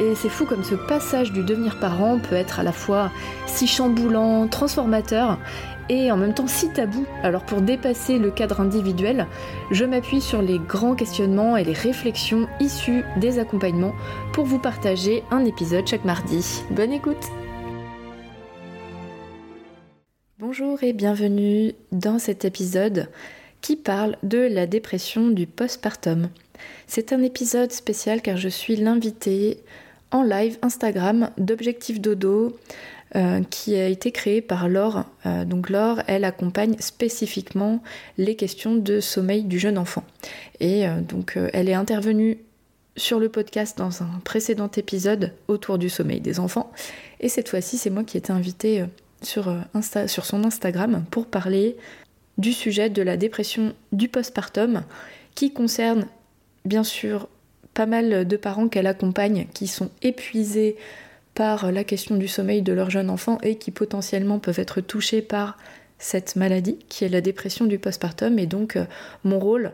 Et 0.00 0.14
c'est 0.14 0.30
fou 0.30 0.46
comme 0.46 0.64
ce 0.64 0.74
passage 0.74 1.30
du 1.30 1.42
devenir 1.42 1.78
parent 1.78 2.18
peut 2.18 2.34
être 2.34 2.58
à 2.58 2.62
la 2.62 2.72
fois 2.72 3.10
si 3.46 3.66
chamboulant, 3.66 4.48
transformateur 4.48 5.38
et 5.90 6.10
en 6.10 6.16
même 6.16 6.32
temps 6.32 6.46
si 6.46 6.70
tabou. 6.70 7.04
Alors 7.22 7.44
pour 7.44 7.60
dépasser 7.60 8.18
le 8.18 8.30
cadre 8.30 8.60
individuel, 8.60 9.26
je 9.70 9.84
m'appuie 9.84 10.22
sur 10.22 10.40
les 10.40 10.58
grands 10.58 10.94
questionnements 10.94 11.58
et 11.58 11.64
les 11.64 11.74
réflexions 11.74 12.48
issues 12.60 13.04
des 13.18 13.38
accompagnements 13.38 13.92
pour 14.32 14.46
vous 14.46 14.58
partager 14.58 15.22
un 15.30 15.44
épisode 15.44 15.86
chaque 15.86 16.06
mardi. 16.06 16.62
Bonne 16.70 16.92
écoute 16.92 17.28
Bonjour 20.38 20.82
et 20.82 20.94
bienvenue 20.94 21.74
dans 21.92 22.18
cet 22.18 22.46
épisode 22.46 23.10
qui 23.60 23.76
parle 23.76 24.16
de 24.22 24.38
la 24.38 24.66
dépression 24.66 25.28
du 25.28 25.46
postpartum. 25.46 26.30
C'est 26.86 27.12
un 27.12 27.22
épisode 27.22 27.72
spécial 27.72 28.22
car 28.22 28.38
je 28.38 28.48
suis 28.48 28.76
l'invitée 28.76 29.62
en 30.10 30.22
live 30.22 30.58
Instagram 30.62 31.30
d'Objectif 31.38 32.00
Dodo 32.00 32.56
euh, 33.16 33.42
qui 33.50 33.74
a 33.74 33.88
été 33.88 34.12
créé 34.12 34.40
par 34.40 34.68
Laure. 34.68 35.04
Euh, 35.26 35.44
donc 35.44 35.68
Laure, 35.68 36.00
elle 36.06 36.24
accompagne 36.24 36.76
spécifiquement 36.78 37.82
les 38.18 38.36
questions 38.36 38.76
de 38.76 39.00
sommeil 39.00 39.42
du 39.42 39.58
jeune 39.58 39.78
enfant. 39.78 40.04
Et 40.60 40.86
euh, 40.86 41.00
donc 41.00 41.36
elle 41.52 41.68
est 41.68 41.74
intervenue 41.74 42.38
sur 42.96 43.18
le 43.18 43.28
podcast 43.28 43.78
dans 43.78 44.02
un 44.02 44.20
précédent 44.24 44.70
épisode 44.76 45.32
autour 45.48 45.78
du 45.78 45.88
sommeil 45.88 46.20
des 46.20 46.38
enfants. 46.38 46.70
Et 47.18 47.28
cette 47.28 47.48
fois-ci, 47.48 47.78
c'est 47.78 47.90
moi 47.90 48.04
qui 48.04 48.16
ai 48.16 48.20
été 48.20 48.32
invitée 48.32 48.84
sur, 49.22 49.54
Insta, 49.74 50.06
sur 50.06 50.24
son 50.24 50.44
Instagram 50.44 51.04
pour 51.10 51.26
parler 51.26 51.76
du 52.38 52.52
sujet 52.52 52.90
de 52.90 53.02
la 53.02 53.16
dépression 53.16 53.74
du 53.92 54.08
postpartum 54.08 54.82
qui 55.34 55.52
concerne 55.52 56.06
bien 56.64 56.84
sûr 56.84 57.28
pas 57.74 57.86
mal 57.86 58.26
de 58.26 58.36
parents 58.36 58.68
qu'elle 58.68 58.86
accompagne 58.86 59.46
qui 59.54 59.66
sont 59.66 59.90
épuisés 60.02 60.76
par 61.34 61.70
la 61.72 61.84
question 61.84 62.16
du 62.16 62.28
sommeil 62.28 62.62
de 62.62 62.72
leur 62.72 62.90
jeune 62.90 63.10
enfant 63.10 63.38
et 63.42 63.56
qui 63.56 63.70
potentiellement 63.70 64.38
peuvent 64.38 64.58
être 64.58 64.80
touchés 64.80 65.22
par 65.22 65.56
cette 65.98 66.36
maladie 66.36 66.78
qui 66.88 67.04
est 67.04 67.08
la 67.08 67.20
dépression 67.20 67.66
du 67.66 67.78
postpartum. 67.78 68.38
Et 68.38 68.46
donc 68.46 68.76
euh, 68.76 68.84
mon 69.24 69.38
rôle 69.38 69.72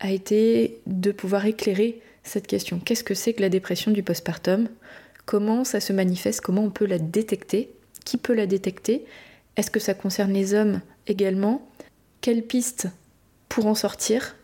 a 0.00 0.10
été 0.10 0.80
de 0.86 1.12
pouvoir 1.12 1.46
éclairer 1.46 2.00
cette 2.22 2.46
question. 2.46 2.78
Qu'est-ce 2.78 3.04
que 3.04 3.14
c'est 3.14 3.32
que 3.32 3.42
la 3.42 3.48
dépression 3.48 3.90
du 3.90 4.02
postpartum? 4.02 4.68
Comment 5.26 5.64
ça 5.64 5.80
se 5.80 5.92
manifeste? 5.92 6.40
Comment 6.40 6.64
on 6.64 6.70
peut 6.70 6.86
la 6.86 6.98
détecter? 6.98 7.70
Qui 8.04 8.18
peut 8.18 8.34
la 8.34 8.46
détecter? 8.46 9.04
Est-ce 9.56 9.70
que 9.70 9.80
ça 9.80 9.94
concerne 9.94 10.32
les 10.32 10.54
hommes 10.54 10.80
également? 11.06 11.66
Quelles 12.20 12.42
pistes 12.42 12.88
pour 13.48 13.66
en 13.66 13.74
sortir? 13.74 14.36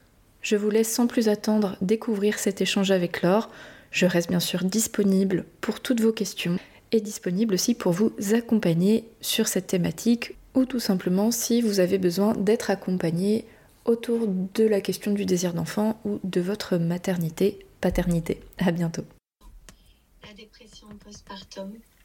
Je 0.43 0.57
vous 0.57 0.71
laisse 0.71 0.93
sans 0.93 1.07
plus 1.07 1.29
attendre 1.29 1.77
découvrir 1.81 2.39
cet 2.39 2.61
échange 2.61 2.91
avec 2.91 3.23
Laure. 3.23 3.51
Je 3.91 4.07
reste 4.07 4.29
bien 4.29 4.41
sûr 4.41 4.65
disponible 4.65 5.45
pour 5.61 5.81
toutes 5.81 6.01
vos 6.01 6.13
questions 6.13 6.59
et 6.93 7.01
disponible 7.01 7.55
aussi 7.55 7.75
pour 7.75 7.93
vous 7.93 8.13
accompagner 8.33 9.05
sur 9.21 9.49
cette 9.49 9.67
thématique 9.67 10.37
ou 10.55 10.65
tout 10.65 10.81
simplement 10.81 11.31
si 11.31 11.61
vous 11.61 11.81
avez 11.81 11.99
besoin 11.99 12.35
d'être 12.35 12.71
accompagné 12.71 13.47
autour 13.85 14.27
de 14.29 14.65
la 14.65 14.81
question 14.81 15.13
du 15.13 15.25
désir 15.25 15.55
d'enfant 15.55 16.01
ou 16.05 16.21
de 16.25 16.41
votre 16.41 16.77
maternité, 16.77 17.59
paternité. 17.81 18.41
À 18.59 18.73
bientôt. 18.73 19.05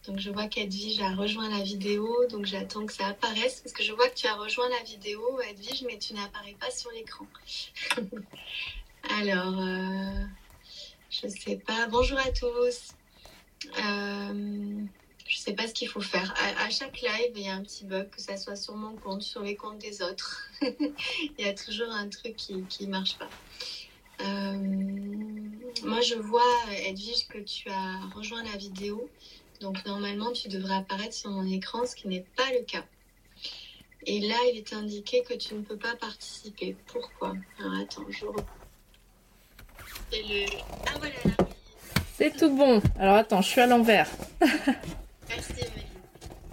Donc 0.07 0.19
je 0.19 0.29
vois 0.29 0.47
qu'Edwige 0.47 1.01
a 1.01 1.15
rejoint 1.15 1.49
la 1.49 1.63
vidéo, 1.63 2.25
donc 2.29 2.45
j'attends 2.45 2.85
que 2.85 2.93
ça 2.93 3.07
apparaisse 3.07 3.61
parce 3.61 3.73
que 3.73 3.83
je 3.83 3.91
vois 3.91 4.07
que 4.09 4.15
tu 4.15 4.27
as 4.27 4.35
rejoint 4.35 4.69
la 4.69 4.83
vidéo, 4.83 5.39
Edwige, 5.41 5.83
mais 5.83 5.97
tu 5.97 6.13
n'apparais 6.13 6.55
pas 6.59 6.69
sur 6.71 6.91
l'écran. 6.91 7.25
Alors, 9.19 9.59
euh, 9.59 10.25
je 11.09 11.27
sais 11.27 11.57
pas. 11.57 11.87
Bonjour 11.87 12.19
à 12.19 12.31
tous. 12.31 12.93
Euh, 13.79 14.81
je 15.27 15.37
sais 15.37 15.53
pas 15.53 15.67
ce 15.67 15.73
qu'il 15.73 15.87
faut 15.87 16.01
faire. 16.01 16.33
À, 16.59 16.69
chaque 16.69 17.01
live, 17.01 17.31
il 17.35 17.43
y 17.43 17.49
a 17.49 17.55
un 17.55 17.63
petit 17.63 17.85
bug, 17.85 18.09
que 18.09 18.21
ça 18.21 18.37
soit 18.37 18.55
sur 18.55 18.75
mon 18.75 18.95
compte, 18.95 19.23
sur 19.23 19.41
les 19.41 19.55
comptes 19.55 19.79
des 19.79 20.01
autres. 20.01 20.49
il 20.61 21.33
y 21.39 21.45
a 21.45 21.53
toujours 21.53 21.89
un 21.89 22.09
truc 22.09 22.35
qui 22.35 22.85
ne 22.85 22.91
marche 22.91 23.17
pas. 23.17 23.29
Euh, 24.21 24.57
moi, 25.83 26.01
je 26.01 26.15
vois, 26.15 26.41
Edwige, 26.85 27.27
que 27.27 27.39
tu 27.39 27.69
as 27.69 27.99
rejoint 28.15 28.43
la 28.43 28.57
vidéo. 28.57 29.09
Donc 29.61 29.85
normalement, 29.85 30.31
tu 30.31 30.49
devrais 30.49 30.75
apparaître 30.75 31.13
sur 31.13 31.29
mon 31.29 31.45
écran, 31.45 31.85
ce 31.85 31.95
qui 31.95 32.07
n'est 32.07 32.25
pas 32.35 32.51
le 32.51 32.65
cas. 32.65 32.83
Et 34.05 34.19
là, 34.19 34.35
il 34.51 34.57
est 34.57 34.73
indiqué 34.73 35.23
que 35.23 35.33
tu 35.33 35.55
ne 35.55 35.61
peux 35.61 35.77
pas 35.77 35.95
participer. 35.95 36.75
Pourquoi? 36.87 37.33
Alors 37.59 37.73
attends, 37.81 38.05
je 38.09 38.25
C'est 40.11 40.21
le... 40.21 40.45
Ah 40.87 40.91
voilà, 40.99 41.15
C'est 42.13 42.37
tout 42.37 42.55
bon. 42.55 42.81
Alors 42.99 43.15
attends, 43.15 43.41
je 43.41 43.49
suis 43.49 43.61
à 43.61 43.67
l'envers. 43.67 44.09
Merci, 45.29 45.53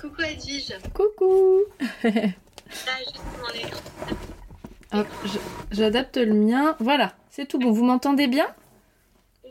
Coucou 0.00 0.22
Edwige. 0.22 0.74
Coucou. 0.94 1.60
là, 2.04 2.98
juste 2.98 3.20
mon 3.40 3.48
écran. 3.54 3.80
J'adapte 5.70 6.16
le 6.16 6.34
mien. 6.34 6.76
Voilà, 6.80 7.14
c'est 7.30 7.46
tout 7.46 7.58
bon. 7.58 7.70
Vous 7.70 7.84
m'entendez 7.84 8.28
bien? 8.28 8.46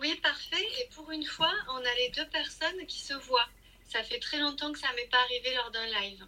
Oui, 0.01 0.19
parfait. 0.21 0.65
Et 0.79 0.89
pour 0.95 1.11
une 1.11 1.23
fois, 1.23 1.51
on 1.69 1.77
a 1.77 1.95
les 1.97 2.11
deux 2.15 2.27
personnes 2.31 2.85
qui 2.87 2.99
se 2.99 3.13
voient. 3.13 3.47
Ça 3.87 4.03
fait 4.03 4.19
très 4.19 4.39
longtemps 4.39 4.71
que 4.71 4.79
ça 4.79 4.87
m'est 4.95 5.09
pas 5.09 5.19
arrivé 5.19 5.53
lors 5.55 5.71
d'un 5.71 5.85
live. 5.85 6.25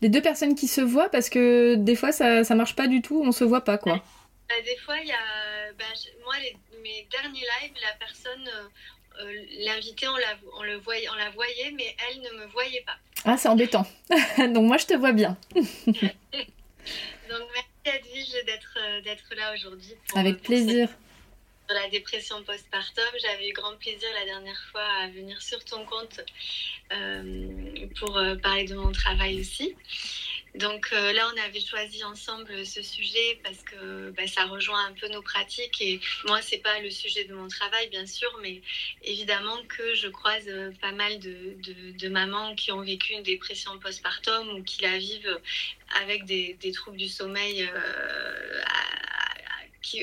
Les 0.00 0.08
deux 0.08 0.22
personnes 0.22 0.54
qui 0.54 0.68
se 0.68 0.80
voient 0.80 1.08
parce 1.08 1.28
que 1.28 1.76
des 1.76 1.96
fois 1.96 2.12
ça, 2.12 2.44
ça 2.44 2.54
marche 2.54 2.76
pas 2.76 2.86
du 2.86 3.02
tout, 3.02 3.22
on 3.24 3.32
se 3.32 3.44
voit 3.44 3.62
pas 3.62 3.78
quoi. 3.78 4.02
Bah, 4.48 4.54
des 4.64 4.76
fois, 4.76 4.96
il 5.00 5.08
y 5.08 5.12
a. 5.12 5.72
Bah, 5.78 5.84
moi, 6.24 6.34
mes 6.82 7.06
derniers 7.10 7.40
lives, 7.40 7.72
la 7.82 7.94
personne, 7.98 8.48
euh, 8.48 9.22
euh, 9.22 9.44
l'invité, 9.64 10.06
on 10.06 10.16
la, 10.16 10.36
on, 10.58 10.62
le 10.62 10.76
voyait, 10.76 11.08
on 11.08 11.14
la 11.14 11.30
voyait, 11.30 11.72
mais 11.72 11.96
elle 12.08 12.20
ne 12.20 12.30
me 12.40 12.46
voyait 12.52 12.82
pas. 12.82 12.96
Ah, 13.24 13.36
c'est 13.36 13.48
embêtant. 13.48 13.86
Donc 14.38 14.64
moi, 14.64 14.76
je 14.76 14.86
te 14.86 14.94
vois 14.94 15.12
bien. 15.12 15.36
Donc 15.54 15.62
merci 17.54 17.68
Edwige 17.86 18.44
d'être, 18.44 18.78
euh, 18.78 19.00
d'être 19.00 19.34
là 19.34 19.54
aujourd'hui. 19.54 19.94
Avec 20.14 20.42
plaisir 20.42 20.88
sur 21.66 21.74
la 21.74 21.88
dépression 21.88 22.42
postpartum. 22.42 23.04
J'avais 23.20 23.48
eu 23.48 23.52
grand 23.52 23.76
plaisir 23.76 24.08
la 24.14 24.24
dernière 24.24 24.62
fois 24.70 24.84
à 25.02 25.08
venir 25.08 25.40
sur 25.40 25.64
ton 25.64 25.84
compte 25.84 26.20
euh, 26.92 27.86
pour 27.98 28.16
euh, 28.16 28.36
parler 28.36 28.64
de 28.64 28.74
mon 28.74 28.92
travail 28.92 29.40
aussi. 29.40 29.74
Donc 30.54 30.90
euh, 30.92 31.12
là, 31.12 31.28
on 31.34 31.42
avait 31.42 31.60
choisi 31.60 32.04
ensemble 32.04 32.64
ce 32.64 32.80
sujet 32.80 33.40
parce 33.42 33.60
que 33.62 34.10
bah, 34.10 34.26
ça 34.26 34.44
rejoint 34.44 34.86
un 34.86 34.92
peu 34.92 35.08
nos 35.08 35.22
pratiques. 35.22 35.80
Et 35.80 36.00
moi, 36.26 36.40
c'est 36.42 36.58
pas 36.58 36.78
le 36.80 36.90
sujet 36.90 37.24
de 37.24 37.34
mon 37.34 37.48
travail, 37.48 37.88
bien 37.88 38.06
sûr, 38.06 38.30
mais 38.42 38.60
évidemment 39.02 39.56
que 39.68 39.94
je 39.94 40.08
croise 40.08 40.48
pas 40.80 40.92
mal 40.92 41.18
de, 41.18 42.08
mamans 42.08 42.54
qui 42.54 42.70
ont 42.70 42.82
vécu 42.82 43.14
une 43.14 43.24
dépression 43.24 43.76
postpartum 43.80 44.50
ou 44.50 44.62
qui 44.62 44.82
la 44.82 44.98
vivent 44.98 45.40
avec 46.02 46.24
des 46.26 46.72
troubles 46.72 46.98
du 46.98 47.08
sommeil 47.08 47.68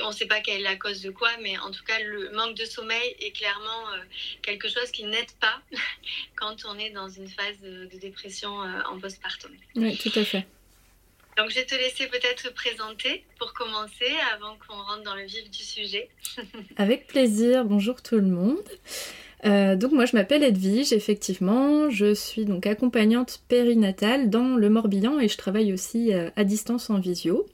on 0.03 0.09
ne 0.09 0.13
sait 0.13 0.25
pas 0.25 0.41
quelle 0.41 0.61
est 0.61 0.63
la 0.63 0.75
cause 0.75 1.01
de 1.01 1.11
quoi, 1.11 1.29
mais 1.41 1.57
en 1.59 1.71
tout 1.71 1.83
cas, 1.83 1.99
le 2.03 2.31
manque 2.31 2.55
de 2.55 2.65
sommeil 2.65 3.15
est 3.19 3.31
clairement 3.31 3.89
euh, 3.93 4.03
quelque 4.41 4.67
chose 4.67 4.91
qui 4.91 5.03
n'aide 5.03 5.31
pas 5.39 5.61
quand 6.35 6.55
on 6.65 6.77
est 6.77 6.91
dans 6.91 7.09
une 7.09 7.27
phase 7.27 7.59
de, 7.63 7.89
dépression 7.99 8.61
euh, 8.61 8.81
en 8.89 8.99
postpartum. 8.99 9.51
Oui, 9.75 9.97
tout 9.97 10.11
à 10.15 10.23
fait. 10.23 10.45
Donc, 11.37 11.49
je 11.49 11.55
vais 11.55 11.65
te 11.65 11.75
laisser 11.75 12.07
peut-être 12.07 12.53
présenter 12.53 13.23
pour 13.39 13.53
commencer 13.53 14.11
avant 14.33 14.57
qu'on 14.67 14.75
rentre 14.75 15.03
dans 15.03 15.15
le 15.15 15.23
vif 15.23 15.49
du 15.49 15.63
sujet. 15.63 16.09
Avec 16.77 17.07
plaisir. 17.07 17.63
Bonjour 17.63 18.01
tout 18.01 18.17
le 18.17 18.27
monde. 18.27 18.57
Euh, 19.43 19.75
donc 19.75 19.91
moi 19.91 20.05
je 20.05 20.15
m'appelle 20.15 20.43
Edwige, 20.43 20.93
effectivement, 20.93 21.89
je 21.89 22.13
suis 22.13 22.45
donc 22.45 22.67
accompagnante 22.67 23.41
périnatale 23.47 24.29
dans 24.29 24.55
le 24.55 24.69
Morbihan 24.69 25.19
et 25.19 25.27
je 25.27 25.35
travaille 25.35 25.73
aussi 25.73 26.13
à 26.13 26.43
distance 26.43 26.91
en 26.91 26.99
visio. 26.99 27.47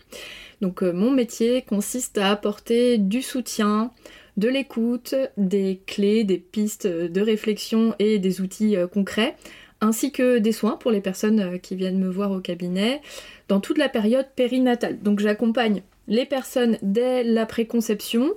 Donc 0.62 0.83
euh, 0.83 0.92
mon 0.92 1.12
métier 1.12 1.62
consiste 1.62 2.18
à 2.18 2.31
apporter 2.31 2.98
du 2.98 3.21
soutien, 3.21 3.92
de 4.38 4.48
l'écoute, 4.48 5.15
des 5.38 5.81
clés, 5.86 6.24
des 6.24 6.38
pistes 6.38 6.88
de 6.88 7.21
réflexion 7.21 7.95
et 8.00 8.19
des 8.19 8.42
outils 8.42 8.75
euh, 8.75 8.88
concrets, 8.88 9.36
ainsi 9.81 10.12
que 10.12 10.39
des 10.39 10.51
soins 10.51 10.77
pour 10.77 10.92
les 10.92 11.01
personnes 11.01 11.39
euh, 11.39 11.57
qui 11.57 11.75
viennent 11.75 12.00
me 12.00 12.09
voir 12.09 12.31
au 12.31 12.39
cabinet 12.39 13.01
dans 13.48 13.59
toute 13.59 13.77
la 13.77 13.89
période 13.89 14.27
périnatale. 14.36 15.00
Donc 15.01 15.19
j'accompagne 15.19 15.81
les 16.07 16.25
personnes 16.25 16.77
dès 16.81 17.24
la 17.24 17.45
préconception, 17.45 18.31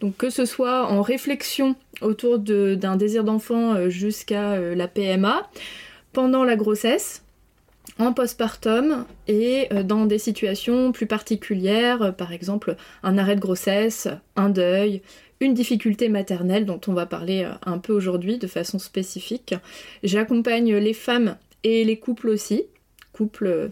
donc 0.00 0.16
que 0.16 0.30
ce 0.30 0.44
soit 0.44 0.86
en 0.86 1.02
réflexion 1.02 1.74
autour 2.00 2.38
d'un 2.38 2.96
désir 2.96 3.24
d'enfant 3.24 3.90
jusqu'à 3.90 4.56
la 4.60 4.86
PMA, 4.86 5.50
pendant 6.12 6.44
la 6.44 6.54
grossesse, 6.54 7.25
en 7.98 8.12
postpartum 8.12 9.06
et 9.26 9.68
euh, 9.72 9.82
dans 9.82 10.06
des 10.06 10.18
situations 10.18 10.92
plus 10.92 11.06
particulières, 11.06 12.02
euh, 12.02 12.12
par 12.12 12.32
exemple 12.32 12.76
un 13.02 13.18
arrêt 13.18 13.36
de 13.36 13.40
grossesse, 13.40 14.08
un 14.36 14.50
deuil, 14.50 15.02
une 15.40 15.54
difficulté 15.54 16.08
maternelle 16.08 16.66
dont 16.66 16.80
on 16.86 16.92
va 16.92 17.06
parler 17.06 17.44
euh, 17.44 17.52
un 17.64 17.78
peu 17.78 17.92
aujourd'hui 17.92 18.38
de 18.38 18.46
façon 18.46 18.78
spécifique. 18.78 19.54
J'accompagne 20.02 20.76
les 20.76 20.94
femmes 20.94 21.36
et 21.64 21.84
les 21.84 21.98
couples 21.98 22.28
aussi, 22.28 22.64
couples, 23.12 23.70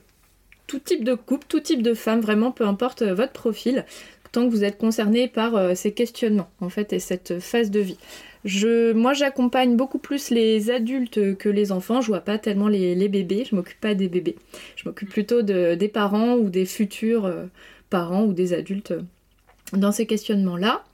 tout 0.67 0.79
type 0.79 1.05
de 1.05 1.15
couple, 1.15 1.47
tout 1.49 1.61
type 1.61 1.83
de 1.83 1.95
femmes, 1.95 2.21
vraiment 2.21 2.51
peu 2.51 2.67
importe 2.67 3.03
votre 3.03 3.33
profil, 3.33 3.85
tant 4.33 4.47
que 4.47 4.51
vous 4.51 4.65
êtes 4.65 4.79
concerné 4.79 5.29
par 5.29 5.77
ces 5.77 5.93
questionnements 5.93 6.51
en 6.61 6.71
fait 6.71 6.93
et 6.93 6.99
cette 6.99 7.39
phase 7.41 7.71
de 7.71 7.81
vie. 7.81 7.99
Moi, 8.45 9.15
j'accompagne 9.15 9.77
beaucoup 9.77 9.99
plus 9.99 10.31
les 10.31 10.71
adultes 10.71 11.37
que 11.37 11.49
les 11.49 11.73
enfants. 11.73 12.01
Je 12.01 12.09
vois 12.09 12.21
pas 12.21 12.39
tellement 12.39 12.69
les, 12.69 13.09
bébés. 13.09 13.45
Je 13.49 13.57
m'occupe 13.57 13.81
pas 13.81 13.95
des 13.95 14.09
bébés. 14.09 14.37
Je 14.77 14.89
m'occupe 14.89 15.09
plutôt 15.09 15.43
des 15.43 15.91
parents 15.93 16.35
ou 16.35 16.51
des 16.51 16.67
futurs 16.67 17.25
euh, 17.25 17.47
parents 17.91 18.25
ou 18.25 18.33
des 18.33 18.53
adultes 18.53 18.95
dans 19.73 19.93
ces 19.93 20.07
questionnements-là. 20.07 20.85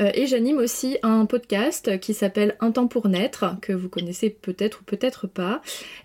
Euh, 0.00 0.10
et 0.14 0.26
j'anime 0.26 0.58
aussi 0.58 0.98
un 1.02 1.26
podcast 1.26 1.98
qui 2.00 2.14
s'appelle 2.14 2.56
Un 2.60 2.72
temps 2.72 2.86
pour 2.86 3.08
naître, 3.08 3.56
que 3.60 3.72
vous 3.72 3.88
connaissez 3.88 4.30
peut-être 4.30 4.80
ou 4.80 4.84
peut-être 4.84 5.26
pas. 5.26 5.62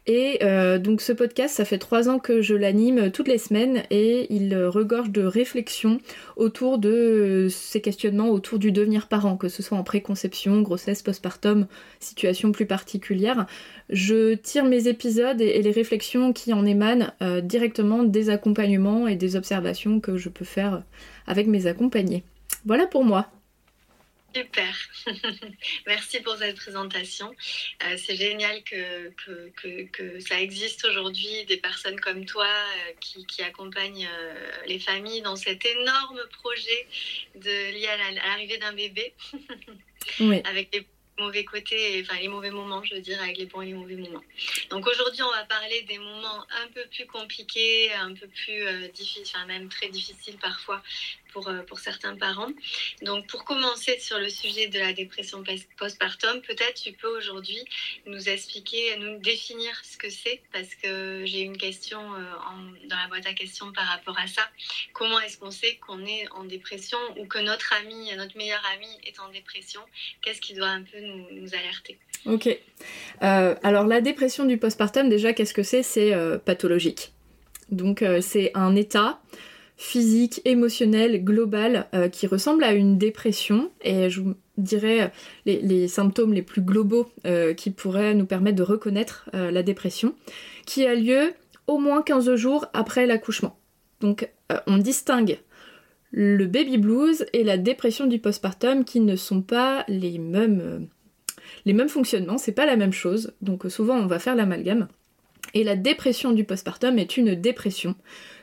Et 0.08 0.40
euh, 0.44 0.80
donc 0.80 1.02
ce 1.02 1.14
podcast, 1.14 1.56
ça 1.56 1.66
fait 1.66 1.78
trois 1.78 2.10
ans 2.10 2.20
que 2.20 2.42
je 2.42 2.56
l'anime 2.56 3.12
toutes 3.12 3.28
les 3.28 3.38
semaines 3.38 3.84
et 3.90 4.34
il 4.34 4.56
regorge 4.56 5.10
de 5.10 5.24
réflexions 5.24 6.00
autour 6.36 6.78
de 6.78 7.48
ces 7.50 7.82
questionnements 7.82 8.30
autour 8.30 8.60
du 8.60 8.72
devenir 8.72 9.08
parent, 9.08 9.38
que 9.38 9.50
ce 9.50 9.64
soit 9.64 9.78
en 9.78 9.84
préconception, 9.84 10.62
grossesse, 10.62 11.02
postpartum, 11.02 11.68
situation 12.00 12.52
plus 12.52 12.66
particulière. 12.66 13.46
Je 13.90 14.36
tire 14.36 14.66
mes 14.66 14.88
épisodes 14.88 15.42
et, 15.42 15.62
les 15.62 15.72
réflexions 15.72 16.32
qui 16.34 16.54
en 16.54 16.66
émanent 16.66 17.12
euh, 17.22 17.42
directement 17.42 18.04
des 18.04 18.30
accompagnements 18.30 19.08
et 19.08 19.16
des 19.16 19.36
observations 19.36 20.00
que 20.00 20.18
je 20.18 20.30
peux 20.30 20.46
faire 20.46 20.84
avec 21.28 21.48
mes 21.48 21.68
accompagnés. 21.68 22.24
Voilà 22.66 22.86
pour 22.88 23.04
moi. 23.04 23.28
Super. 24.36 24.76
Merci 25.88 26.20
pour 26.22 26.36
cette 26.38 26.56
présentation. 26.56 27.36
Euh, 27.84 27.98
c'est 27.98 28.16
génial 28.16 28.64
que, 28.64 29.10
que, 29.10 29.84
que, 29.88 30.20
ça 30.20 30.40
existe 30.40 30.86
aujourd'hui, 30.86 31.46
des 31.46 31.58
personnes 31.58 32.00
comme 32.00 32.26
toi 32.26 32.46
euh, 32.46 32.94
qui, 33.00 33.26
qui, 33.26 33.42
accompagnent 33.42 34.08
euh, 34.08 34.52
les 34.68 34.80
familles 34.80 35.22
dans 35.22 35.36
cet 35.36 35.66
énorme 35.66 36.22
projet 36.32 36.88
de, 37.36 37.72
lié 37.74 37.88
à 37.88 38.12
l'arrivée 38.12 38.58
d'un 38.58 38.74
bébé. 38.74 39.14
oui. 40.20 40.42
Avec 40.46 40.74
les 40.74 40.86
mauvais 41.18 41.44
côtés, 41.44 42.02
enfin 42.02 42.20
les 42.20 42.30
mauvais 42.30 42.52
moments, 42.52 42.84
je 42.84 42.96
veux 42.96 43.02
dire, 43.02 43.22
avec 43.22 43.38
les 43.38 43.46
bons 43.46 43.62
et 43.62 43.68
les 43.68 43.74
mauvais 43.74 43.96
moments. 43.96 44.24
Donc 44.70 44.88
aujourd'hui, 44.88 45.22
on 45.24 45.32
va 45.32 45.44
parler 45.46 45.82
des 45.82 45.98
moments 45.98 46.46
un 46.64 46.68
peu 46.74 46.86
plus 46.92 47.06
compliqués, 47.08 47.92
un 47.94 48.14
peu 48.14 48.28
plus 48.28 48.90
difficiles, 48.94 49.24
enfin 49.26 49.46
même 49.46 49.68
très 49.68 49.90
difficiles 49.90 50.38
parfois 50.38 50.82
pour, 51.32 51.48
euh, 51.48 51.62
pour 51.64 51.80
certains 51.80 52.16
parents. 52.16 52.50
Donc 53.02 53.28
pour 53.28 53.44
commencer 53.46 53.98
sur 54.00 54.20
le 54.20 54.30
sujet 54.30 54.68
de 54.68 54.80
la 54.80 54.94
dépression 54.94 55.44
postpartum, 55.78 56.42
peut-être 56.42 56.76
tu 56.76 56.94
peux 56.94 57.18
aujourd'hui 57.18 57.64
nous 58.06 58.30
expliquer, 58.30 58.98
nous 58.98 59.20
définir 59.20 59.72
ce 59.84 59.98
que 59.98 60.10
c'est, 60.10 60.42
parce 60.52 60.74
que 60.76 61.24
j'ai 61.26 61.42
une 61.42 61.58
question 61.58 62.00
euh, 62.14 62.88
dans 62.88 62.98
la 62.98 63.08
boîte 63.08 63.28
à 63.28 63.34
questions 63.34 63.72
par 63.72 63.86
rapport 63.86 64.18
à 64.20 64.28
ça. 64.28 64.42
Comment 64.94 65.20
est-ce 65.20 65.38
qu'on 65.38 65.52
sait 65.52 65.76
qu'on 65.86 66.06
est 66.06 66.28
en 66.32 66.44
dépression 66.44 66.98
ou 67.18 67.26
que 67.26 67.40
notre 67.40 67.74
ami, 67.74 68.16
notre 68.16 68.38
meilleur 68.38 68.62
ami 68.76 68.88
est 69.06 69.20
en 69.20 69.30
dépression? 69.30 69.82
Qu'est-ce 70.22 70.42
qui 70.42 70.54
doit 70.54 70.68
un 70.68 70.84
peu 70.84 71.00
nous, 71.00 71.54
alerter? 71.54 71.98
Ok. 72.26 72.48
Euh, 72.48 73.56
alors 73.64 73.86
la 73.86 74.02
dépression 74.02 74.46
du 74.46 74.58
postpartum, 74.58 75.10
déjà, 75.10 75.34
qu'est-ce 75.34 75.54
que 75.54 75.64
c'est? 75.64 75.84
C'est 75.84 76.14
pathologique. 76.46 77.12
Donc 77.70 78.04
c'est 78.22 78.52
un 78.56 78.76
état 78.76 79.22
physique, 79.82 80.42
émotionnel, 80.44 81.24
global 81.24 81.88
qui 82.12 82.28
ressemble 82.28 82.66
à 82.66 82.74
une 82.74 82.98
dépression. 82.98 83.72
Et 83.82 84.10
je 84.10 84.20
vous 84.20 84.36
dirais 84.58 85.12
les, 85.46 85.62
les 85.62 85.88
symptômes 85.88 86.34
les 86.34 86.42
plus 86.42 86.62
globaux 86.62 87.10
qui 87.56 87.72
pourraient 87.72 88.14
nous 88.14 88.26
permettre 88.26 88.58
de 88.58 88.64
reconnaître 88.64 89.30
la 89.32 89.64
dépression, 89.64 90.16
qui 90.66 90.86
a 90.86 90.96
lieu 90.96 91.32
au 91.68 91.78
moins 91.78 92.02
15 92.02 92.36
jours 92.36 92.66
après 92.74 93.06
l'accouchement. 93.06 93.58
Donc 94.02 94.30
on 94.68 94.78
distingue 94.78 95.40
le 96.12 96.46
baby 96.46 96.78
blues 96.78 97.26
et 97.34 97.44
la 97.44 97.58
dépression 97.58 98.08
du 98.08 98.20
postpartum 98.20 98.84
qui 98.84 99.00
ne 99.00 99.16
sont 99.16 99.42
pas 99.42 99.86
les 99.88 100.18
mêmes, 100.18 100.62
euh, 100.62 100.80
les 101.66 101.74
mêmes 101.74 101.90
fonctionnements, 101.90 102.38
c'est 102.38 102.52
pas 102.52 102.66
la 102.66 102.76
même 102.76 102.94
chose, 102.94 103.34
donc 103.42 103.66
euh, 103.66 103.70
souvent 103.70 103.96
on 103.96 104.08
va 104.08 104.20
faire 104.20 104.36
l'amalgame. 104.36 104.88
Et 105.54 105.64
la 105.64 105.76
dépression 105.76 106.32
du 106.32 106.44
postpartum 106.44 107.00
est 107.00 107.18
une 107.18 107.36
dépression, 107.36 107.96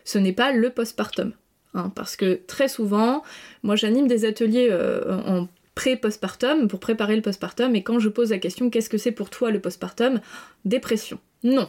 ce 0.06 0.16
n'est 0.16 0.32
pas 0.32 0.52
le 0.52 0.70
postpartum. 0.70 1.32
Hein, 1.74 1.92
parce 1.94 2.16
que 2.16 2.40
très 2.46 2.68
souvent, 2.68 3.22
moi 3.62 3.76
j'anime 3.76 4.06
des 4.06 4.24
ateliers 4.24 4.68
euh, 4.70 5.20
en 5.26 5.48
pré-postpartum 5.74 6.68
pour 6.68 6.80
préparer 6.80 7.16
le 7.16 7.22
postpartum 7.22 7.76
et 7.76 7.82
quand 7.82 7.98
je 7.98 8.08
pose 8.08 8.30
la 8.30 8.38
question 8.38 8.70
qu'est-ce 8.70 8.88
que 8.88 8.96
c'est 8.96 9.12
pour 9.12 9.28
toi 9.28 9.50
le 9.50 9.60
postpartum? 9.60 10.20
Dépression. 10.64 11.18
Non, 11.42 11.68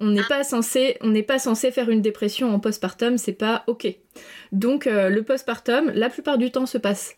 on 0.00 0.06
n'est 0.06 0.24
pas 0.24 0.42
censé, 0.42 0.96
on 1.02 1.08
n'est 1.08 1.22
pas 1.22 1.38
censé 1.38 1.70
faire 1.70 1.90
une 1.90 2.00
dépression 2.00 2.54
en 2.54 2.58
postpartum, 2.58 3.18
c'est 3.18 3.34
pas 3.34 3.64
ok. 3.66 3.94
Donc 4.52 4.86
euh, 4.86 5.10
le 5.10 5.22
postpartum, 5.22 5.90
la 5.94 6.08
plupart 6.08 6.38
du 6.38 6.50
temps 6.50 6.64
se 6.64 6.78
passe 6.78 7.16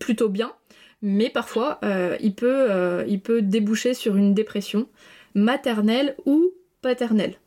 plutôt 0.00 0.28
bien, 0.28 0.52
mais 1.00 1.30
parfois 1.30 1.78
euh, 1.84 2.16
il 2.20 2.34
peut, 2.34 2.70
euh, 2.70 3.04
il 3.06 3.20
peut 3.20 3.40
déboucher 3.40 3.94
sur 3.94 4.16
une 4.16 4.34
dépression 4.34 4.88
maternelle 5.34 6.16
ou 6.26 6.50
paternelle. 6.82 7.38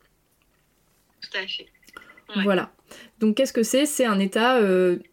Tout 1.20 1.36
à 1.36 1.46
fait. 1.46 1.66
Voilà. 2.42 2.72
Donc 3.20 3.36
qu'est-ce 3.36 3.52
que 3.52 3.62
c'est? 3.62 3.86
C'est 3.86 4.04
un 4.04 4.18
état 4.18 4.60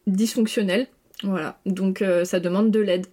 dysfonctionnel. 0.08 0.88
Voilà. 1.24 1.60
Donc 1.66 2.04
ça 2.24 2.40
demande 2.40 2.72
de 2.72 2.80
l'aide. 2.80 3.08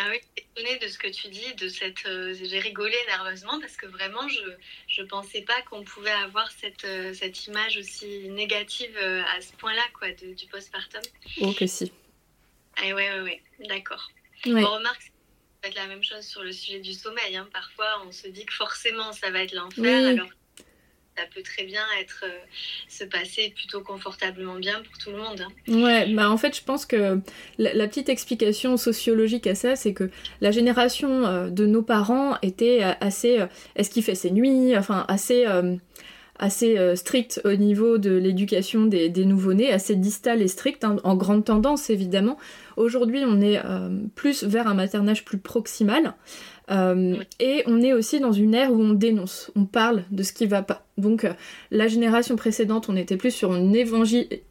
Ah 0.00 0.06
oui, 0.10 0.20
étonnée 0.36 0.78
de 0.78 0.86
ce 0.86 0.96
que 0.96 1.08
tu 1.08 1.28
dis, 1.28 1.54
de 1.56 1.68
cette. 1.68 2.06
Euh, 2.06 2.32
j'ai 2.40 2.60
rigolé 2.60 2.94
nerveusement 3.08 3.58
parce 3.60 3.76
que 3.76 3.86
vraiment, 3.86 4.28
je 4.28 5.02
ne 5.02 5.06
pensais 5.08 5.42
pas 5.42 5.60
qu'on 5.62 5.82
pouvait 5.82 6.10
avoir 6.10 6.48
cette, 6.52 6.84
euh, 6.84 7.12
cette 7.12 7.46
image 7.46 7.76
aussi 7.78 8.28
négative 8.28 8.96
euh, 9.02 9.22
à 9.36 9.40
ce 9.40 9.52
point-là, 9.54 9.82
quoi, 9.98 10.10
du 10.12 10.46
postpartum. 10.46 11.00
Oh, 11.40 11.52
que 11.52 11.66
si. 11.66 11.92
Ah, 12.76 12.86
ouais, 12.86 12.94
ouais, 12.94 13.20
ouais, 13.22 13.42
d'accord. 13.66 14.08
On 14.46 14.50
remarque 14.50 15.02
ça 15.02 15.10
va 15.64 15.68
être 15.70 15.74
la 15.74 15.86
même 15.88 16.04
chose 16.04 16.24
sur 16.24 16.44
le 16.44 16.52
sujet 16.52 16.78
du 16.78 16.94
sommeil. 16.94 17.36
Hein. 17.36 17.48
Parfois, 17.52 18.04
on 18.06 18.12
se 18.12 18.28
dit 18.28 18.46
que 18.46 18.54
forcément, 18.54 19.12
ça 19.12 19.32
va 19.32 19.42
être 19.42 19.52
l'enfer, 19.52 20.06
alors 20.06 20.28
ça 21.18 21.24
peut 21.34 21.42
très 21.42 21.64
bien 21.64 21.82
être 22.00 22.24
euh, 22.24 22.38
se 22.88 23.04
passer 23.04 23.52
plutôt 23.54 23.80
confortablement 23.80 24.54
bien 24.54 24.80
pour 24.82 24.98
tout 24.98 25.10
le 25.10 25.18
monde. 25.18 25.40
Hein. 25.40 25.82
Ouais, 25.82 26.06
bah 26.14 26.30
en 26.30 26.36
fait, 26.36 26.56
je 26.56 26.62
pense 26.62 26.86
que 26.86 27.20
la, 27.58 27.88
petite 27.88 28.08
explication 28.08 28.76
sociologique 28.76 29.46
à 29.46 29.54
ça, 29.54 29.74
c'est 29.74 29.92
que 29.92 30.10
la 30.40 30.50
génération 30.50 31.26
euh, 31.26 31.50
de 31.50 31.66
nos 31.66 31.82
parents 31.82 32.36
était 32.42 32.84
euh, 32.84 32.92
assez. 33.00 33.44
Est-ce 33.74 33.90
qu'il 33.90 34.04
fait 34.04 34.14
ses 34.14 34.30
nuits? 34.30 34.76
Enfin, 34.76 35.04
assez 35.08 35.44
assez 36.40 36.78
euh, 36.78 36.94
strict 36.94 37.40
au 37.44 37.54
niveau 37.54 37.98
de 37.98 38.12
l'éducation 38.12 38.86
des, 38.86 39.08
des 39.08 39.24
nouveau-nés, 39.24 39.72
assez 39.72 39.96
distal 39.96 40.40
et 40.40 40.46
strict, 40.46 40.84
hein, 40.84 40.98
en 41.02 41.16
grande 41.16 41.44
tendance 41.44 41.90
évidemment. 41.90 42.38
Aujourd'hui, 42.76 43.24
on 43.26 43.40
est 43.40 43.60
plus 44.14 44.44
vers 44.44 44.68
un 44.68 44.74
maternage 44.74 45.24
plus 45.24 45.38
proximal. 45.38 46.14
Euh, 46.70 47.16
et 47.40 47.62
on 47.66 47.80
est 47.80 47.92
aussi 47.92 48.20
dans 48.20 48.32
une 48.32 48.54
ère 48.54 48.72
où 48.72 48.80
on 48.80 48.92
dénonce, 48.92 49.50
on 49.56 49.64
parle 49.64 50.04
de 50.10 50.22
ce 50.22 50.32
qui 50.32 50.46
va 50.46 50.62
pas. 50.62 50.84
Donc 50.98 51.26
la 51.70 51.86
génération 51.86 52.36
précédente, 52.36 52.88
on 52.88 52.96
était 52.96 53.16
plus 53.16 53.30
sur 53.30 53.54
une 53.54 53.74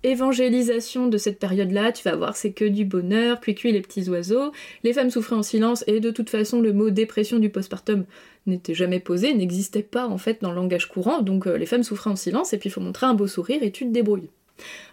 évangélisation 0.03 1.07
de 1.07 1.17
cette 1.17 1.39
période-là. 1.39 1.91
Tu 1.91 2.03
vas 2.03 2.15
voir, 2.15 2.35
c'est 2.35 2.53
que 2.53 2.65
du 2.65 2.85
bonheur, 2.85 3.39
puis 3.39 3.53
cuit 3.53 3.71
les 3.71 3.81
petits 3.81 4.09
oiseaux. 4.09 4.51
Les 4.83 4.93
femmes 4.93 5.09
souffraient 5.09 5.35
en 5.35 5.43
silence 5.43 5.83
et 5.87 5.99
de 5.99 6.09
toute 6.09 6.29
façon, 6.29 6.61
le 6.61 6.73
mot 6.73 6.89
dépression 6.89 7.39
du 7.39 7.49
postpartum 7.49 8.05
n'était 8.47 8.73
jamais 8.73 8.99
posé, 8.99 9.33
n'existait 9.33 9.83
pas 9.83 10.07
en 10.07 10.17
fait 10.17 10.41
dans 10.41 10.49
le 10.49 10.55
langage 10.55 10.87
courant, 10.87 11.21
donc 11.21 11.47
euh, 11.47 11.57
les 11.57 11.65
femmes 11.65 11.83
souffraient 11.83 12.09
en 12.09 12.15
silence 12.15 12.53
et 12.53 12.57
puis 12.57 12.69
il 12.69 12.71
faut 12.71 12.81
montrer 12.81 13.05
un 13.05 13.13
beau 13.13 13.27
sourire 13.27 13.61
et 13.61 13.71
tu 13.71 13.85
te 13.85 13.91
débrouilles. 13.91 14.29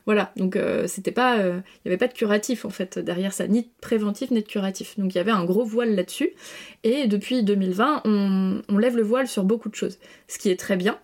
Voilà, 0.07 0.33
donc 0.37 0.57
euh, 0.57 0.87
c'était 0.87 1.13
pas, 1.13 1.37
il 1.37 1.43
euh, 1.43 1.61
n'y 1.85 1.91
avait 1.91 1.97
pas 1.97 2.09
de 2.09 2.13
curatif 2.13 2.65
en 2.65 2.71
fait 2.71 2.99
derrière 2.99 3.33
ça, 3.33 3.47
ni 3.47 3.63
de 3.63 3.69
préventif 3.81 4.31
ni 4.31 4.43
de 4.43 4.47
curatif. 4.47 4.99
Donc 4.99 5.15
il 5.15 5.19
y 5.19 5.21
avait 5.21 5.31
un 5.31 5.45
gros 5.45 5.65
voile 5.65 5.95
là-dessus. 5.95 6.31
Et 6.83 7.07
depuis 7.07 7.43
2020, 7.43 8.03
on, 8.05 8.63
on, 8.69 8.79
lève 8.79 8.97
le 8.97 9.03
voile 9.03 9.29
sur 9.29 9.45
beaucoup 9.45 9.69
de 9.69 9.75
choses, 9.75 9.99
ce 10.29 10.39
qui 10.39 10.51
est 10.51 10.59
très 10.59 10.77
bien. 10.77 10.99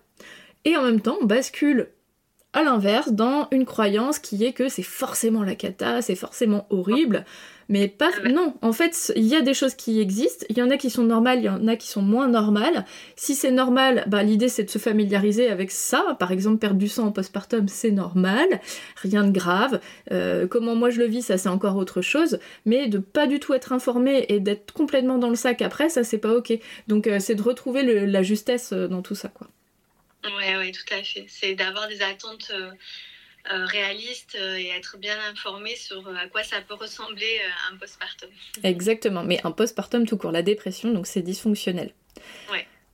Et 0.65 0.77
en 0.77 0.83
même 0.83 1.01
temps, 1.01 1.17
on 1.21 1.25
bascule 1.25 1.89
à 2.53 2.63
l'inverse, 2.63 3.11
dans 3.13 3.47
une 3.51 3.65
croyance 3.65 4.19
qui 4.19 4.43
est 4.43 4.53
que 4.53 4.67
c'est 4.69 4.83
forcément 4.83 5.43
la 5.43 5.55
cata, 5.55 6.01
c'est 6.01 6.15
forcément 6.15 6.67
horrible, 6.69 7.23
mais 7.69 7.87
pas. 7.87 8.09
Ah 8.25 8.29
Non, 8.29 8.55
en 8.61 8.73
fait, 8.73 9.13
il 9.15 9.23
y 9.23 9.35
a 9.35 9.41
des 9.41 9.53
choses 9.53 9.73
qui 9.75 10.01
existent, 10.01 10.45
il 10.49 10.57
y 10.57 10.61
en 10.61 10.69
a 10.69 10.75
qui 10.75 10.89
sont 10.89 11.03
normales, 11.03 11.39
il 11.39 11.45
y 11.45 11.49
en 11.49 11.65
a 11.69 11.77
qui 11.77 11.87
sont 11.87 12.01
moins 12.01 12.27
normales. 12.27 12.85
Si 13.15 13.35
c'est 13.35 13.51
normal, 13.51 14.03
bah, 14.07 14.23
l'idée 14.23 14.49
c'est 14.49 14.65
de 14.65 14.69
se 14.69 14.79
familiariser 14.79 15.49
avec 15.49 15.71
ça. 15.71 16.17
Par 16.19 16.33
exemple, 16.33 16.57
perdre 16.57 16.77
du 16.77 16.89
sang 16.89 17.05
en 17.07 17.11
postpartum, 17.13 17.69
c'est 17.69 17.91
normal, 17.91 18.47
rien 18.97 19.23
de 19.23 19.31
grave. 19.31 19.79
Euh, 20.11 20.45
comment 20.45 20.75
moi 20.75 20.89
je 20.89 20.99
le 20.99 21.05
vis, 21.05 21.21
ça 21.21 21.37
c'est 21.37 21.47
encore 21.49 21.77
autre 21.77 22.01
chose, 22.01 22.39
mais 22.65 22.87
de 22.89 22.97
pas 22.97 23.27
du 23.27 23.39
tout 23.39 23.53
être 23.53 23.71
informé 23.71 24.25
et 24.27 24.41
d'être 24.41 24.73
complètement 24.73 25.17
dans 25.17 25.29
le 25.29 25.35
sac 25.35 25.61
après, 25.61 25.87
ça 25.87 26.03
c'est 26.03 26.17
pas 26.17 26.33
ok. 26.35 26.51
Donc 26.89 27.07
euh, 27.07 27.19
c'est 27.19 27.35
de 27.35 27.41
retrouver 27.43 27.83
le- 27.83 28.05
la 28.05 28.23
justesse 28.23 28.73
euh, 28.73 28.89
dans 28.89 29.01
tout 29.01 29.15
ça, 29.15 29.29
quoi. 29.29 29.47
Ouais, 30.23 30.55
ouais, 30.57 30.71
tout 30.71 30.93
à 30.93 31.01
fait. 31.03 31.25
C'est 31.27 31.55
d'avoir 31.55 31.87
des 31.87 32.01
attentes 32.01 32.51
euh, 32.53 32.71
euh, 33.51 33.65
réalistes 33.65 34.37
euh, 34.39 34.57
et 34.57 34.67
être 34.67 34.97
bien 34.97 35.17
informé 35.31 35.75
sur 35.75 36.07
à 36.15 36.27
quoi 36.27 36.43
ça 36.43 36.61
peut 36.61 36.75
ressembler 36.75 37.39
un 37.71 37.75
postpartum. 37.77 38.29
Exactement, 38.63 39.23
mais 39.23 39.39
un 39.43 39.51
postpartum 39.51 40.05
tout 40.05 40.17
court, 40.17 40.31
la 40.31 40.43
dépression, 40.43 40.91
donc 40.91 41.07
c'est 41.07 41.21
dysfonctionnel. 41.21 41.93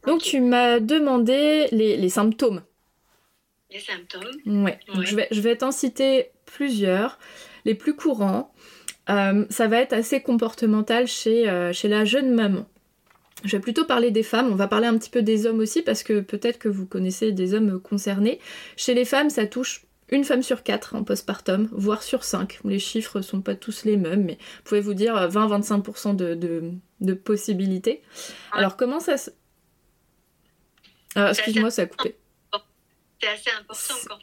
Donc 0.05 0.17
Ok. 0.17 0.23
tu 0.23 0.39
m'as 0.39 0.79
demandé 0.79 1.67
les, 1.71 1.97
les 1.97 2.09
symptômes. 2.09 2.63
Les 3.69 3.79
symptômes. 3.81 4.63
Ouais. 4.63 4.79
Donc, 4.87 4.99
Ouais. 4.99 5.05
je 5.05 5.15
vais, 5.17 5.27
je 5.31 5.41
vais 5.41 5.57
t'en 5.57 5.71
citer 5.73 6.29
plusieurs. 6.45 7.19
Les 7.65 7.75
plus 7.75 7.93
courants, 7.97 8.53
euh, 9.09 9.45
ça 9.49 9.67
va 9.67 9.79
être 9.81 9.91
assez 9.91 10.21
comportemental 10.21 11.07
chez, 11.07 11.49
euh, 11.49 11.73
chez 11.73 11.89
la 11.89 12.05
jeune 12.05 12.33
maman. 12.33 12.65
Je 13.43 13.55
vais 13.55 13.61
plutôt 13.61 13.85
parler 13.85 14.11
des 14.11 14.23
femmes, 14.23 14.49
on 14.51 14.55
va 14.55 14.67
parler 14.67 14.87
un 14.87 14.97
petit 14.97 15.09
peu 15.09 15.21
des 15.21 15.45
hommes 15.45 15.59
aussi, 15.59 15.81
parce 15.81 16.03
que 16.03 16.21
peut-être 16.21 16.57
que 16.57 16.69
vous 16.69 16.85
connaissez 16.85 17.31
des 17.31 17.53
hommes 17.53 17.79
concernés. 17.79 18.39
Chez 18.75 18.93
les 18.93 19.05
femmes, 19.05 19.29
ça 19.29 19.45
touche 19.45 19.85
une 20.09 20.23
femme 20.23 20.41
sur 20.41 20.63
quatre 20.63 20.95
en 20.95 21.03
postpartum, 21.03 21.67
voire 21.71 22.01
sur 22.01 22.23
cinq. 22.23 22.59
Les 22.63 22.79
chiffres 22.79 23.21
sont 23.21 23.41
pas 23.41 23.55
tous 23.55 23.83
les 23.83 23.97
mêmes, 23.97 24.23
mais 24.23 24.37
vous 24.39 24.63
pouvez 24.63 24.81
vous 24.81 24.93
dire 24.93 25.15
20-25% 25.15 26.15
de, 26.15 26.33
de, 26.33 26.71
de 27.01 27.13
possibilités. 27.13 28.01
Alors 28.53 28.77
comment 28.77 28.99
ça 28.99 29.17
se... 29.17 29.31
Ah, 31.15 31.29
Excuse-moi, 31.31 31.71
ça 31.71 31.83
a 31.83 31.85
coupé. 31.87 32.15
C'est 33.21 33.27
assez 33.27 33.49
important 33.59 33.93
encore. 34.03 34.19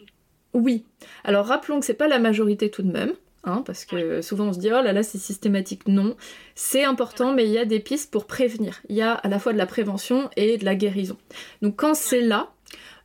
Oui. 0.54 0.84
Alors 1.24 1.46
rappelons 1.46 1.80
que 1.80 1.86
c'est 1.86 1.94
pas 1.94 2.08
la 2.08 2.18
majorité 2.18 2.70
tout 2.70 2.82
de 2.82 2.92
même, 2.92 3.12
hein, 3.46 3.62
parce 3.66 3.84
que 3.84 4.22
souvent 4.22 4.46
on 4.46 4.52
se 4.52 4.58
dit 4.58 4.68
oh 4.68 4.82
là 4.82 4.92
là 4.92 5.02
c'est 5.02 5.18
systématique. 5.18 5.86
Non, 5.88 6.16
c'est 6.54 6.84
important, 6.84 7.34
mais 7.34 7.44
il 7.44 7.50
y 7.50 7.58
a 7.58 7.64
des 7.64 7.80
pistes 7.80 8.10
pour 8.10 8.26
prévenir. 8.26 8.80
Il 8.88 8.96
y 8.96 9.02
a 9.02 9.12
à 9.12 9.28
la 9.28 9.38
fois 9.38 9.52
de 9.52 9.58
la 9.58 9.66
prévention 9.66 10.30
et 10.36 10.58
de 10.58 10.64
la 10.64 10.74
guérison. 10.74 11.16
Donc 11.62 11.76
quand 11.76 11.94
c'est 11.94 12.20
là, 12.22 12.50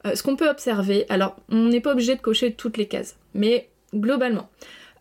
euh, 0.05 0.15
ce 0.15 0.23
qu'on 0.23 0.35
peut 0.35 0.49
observer, 0.49 1.05
alors 1.09 1.35
on 1.49 1.65
n'est 1.65 1.81
pas 1.81 1.91
obligé 1.91 2.15
de 2.15 2.21
cocher 2.21 2.53
toutes 2.53 2.77
les 2.77 2.87
cases, 2.87 3.17
mais 3.33 3.69
globalement, 3.93 4.49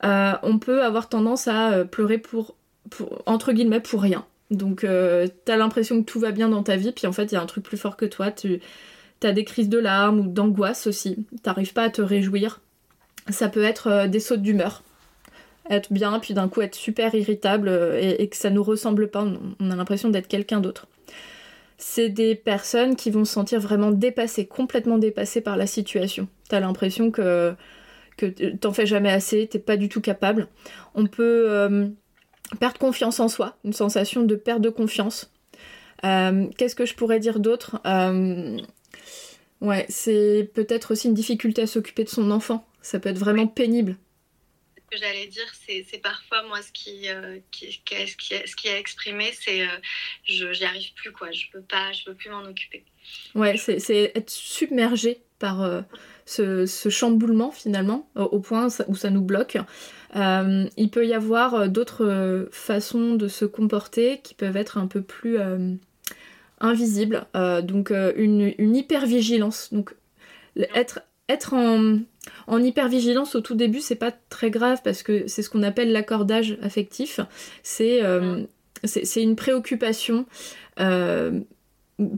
euh, 0.04 0.32
on 0.42 0.58
peut 0.58 0.82
avoir 0.84 1.08
tendance 1.08 1.48
à 1.48 1.72
euh, 1.72 1.84
pleurer 1.84 2.18
pour, 2.18 2.54
pour 2.90 3.22
entre 3.26 3.52
guillemets 3.52 3.80
pour 3.80 4.02
rien. 4.02 4.24
Donc 4.50 4.84
euh, 4.84 5.26
t'as 5.44 5.56
l'impression 5.56 6.02
que 6.02 6.10
tout 6.10 6.20
va 6.20 6.30
bien 6.30 6.48
dans 6.48 6.62
ta 6.62 6.76
vie, 6.76 6.92
puis 6.92 7.06
en 7.06 7.12
fait 7.12 7.32
il 7.32 7.34
y 7.34 7.38
a 7.38 7.42
un 7.42 7.46
truc 7.46 7.64
plus 7.64 7.76
fort 7.76 7.96
que 7.96 8.06
toi. 8.06 8.30
Tu 8.30 8.60
T'as 9.20 9.32
des 9.32 9.44
crises 9.44 9.68
de 9.68 9.78
larmes 9.78 10.20
ou 10.20 10.28
d'angoisse 10.28 10.86
aussi. 10.86 11.26
T'arrives 11.42 11.72
pas 11.72 11.82
à 11.82 11.90
te 11.90 12.00
réjouir. 12.00 12.60
Ça 13.28 13.48
peut 13.48 13.64
être 13.64 14.06
des 14.06 14.20
sautes 14.20 14.42
d'humeur. 14.42 14.84
Être 15.70 15.92
bien, 15.92 16.18
puis 16.18 16.34
d'un 16.34 16.48
coup 16.48 16.62
être 16.62 16.74
super 16.74 17.14
irritable 17.14 17.68
euh, 17.68 18.14
et, 18.18 18.28
que 18.28 18.36
ça 18.36 18.50
nous 18.50 18.62
ressemble 18.62 19.08
pas. 19.08 19.26
On, 19.60 19.70
a 19.70 19.76
l'impression 19.76 20.08
d'être 20.08 20.28
quelqu'un 20.28 20.60
d'autre. 20.60 20.86
C'est 21.76 22.08
des 22.08 22.34
personnes 22.34 22.96
qui 22.96 23.10
vont 23.10 23.24
se 23.24 23.32
sentir 23.32 23.60
vraiment 23.60 23.92
dépassées, 23.92 24.46
complètement 24.46 24.98
dépassées 24.98 25.40
par 25.40 25.56
la 25.56 25.66
situation. 25.66 26.26
T'as 26.48 26.60
l'impression 26.60 27.10
que, 27.10 27.54
que 28.16 28.26
t'en 28.26 28.72
fais 28.72 28.86
jamais 28.86 29.10
assez, 29.10 29.46
t'es 29.46 29.58
pas 29.58 29.76
du 29.76 29.88
tout 29.88 30.00
capable. 30.00 30.48
On 30.94 31.06
peut 31.06 31.46
euh, 31.48 31.86
perdre 32.58 32.78
confiance 32.78 33.20
en 33.20 33.28
soi, 33.28 33.56
une 33.64 33.72
sensation 33.72 34.24
de 34.24 34.34
perte 34.34 34.60
de 34.60 34.70
confiance. 34.70 35.32
Euh, 36.04 36.46
Qu'est-ce 36.56 36.74
que 36.74 36.86
je 36.86 36.94
pourrais 36.94 37.20
dire 37.20 37.38
d'autre? 37.38 37.80
Ouais, 39.60 39.86
c'est 39.88 40.50
peut-être 40.54 40.92
aussi 40.92 41.08
une 41.08 41.14
difficulté 41.14 41.62
à 41.62 41.66
s'occuper 41.66 42.04
de 42.04 42.08
son 42.08 42.30
enfant. 42.30 42.64
Ça 42.80 43.00
peut 43.00 43.08
être 43.08 43.18
vraiment 43.18 43.46
pénible. 43.46 43.96
Que 44.90 44.96
j'allais 44.96 45.26
dire, 45.26 45.44
c'est 45.66 45.98
parfois 46.02 46.42
moi 46.44 46.62
ce 46.62 46.72
qui, 46.72 47.08
euh, 47.10 47.38
qui, 47.50 47.78
qui- 47.84 48.06
ce 48.08 48.16
qui, 48.16 48.34
ce 48.48 48.56
qui 48.56 48.68
est 48.68 48.78
exprimé, 48.78 49.30
c'est 49.38 49.62
euh, 49.62 49.70
je 50.24 50.50
j'y 50.54 50.64
arrive 50.64 50.94
plus 50.94 51.12
quoi. 51.12 51.30
Je 51.30 51.44
peux 51.52 51.60
pas, 51.60 51.92
je 51.92 52.04
peux 52.04 52.14
plus 52.14 52.30
m'en 52.30 52.42
occuper. 52.42 52.84
Ouais, 53.34 53.56
c'est 53.58 54.12
être 54.14 54.30
submergé 54.30 55.20
par 55.38 55.62
euh, 55.62 55.82
ce, 56.24 56.64
ce 56.64 56.88
chamboulement 56.88 57.50
finalement, 57.50 58.08
au, 58.16 58.22
au 58.22 58.40
point 58.40 58.68
où 58.88 58.96
ça 58.96 59.10
nous 59.10 59.20
bloque. 59.20 59.58
Il 60.14 60.88
peut 60.90 61.06
y 61.06 61.12
avoir 61.12 61.68
d'autres 61.68 62.48
façons 62.50 63.14
de 63.14 63.28
se 63.28 63.44
comporter 63.44 64.20
qui 64.22 64.32
peuvent 64.34 64.56
être 64.56 64.78
un 64.78 64.86
peu 64.86 65.02
plus 65.02 65.36
invisibles. 66.60 67.26
Donc 67.62 67.90
une, 67.90 68.54
une 68.56 68.74
hypervigilance. 68.74 69.72
Donc 69.72 69.94
être, 70.74 71.00
être 71.28 71.54
en, 71.54 71.98
en 72.46 72.62
hypervigilance 72.62 73.34
au 73.34 73.40
tout 73.40 73.54
début, 73.54 73.80
c'est 73.80 73.94
pas 73.96 74.12
très 74.30 74.50
grave 74.50 74.80
parce 74.82 75.02
que 75.02 75.26
c'est 75.26 75.42
ce 75.42 75.50
qu'on 75.50 75.62
appelle 75.62 75.92
l'accordage 75.92 76.58
affectif. 76.62 77.20
C'est 77.62 78.02
euh, 78.02 78.44
une 79.16 79.36
préoccupation. 79.36 80.26
euh, 80.80 81.40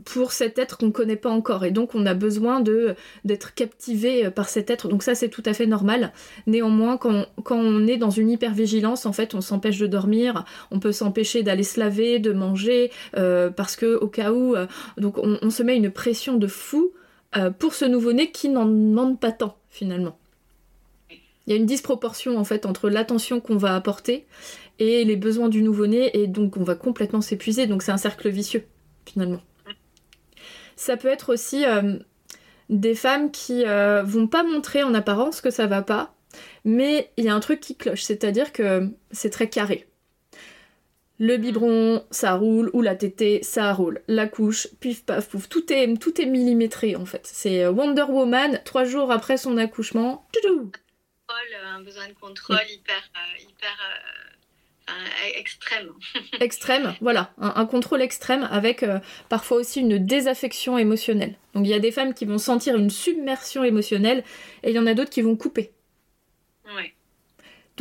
pour 0.05 0.31
cet 0.31 0.59
être 0.59 0.77
qu'on 0.77 0.91
connaît 0.91 1.15
pas 1.15 1.31
encore 1.31 1.65
et 1.65 1.71
donc 1.71 1.95
on 1.95 2.05
a 2.05 2.13
besoin 2.13 2.59
de 2.59 2.93
d'être 3.25 3.55
captivé 3.55 4.29
par 4.29 4.47
cet 4.47 4.69
être 4.69 4.87
donc 4.87 5.01
ça 5.01 5.15
c'est 5.15 5.29
tout 5.29 5.41
à 5.45 5.53
fait 5.53 5.65
normal 5.65 6.13
néanmoins 6.45 6.97
quand, 6.97 7.25
quand 7.43 7.57
on 7.57 7.87
est 7.87 7.97
dans 7.97 8.11
une 8.11 8.29
hypervigilance 8.29 9.07
en 9.07 9.13
fait 9.13 9.33
on 9.33 9.41
s'empêche 9.41 9.79
de 9.79 9.87
dormir 9.87 10.45
on 10.69 10.79
peut 10.79 10.91
s'empêcher 10.91 11.41
d'aller 11.41 11.63
se 11.63 11.79
laver 11.79 12.19
de 12.19 12.31
manger 12.31 12.91
euh, 13.17 13.49
parce 13.49 13.75
que 13.75 13.95
au 13.95 14.07
cas 14.07 14.31
où 14.31 14.55
euh, 14.55 14.67
donc 14.97 15.17
on, 15.17 15.39
on 15.41 15.49
se 15.49 15.63
met 15.63 15.75
une 15.75 15.89
pression 15.89 16.37
de 16.37 16.47
fou 16.47 16.91
pour 17.59 17.73
ce 17.73 17.85
nouveau-né 17.85 18.31
qui 18.31 18.49
n'en 18.49 18.65
demande 18.65 19.19
pas 19.19 19.31
tant 19.31 19.57
finalement. 19.69 20.17
Il 21.45 21.53
y 21.53 21.53
a 21.53 21.55
une 21.55 21.65
disproportion 21.65 22.37
en 22.37 22.43
fait 22.43 22.65
entre 22.65 22.89
l'attention 22.89 23.39
qu'on 23.39 23.57
va 23.57 23.75
apporter 23.75 24.25
et 24.79 25.03
les 25.05 25.15
besoins 25.15 25.49
du 25.49 25.61
nouveau-né 25.61 26.17
et 26.17 26.27
donc 26.27 26.57
on 26.57 26.63
va 26.63 26.75
complètement 26.75 27.21
s'épuiser. 27.21 27.67
Donc 27.67 27.83
c'est 27.83 27.91
un 27.91 27.97
cercle 27.97 28.29
vicieux 28.29 28.65
finalement. 29.05 29.41
Ça 30.75 30.97
peut 30.97 31.07
être 31.07 31.33
aussi 31.33 31.65
euh, 31.65 31.97
des 32.69 32.95
femmes 32.95 33.31
qui 33.31 33.65
euh, 33.65 34.01
vont 34.03 34.27
pas 34.27 34.43
montrer 34.43 34.83
en 34.83 34.93
apparence 34.93 35.41
que 35.41 35.51
ça 35.51 35.67
va 35.67 35.81
pas, 35.81 36.15
mais 36.65 37.11
il 37.17 37.25
y 37.25 37.29
a 37.29 37.35
un 37.35 37.39
truc 37.39 37.59
qui 37.59 37.75
cloche, 37.75 38.01
c'est-à-dire 38.01 38.51
que 38.51 38.89
c'est 39.11 39.29
très 39.29 39.49
carré. 39.49 39.87
Le 41.23 41.37
biberon, 41.37 42.03
ça 42.09 42.33
roule, 42.33 42.71
ou 42.73 42.81
la 42.81 42.95
tétée, 42.95 43.43
ça 43.43 43.71
roule. 43.73 44.01
La 44.07 44.25
couche, 44.27 44.67
pif 44.79 45.05
paf 45.05 45.29
pouf, 45.29 45.47
tout 45.47 45.71
est, 45.71 45.93
tout 46.01 46.19
est 46.19 46.25
millimétré 46.25 46.95
en 46.95 47.05
fait. 47.05 47.21
C'est 47.31 47.63
euh, 47.63 47.71
Wonder 47.71 48.05
Woman, 48.09 48.59
trois 48.65 48.85
jours 48.85 49.11
après 49.11 49.37
son 49.37 49.55
accouchement, 49.57 50.27
toudou. 50.33 50.71
Contrôle, 51.27 51.67
Un 51.67 51.81
besoin 51.81 52.07
de 52.07 52.13
contrôle 52.13 52.57
hyper, 52.73 52.95
euh, 53.15 53.39
hyper 53.39 53.77
euh, 54.89 54.93
e- 54.93 55.39
extrême. 55.39 55.91
extrême, 56.39 56.95
voilà, 57.01 57.31
un, 57.37 57.53
un 57.55 57.65
contrôle 57.67 58.01
extrême 58.01 58.47
avec 58.49 58.81
euh, 58.81 58.97
parfois 59.29 59.57
aussi 59.57 59.81
une 59.81 59.99
désaffection 60.03 60.79
émotionnelle. 60.79 61.35
Donc 61.53 61.67
il 61.67 61.69
y 61.69 61.75
a 61.75 61.79
des 61.79 61.91
femmes 61.91 62.15
qui 62.15 62.25
vont 62.25 62.39
sentir 62.39 62.75
une 62.75 62.89
submersion 62.89 63.63
émotionnelle 63.63 64.23
et 64.63 64.71
il 64.71 64.75
y 64.75 64.79
en 64.79 64.87
a 64.87 64.95
d'autres 64.95 65.11
qui 65.11 65.21
vont 65.21 65.35
couper. 65.35 65.71
Ouais. 66.75 66.95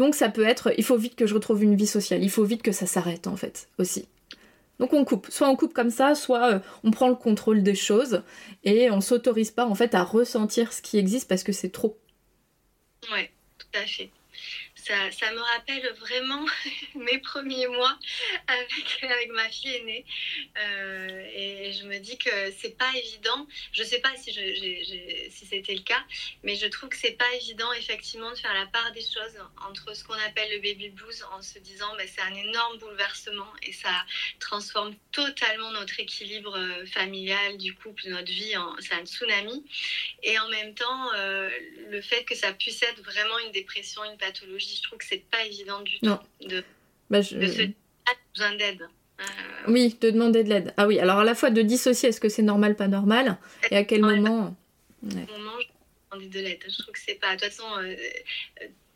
Donc 0.01 0.15
ça 0.15 0.31
peut 0.31 0.47
être, 0.47 0.73
il 0.79 0.83
faut 0.83 0.97
vite 0.97 1.15
que 1.15 1.27
je 1.27 1.35
retrouve 1.35 1.63
une 1.63 1.77
vie 1.77 1.87
sociale, 1.87 2.23
il 2.23 2.31
faut 2.31 2.43
vite 2.43 2.63
que 2.63 2.73
ça 2.73 2.87
s'arrête 2.87 3.27
en 3.27 3.37
fait 3.37 3.69
aussi. 3.77 4.09
Donc 4.79 4.95
on 4.95 5.05
coupe, 5.05 5.27
soit 5.29 5.47
on 5.47 5.57
coupe 5.57 5.75
comme 5.75 5.91
ça, 5.91 6.15
soit 6.15 6.55
euh, 6.55 6.59
on 6.85 6.91
prend 6.91 7.11
le 7.11 7.17
contrôle 7.17 7.63
des 7.63 7.75
choses 7.75 8.23
et 8.65 8.91
on 8.91 9.03
s'autorise 9.03 9.51
pas 9.51 9.67
en 9.67 9.75
fait 9.75 9.95
à 9.95 10.03
ressentir 10.03 10.73
ce 10.73 10.81
qui 10.81 10.97
existe 10.97 11.29
parce 11.29 11.43
que 11.43 11.53
c'est 11.53 11.69
trop. 11.69 11.99
Ouais, 13.13 13.31
tout 13.59 13.67
à 13.75 13.85
fait. 13.85 14.09
Ça, 14.85 15.33
me 15.33 15.41
rappelle 15.41 15.93
vraiment 15.99 16.45
mes 16.95 17.19
premiers 17.19 17.67
mois 17.67 17.99
avec, 18.49 19.31
ma 19.31 19.49
fille 19.49 19.75
aînée. 19.75 20.05
Euh, 20.59 21.27
et 21.35 21.73
je 21.73 21.87
me 21.87 21.99
dis 21.99 22.17
que 22.19 22.31
c'est 22.59 22.77
pas 22.77 22.91
évident. 22.97 23.47
Je 23.73 23.83
sais 23.83 24.01
pas 24.01 24.15
si, 24.17 24.33
c'était 25.31 25.75
le 25.75 25.83
cas, 25.83 26.03
mais 26.43 26.57
je 26.57 26.67
trouve 26.67 26.89
que 26.89 26.97
c'est 26.97 27.13
pas 27.13 27.33
évident 27.35 27.73
effectivement 27.75 28.31
de 28.31 28.37
faire 28.37 28.55
la 28.55 28.67
part 28.67 28.91
des 28.93 29.03
choses 29.03 29.37
entre 29.69 29.95
ce 29.95 30.05
qu'on 30.05 30.15
appelle 30.15 30.51
le 30.51 30.59
baby 30.61 30.89
blues 30.91 31.25
en 31.33 31.43
se 31.43 31.59
disant 31.59 31.95
bah, 31.97 32.05
c'est 32.07 32.23
un 32.23 32.35
énorme 32.35 32.79
bouleversement 32.79 33.53
et 33.63 33.73
ça 33.73 34.05
transforme 34.39 34.95
totalement 35.13 35.71
notre 35.73 36.01
équilibre 36.01 36.57
euh, 36.57 36.87
familial, 36.87 37.59
du 37.59 37.75
couple, 37.75 38.09
notre 38.09 38.31
vie. 38.31 38.55
C'est 38.81 38.95
un 38.95 39.05
tsunami. 39.05 39.65
Et 40.23 40.39
en 40.39 40.49
même 40.49 40.75
temps, 40.75 41.13
euh, 41.15 41.51
le 41.89 42.01
fait 42.01 42.25
que 42.25 42.35
ça 42.35 42.53
puisse 42.53 42.83
être 42.83 43.03
vraiment 43.03 43.39
une 43.41 43.53
dépression, 43.53 44.05
une 44.05 44.17
pathologie, 44.19 44.70
je 44.77 44.83
trouve 44.83 44.99
que 44.99 45.05
c'est 45.07 45.25
pas 45.31 45.45
évident 45.45 45.81
du 45.83 45.97
Non. 46.03 46.19
tout 46.41 46.49
de, 46.49 46.65
Bah, 47.09 47.21
je- 47.23 47.37
de 47.37 47.47
se 47.47 47.63
dire 47.63 47.71
ah, 48.07 48.13
besoin 48.35 48.55
d'aide. 48.57 48.83
Euh, 49.21 49.25
Oui, 49.69 49.97
de 50.01 50.11
demander 50.11 50.45
de 50.45 50.49
l'aide. 50.49 50.73
Ah 50.77 50.87
oui, 50.87 50.99
alors 50.99 51.19
à 51.19 51.25
la 51.25 51.35
fois 51.35 51.51
de 51.51 51.61
dissocier 51.63 52.09
est-ce 52.09 52.21
que 52.21 52.29
c'est 52.31 52.43
normal, 52.43 52.75
pas 52.77 52.89
normal, 52.89 53.37
et 53.71 53.77
à 53.77 53.85
quel 53.85 54.05
Ouais. 54.05 54.17
moment. 54.17 54.57
Ouais. 55.03 55.27
on 55.35 55.39
mange 55.41 55.65
demander 56.11 56.29
de 56.29 56.41
l'aide. 56.41 56.65
Je 56.67 56.83
trouve 56.83 56.93
que 56.95 57.01
c'est 57.01 57.15
pas. 57.21 57.37
De 57.37 57.41
toute 57.41 57.51
façon, 57.53 57.65
euh, 57.83 57.95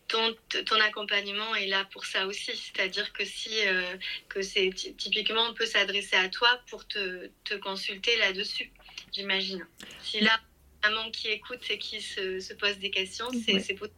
ton, 0.08 0.34
ton, 0.66 0.80
accompagnement 0.80 1.54
est 1.56 1.66
là 1.66 1.86
pour 1.92 2.04
ça 2.06 2.26
aussi. 2.26 2.52
C'est-à-dire 2.56 3.12
que 3.12 3.24
si 3.24 3.50
euh, 3.66 3.82
que 4.28 4.42
c'est 4.42 4.70
typiquement 4.96 5.42
on 5.50 5.54
peut 5.54 5.66
s'adresser 5.66 6.16
à 6.16 6.28
toi 6.28 6.48
pour 6.70 6.86
te, 6.86 7.28
te 7.44 7.54
consulter 7.54 8.16
là-dessus, 8.18 8.70
j'imagine. 9.12 9.66
Si 10.02 10.20
là, 10.20 10.38
maman 10.84 11.10
qui 11.10 11.28
écoute 11.28 11.60
et 11.70 11.78
qui 11.78 12.00
se, 12.00 12.38
se 12.40 12.52
pose 12.54 12.78
des 12.78 12.90
questions, 12.90 13.26
c'est 13.44 13.52
possible. 13.74 13.90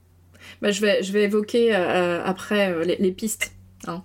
Bah, 0.63 0.71
je, 0.71 0.81
vais, 0.81 1.03
je 1.03 1.13
vais 1.13 1.25
évoquer 1.25 1.75
après 1.75 2.85
les, 2.85 2.97
les, 2.97 3.13
pistes. 3.13 3.53
Hein. 3.87 4.03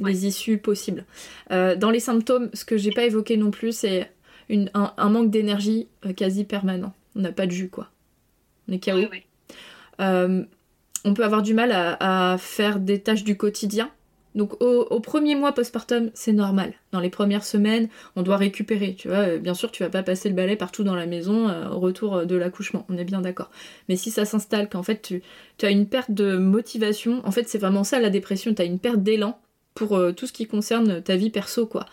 Les 0.00 0.26
issues 0.26 0.58
possibles. 0.58 1.04
Euh, 1.52 1.76
dans 1.76 1.90
les 1.90 2.00
symptômes, 2.00 2.50
ce 2.52 2.64
que 2.64 2.76
j'ai 2.76 2.90
pas 2.90 3.04
évoqué 3.04 3.36
non 3.36 3.50
plus, 3.50 3.72
c'est 3.72 4.10
un, 4.50 5.08
manque 5.08 5.30
d'énergie 5.30 5.88
euh, 6.04 6.12
quasi 6.12 6.44
permanent. 6.44 6.92
On 7.14 7.20
n'a 7.20 7.32
pas 7.32 7.46
de 7.46 7.52
jus, 7.52 7.68
quoi. 7.68 7.88
On 8.68 8.72
est 8.72 8.84
KO. 8.84 8.98
Euh, 10.00 10.44
on 11.04 11.14
peut 11.14 11.24
avoir 11.24 11.42
du 11.42 11.54
mal 11.54 11.70
à, 11.72 12.36
faire 12.38 12.80
des 12.80 13.00
tâches 13.00 13.24
du 13.24 13.36
quotidien. 13.36 13.90
Donc 14.34 14.60
au, 14.60 15.00
premier 15.00 15.36
mois 15.36 15.52
postpartum, 15.52 16.10
c'est 16.14 16.32
normal. 16.32 16.72
Dans 16.90 17.00
les 17.00 17.10
premières 17.10 17.44
semaines, 17.44 17.88
on 18.16 18.22
doit 18.22 18.36
récupérer. 18.36 18.96
Tu 18.98 19.08
vois, 19.08 19.36
bien 19.36 19.54
sûr, 19.54 19.70
tu 19.70 19.82
vas 19.82 19.90
pas 19.90 20.02
passer 20.02 20.28
le 20.28 20.34
balai 20.34 20.56
partout 20.56 20.82
dans 20.82 20.96
la 20.96 21.06
maison 21.06 21.48
au 21.70 21.78
retour 21.78 22.26
de 22.26 22.34
l'accouchement. 22.34 22.84
On 22.88 22.96
est 22.96 23.04
bien 23.04 23.20
d'accord. 23.20 23.50
Mais 23.88 23.94
si 23.94 24.10
ça 24.10 24.24
s'installe, 24.24 24.68
qu'en 24.68 24.82
fait 24.82 25.02
tu, 25.02 25.22
tu, 25.58 25.66
as 25.66 25.70
une 25.70 25.86
perte 25.86 26.10
de 26.10 26.36
motivation, 26.36 27.22
en 27.24 27.30
fait 27.30 27.48
c'est 27.48 27.58
vraiment 27.58 27.84
ça 27.84 28.00
la 28.00 28.10
dépression. 28.10 28.52
Tu 28.54 28.62
as 28.62 28.64
une 28.64 28.80
perte 28.80 29.04
d'élan 29.04 29.38
pour 29.74 29.96
euh, 29.96 30.12
tout 30.12 30.26
ce 30.26 30.32
qui 30.32 30.46
concerne 30.46 31.02
ta 31.02 31.16
vie 31.16 31.30
perso, 31.30 31.66
quoi. 31.66 31.86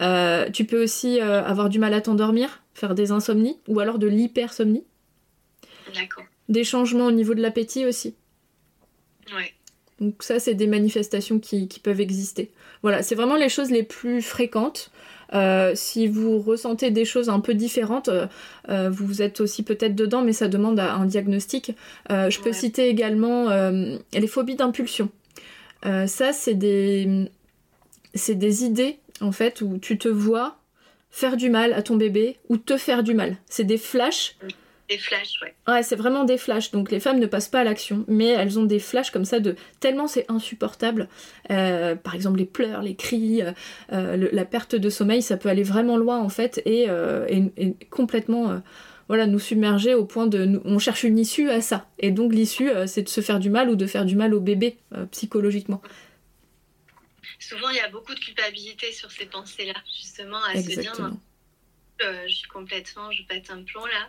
Euh, 0.00 0.50
tu 0.50 0.64
peux 0.64 0.82
aussi 0.82 1.20
euh, 1.20 1.42
avoir 1.44 1.68
du 1.68 1.78
mal 1.78 1.94
à 1.94 2.00
t'endormir, 2.00 2.62
faire 2.74 2.94
des 2.94 3.12
insomnies, 3.12 3.58
ou 3.68 3.80
alors 3.80 3.98
de 3.98 4.06
l'hypersomnie. 4.06 4.84
D'accord. 5.94 6.24
Des 6.48 6.64
changements 6.64 7.06
au 7.06 7.12
niveau 7.12 7.34
de 7.34 7.42
l'appétit 7.42 7.86
aussi. 7.86 8.14
Ouais. 9.34 9.52
Donc 10.02 10.22
ça, 10.22 10.38
c'est 10.38 10.54
des 10.54 10.66
manifestations 10.66 11.38
qui, 11.38 11.66
peuvent 11.82 12.00
exister. 12.00 12.50
Voilà, 12.82 13.02
c'est 13.02 13.14
vraiment 13.14 13.36
les 13.36 13.48
choses 13.48 13.70
les 13.70 13.82
plus 13.82 14.20
fréquentes. 14.20 14.90
si 15.74 16.08
vous 16.08 16.38
ressentez 16.40 16.90
des 16.90 17.04
choses 17.06 17.30
un 17.30 17.40
peu 17.40 17.54
différentes, 17.54 18.10
vous 18.68 19.22
êtes 19.22 19.40
aussi 19.40 19.62
peut-être 19.62 19.94
dedans, 19.94 20.22
mais 20.22 20.32
ça 20.32 20.48
demande 20.48 20.78
un 20.80 21.06
diagnostic. 21.06 21.72
je 22.10 22.40
peux 22.40 22.52
citer 22.52 22.88
également 22.88 23.48
les 24.12 24.26
phobies 24.26 24.56
d'impulsion. 24.56 25.08
Euh, 25.86 26.06
ça, 26.06 26.32
c'est 26.32 26.54
des... 26.54 27.30
c'est 28.14 28.34
des 28.34 28.64
idées, 28.64 28.98
en 29.20 29.32
fait, 29.32 29.60
où 29.60 29.78
tu 29.78 29.98
te 29.98 30.08
vois 30.08 30.58
faire 31.10 31.36
du 31.36 31.50
mal 31.50 31.72
à 31.72 31.82
ton 31.82 31.96
bébé 31.96 32.36
ou 32.48 32.56
te 32.56 32.76
faire 32.76 33.02
du 33.02 33.14
mal. 33.14 33.36
C'est 33.48 33.64
des 33.64 33.78
flashs. 33.78 34.36
Des 34.92 34.98
flashs, 34.98 35.40
ouais. 35.42 35.54
Ouais, 35.66 35.82
c'est 35.82 35.96
vraiment 35.96 36.24
des 36.24 36.38
flashs. 36.38 36.70
Donc 36.70 36.90
les 36.90 37.00
femmes 37.00 37.18
ne 37.18 37.26
passent 37.26 37.48
pas 37.48 37.60
à 37.60 37.64
l'action, 37.64 38.04
mais 38.08 38.28
elles 38.28 38.58
ont 38.58 38.64
des 38.64 38.78
flashs 38.78 39.10
comme 39.10 39.24
ça 39.24 39.40
de 39.40 39.56
tellement 39.80 40.06
c'est 40.06 40.30
insupportable. 40.30 41.08
Euh, 41.50 41.94
par 41.96 42.14
exemple, 42.14 42.38
les 42.38 42.44
pleurs, 42.44 42.82
les 42.82 42.94
cris, 42.94 43.42
euh, 43.92 44.28
la 44.32 44.44
perte 44.44 44.74
de 44.74 44.90
sommeil, 44.90 45.22
ça 45.22 45.36
peut 45.36 45.48
aller 45.48 45.62
vraiment 45.62 45.96
loin 45.96 46.18
en 46.20 46.28
fait 46.28 46.60
et, 46.66 46.88
et 47.28 47.76
complètement 47.90 48.60
voilà, 49.08 49.26
nous 49.26 49.38
submerger 49.38 49.94
au 49.94 50.06
point 50.06 50.26
de... 50.26 50.60
on 50.64 50.78
cherche 50.78 51.04
une 51.04 51.18
issue 51.18 51.50
à 51.50 51.60
ça. 51.60 51.86
Et 51.98 52.10
donc 52.10 52.32
l'issue, 52.32 52.70
euh, 52.70 52.86
c'est 52.86 53.02
de 53.02 53.10
se 53.10 53.20
faire 53.20 53.40
du 53.40 53.50
mal 53.50 53.68
ou 53.68 53.76
de 53.76 53.86
faire 53.86 54.06
du 54.06 54.16
mal 54.16 54.32
au 54.32 54.40
bébé 54.40 54.78
euh, 54.94 55.04
psychologiquement. 55.06 55.82
Souvent, 57.38 57.68
il 57.68 57.76
y 57.76 57.80
a 57.80 57.90
beaucoup 57.90 58.14
de 58.14 58.20
culpabilité 58.20 58.90
sur 58.92 59.10
ces 59.10 59.26
pensées-là, 59.26 59.74
justement, 59.94 60.42
à 60.44 60.54
se 60.54 60.80
dire, 60.80 60.94
euh, 61.00 61.10
je 62.00 62.34
suis 62.34 62.48
complètement, 62.48 63.10
je 63.12 63.22
pète 63.22 63.50
un 63.50 63.62
plomb 63.62 63.86
là, 63.86 64.08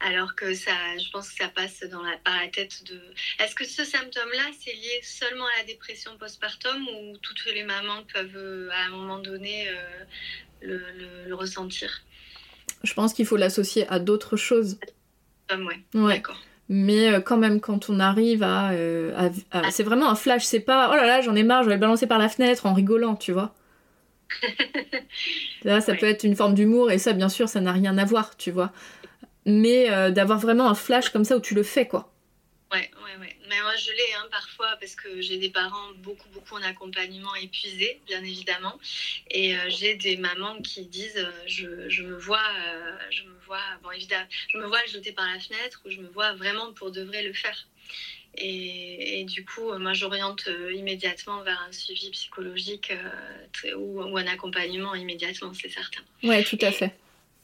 alors 0.00 0.34
que 0.34 0.54
ça, 0.54 0.72
je 0.98 1.10
pense 1.10 1.30
que 1.30 1.36
ça 1.42 1.48
passe 1.48 1.80
dans 1.90 2.02
la, 2.02 2.16
par 2.18 2.40
la 2.40 2.48
tête 2.48 2.84
de... 2.84 3.00
Est-ce 3.38 3.54
que 3.54 3.64
ce 3.64 3.84
symptôme-là, 3.84 4.50
c'est 4.60 4.72
lié 4.72 5.00
seulement 5.02 5.46
à 5.46 5.58
la 5.58 5.64
dépression 5.64 6.16
postpartum 6.16 6.86
ou 6.88 7.16
toutes 7.18 7.44
les 7.46 7.64
mamans 7.64 8.04
peuvent, 8.12 8.70
à 8.72 8.86
un 8.86 8.90
moment 8.90 9.18
donné, 9.18 9.68
le 10.62 11.34
ressentir? 11.34 12.02
Je 12.84 12.94
pense 12.94 13.14
qu'il 13.14 13.26
faut 13.26 13.36
l'associer 13.36 13.88
à 13.88 13.98
d'autres 13.98 14.36
choses. 14.36 14.78
ouais. 15.50 15.80
D'accord. 15.92 16.40
Mais 16.68 17.12
euh, 17.12 17.20
quand 17.20 17.36
même, 17.36 17.60
quand 17.60 17.90
on 17.90 18.00
arrive 18.00 18.42
à. 18.42 18.70
Euh, 18.70 19.12
ah. 19.50 19.70
C'est 19.70 19.82
vraiment 19.82 20.08
un 20.08 20.14
flash, 20.14 20.44
c'est 20.44 20.60
pas 20.60 20.90
oh 20.92 20.96
là 20.96 21.06
là, 21.06 21.20
j'en 21.20 21.34
ai 21.34 21.42
marre, 21.42 21.62
je 21.62 21.68
vais 21.68 21.74
le 21.74 21.80
balancer 21.80 22.06
par 22.06 22.18
la 22.18 22.28
fenêtre 22.28 22.66
en 22.66 22.72
rigolant, 22.72 23.16
tu 23.16 23.32
vois. 23.32 23.54
Là, 25.64 25.80
ça 25.80 25.94
peut 25.94 26.06
être 26.06 26.24
une 26.24 26.36
forme 26.36 26.54
d'humour, 26.54 26.90
et 26.90 26.98
ça, 26.98 27.12
bien 27.12 27.28
sûr, 27.28 27.48
ça 27.48 27.60
n'a 27.60 27.72
rien 27.72 27.98
à 27.98 28.04
voir, 28.04 28.36
tu 28.36 28.50
vois. 28.50 28.72
Mais 29.46 29.90
euh, 29.90 30.10
d'avoir 30.10 30.38
vraiment 30.38 30.68
un 30.68 30.74
flash 30.74 31.10
comme 31.10 31.24
ça 31.24 31.36
où 31.36 31.40
tu 31.40 31.54
le 31.54 31.62
fais, 31.62 31.86
quoi. 31.86 32.14
Ouais, 32.74 32.90
ouais, 33.04 33.16
ouais. 33.20 33.36
Mais 33.48 33.60
moi, 33.60 33.76
je 33.76 33.92
l'ai 33.92 34.14
hein, 34.18 34.26
parfois 34.32 34.76
parce 34.80 34.96
que 34.96 35.20
j'ai 35.20 35.38
des 35.38 35.50
parents 35.50 35.92
beaucoup, 35.98 36.28
beaucoup 36.30 36.56
en 36.56 36.62
accompagnement 36.62 37.34
épuisés, 37.36 38.00
bien 38.06 38.20
évidemment. 38.24 38.80
Et 39.30 39.56
euh, 39.56 39.68
j'ai 39.68 39.94
des 39.94 40.16
mamans 40.16 40.60
qui 40.60 40.84
disent 40.86 41.16
euh, 41.16 41.30
je, 41.46 41.88
je, 41.88 42.02
me 42.02 42.16
vois, 42.16 42.42
euh, 42.66 42.96
je 43.10 43.22
me 43.22 43.38
vois, 43.46 43.60
bon, 43.82 43.92
évidemment, 43.92 44.26
je 44.48 44.58
me 44.58 44.66
vois 44.66 44.82
le 44.82 44.90
jeter 44.90 45.12
par 45.12 45.26
la 45.26 45.38
fenêtre 45.38 45.82
ou 45.84 45.90
je 45.90 46.00
me 46.00 46.08
vois 46.08 46.32
vraiment 46.32 46.72
pour 46.72 46.90
de 46.90 47.02
vrai 47.02 47.22
le 47.22 47.32
faire. 47.32 47.68
Et, 48.36 49.20
et 49.20 49.24
du 49.24 49.44
coup, 49.44 49.72
moi, 49.78 49.92
j'oriente 49.92 50.48
immédiatement 50.74 51.42
vers 51.42 51.60
un 51.68 51.72
suivi 51.72 52.10
psychologique 52.10 52.92
ou, 53.76 54.02
ou, 54.02 54.16
un 54.16 54.26
accompagnement 54.26 54.94
immédiatement, 54.94 55.52
c'est 55.54 55.70
certain. 55.70 56.02
Oui, 56.22 56.42
tout 56.44 56.58
à 56.60 56.72
fait. 56.72 56.92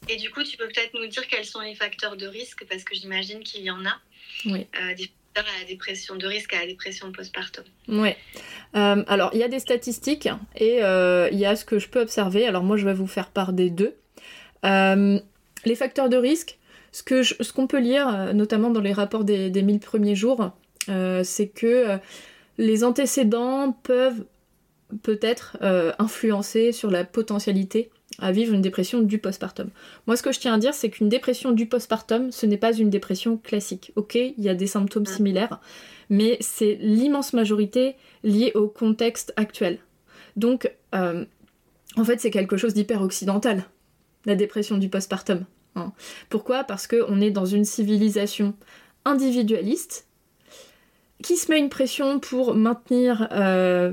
Et, 0.09 0.17
du 0.17 0.31
coup, 0.31 0.43
tu 0.43 0.57
peux 0.57 0.67
peut-être 0.67 0.95
nous 0.95 1.07
dire 1.07 1.27
quels 1.29 1.45
sont 1.45 1.61
les 1.61 1.75
facteurs 1.75 2.17
de 2.17 2.27
risque 2.27 2.65
parce 2.69 2.85
que 2.85 2.95
j'imagine 2.95 3.41
qu'il 3.41 3.63
y 3.63 3.71
en 3.71 3.85
a. 3.87 3.99
Oui 4.47 4.67
à 5.37 5.61
la 5.61 5.67
dépression, 5.67 6.17
de 6.17 6.27
risque 6.27 6.55
à 6.55 6.61
la 6.61 6.67
dépression 6.67 7.13
postpartum. 7.13 7.65
Oui. 7.89 8.11
Euh, 8.75 9.05
alors, 9.07 9.31
il 9.33 9.41
y 9.41 9.43
a 9.43 9.49
des 9.49 9.59
statistiques 9.59 10.29
et 10.57 10.83
euh, 10.83 11.29
il 11.33 11.39
y 11.39 11.47
a 11.47 11.57
ce 11.57 11.65
que 11.65 11.79
je 11.79 11.89
peux 11.89 12.01
observer. 12.01 12.47
Alors, 12.47 12.63
moi, 12.63 12.77
je 12.77 12.85
vais 12.85 12.95
vous 12.95 13.07
faire 13.07 13.31
part 13.31 13.53
des 13.53 13.71
deux. 13.71 13.97
Euh, 14.65 15.19
les 15.65 15.75
facteurs 15.75 16.09
de 16.09 16.17
risque, 16.17 16.59
ce 16.93 17.53
qu'on 17.53 17.67
peut 17.67 17.81
lire, 17.81 18.35
notamment 18.35 18.71
dans 18.71 18.81
les 18.81 18.93
rapports 18.93 19.25
des, 19.25 19.51
des 19.51 19.63
1000 19.63 19.81
premiers 19.81 20.17
jours, 20.17 20.53
c'est 20.87 21.49
que 21.49 21.99
les 22.59 22.85
antécédents 22.85 23.73
peuvent 23.73 24.25
peut-être 25.03 25.57
influencer 25.99 26.73
sur 26.73 26.91
la 26.91 27.05
potentialité 27.05 27.91
à 28.19 28.33
vivre 28.33 28.55
une 28.55 28.61
dépression 28.61 29.01
du 29.01 29.19
postpartum. 29.19 29.71
Moi, 30.07 30.17
ce 30.17 30.23
que 30.23 30.33
je 30.33 30.41
tiens 30.41 30.55
à 30.55 30.59
dire, 30.59 30.75
c'est 30.75 30.91
qu'une 30.91 31.09
dépression 31.09 31.53
du 31.53 31.67
postpartum, 31.67 32.31
ce 32.33 32.47
n'est 32.47 32.57
pas 32.57 32.73
une 32.73 32.91
dépression 32.91 33.37
classique. 33.37 33.93
Ok, 33.97 34.15
il 34.15 34.35
y 34.39 34.49
a 34.49 34.55
des 34.55 34.67
symptômes 34.67 35.07
similaires, 35.07 35.61
mais 36.11 36.37
c'est 36.41 36.79
l'immense 36.81 37.33
majorité 37.33 37.97
liée 38.23 38.53
au 38.55 38.69
contexte 38.69 39.33
actuel. 39.37 39.79
Donc, 40.37 40.71
euh, 40.95 41.25
en 41.97 42.05
fait, 42.05 42.21
c'est 42.21 42.31
quelque 42.31 42.57
chose 42.57 42.75
d'hyper 42.75 43.03
occidental, 43.03 43.65
la 44.27 44.35
dépression 44.35 44.77
du 44.77 44.89
postpartum. 44.89 45.45
Hein. 45.77 45.93
Pourquoi? 46.29 46.65
Parce 46.65 46.87
qu'on 46.87 47.21
est 47.21 47.31
dans 47.31 47.47
une 47.47 47.65
civilisation 47.65 48.55
individualiste 49.05 50.07
qui 51.23 51.37
se 51.37 51.51
met 51.51 51.59
une 51.59 51.69
pression 51.69 52.19
pour 52.19 52.55
maintenir 52.55 53.29
euh, 53.33 53.93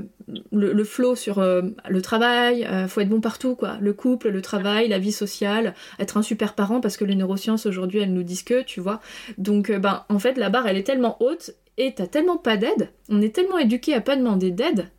le, 0.52 0.84
flot 0.84 1.14
sur 1.14 1.38
euh, 1.38 1.62
le 1.88 2.02
travail, 2.02 2.64
euh, 2.64 2.88
faut 2.88 3.00
être 3.00 3.08
bon 3.08 3.20
partout 3.20 3.54
quoi, 3.54 3.76
le 3.80 3.92
couple, 3.92 4.28
le 4.28 4.42
travail, 4.42 4.88
la 4.88 4.98
vie 4.98 5.12
sociale, 5.12 5.74
être 5.98 6.16
un 6.16 6.22
super 6.22 6.54
parent 6.54 6.80
parce 6.80 6.96
que 6.96 7.04
les 7.04 7.14
neurosciences 7.14 7.66
aujourd'hui 7.66 8.00
elles 8.00 8.12
nous 8.12 8.22
disent 8.22 8.42
que, 8.42 8.62
tu 8.62 8.80
vois. 8.80 9.00
Donc 9.36 9.70
ben 9.70 10.04
en 10.08 10.18
fait 10.18 10.38
la 10.38 10.48
barre 10.48 10.66
elle 10.66 10.76
est 10.76 10.84
tellement 10.84 11.16
haute 11.22 11.50
et 11.76 11.94
t'as 11.94 12.06
tellement 12.06 12.38
pas 12.38 12.56
d'aide, 12.56 12.90
on 13.08 13.20
est 13.20 13.34
tellement 13.34 13.58
éduqué 13.58 13.94
à 13.94 14.00
pas 14.00 14.16
demander 14.16 14.50
d'aide. 14.50 14.90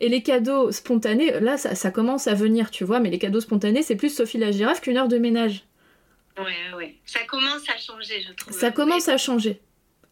Et 0.00 0.08
les 0.08 0.22
cadeaux 0.22 0.70
spontanés, 0.70 1.40
là 1.40 1.56
ça, 1.56 1.74
ça, 1.74 1.90
commence 1.90 2.28
à 2.28 2.34
venir, 2.34 2.70
tu 2.70 2.84
vois, 2.84 3.00
mais 3.00 3.10
les 3.10 3.18
cadeaux 3.18 3.40
spontanés 3.40 3.82
c'est 3.82 3.96
plus 3.96 4.14
Sophie 4.14 4.38
la 4.38 4.52
girafe 4.52 4.80
qu'une 4.80 4.96
heure 4.96 5.08
de 5.08 5.18
ménage. 5.18 5.64
Ouais, 6.38 6.76
ouais. 6.76 6.94
Ça 7.04 7.18
commence 7.28 7.68
à 7.68 7.76
changer, 7.76 8.22
je 8.22 8.32
trouve. 8.32 8.56
Ça 8.56 8.70
commence 8.70 9.08
à 9.08 9.16
changer. 9.16 9.60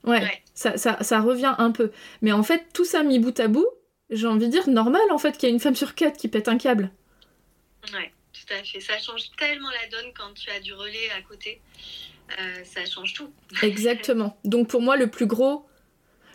Ouais, 0.03 0.21
Ça, 0.57 0.77
ça, 0.79 0.97
ça, 1.03 1.21
revient 1.21 1.55
un 1.59 1.71
peu. 1.71 1.93
Mais 2.23 2.33
en 2.33 2.43
fait, 2.43 2.67
tout 2.73 2.87
ça 2.87 3.03
mis 3.03 3.19
bout 3.19 3.39
à 3.39 3.47
bout, 3.47 3.69
j'ai 4.11 4.27
envie 4.27 4.47
de 4.47 4.51
dire 4.51 4.69
normal 4.69 5.03
en 5.11 5.19
fait 5.19 5.37
qu'il 5.37 5.49
y 5.49 5.53
a 5.53 5.55
une 5.55 5.61
femme 5.61 5.77
sur 5.77 5.95
quatre 5.95 6.17
qui 6.17 6.29
pète 6.29 6.49
un 6.49 6.57
câble. 6.57 6.91
Ouais, 7.93 8.11
tout 8.33 8.55
à 8.55 8.65
fait. 8.65 8.81
Ça 8.81 8.99
change 8.99 9.31
tellement 9.39 9.69
la 9.71 9.89
donne 9.91 10.13
quand 10.17 10.33
tu 10.35 10.51
as 10.51 10.61
du 10.61 10.73
relais 10.73 11.11
à 11.17 11.21
côté. 11.23 11.61
Euh, 12.41 12.65
ça 12.65 12.85
change 12.87 13.13
tout. 13.13 13.31
Exactement. 13.63 14.39
Donc 14.45 14.69
pour 14.69 14.81
moi, 14.81 14.97
le 14.97 15.09
plus 15.09 15.27
gros, 15.27 15.67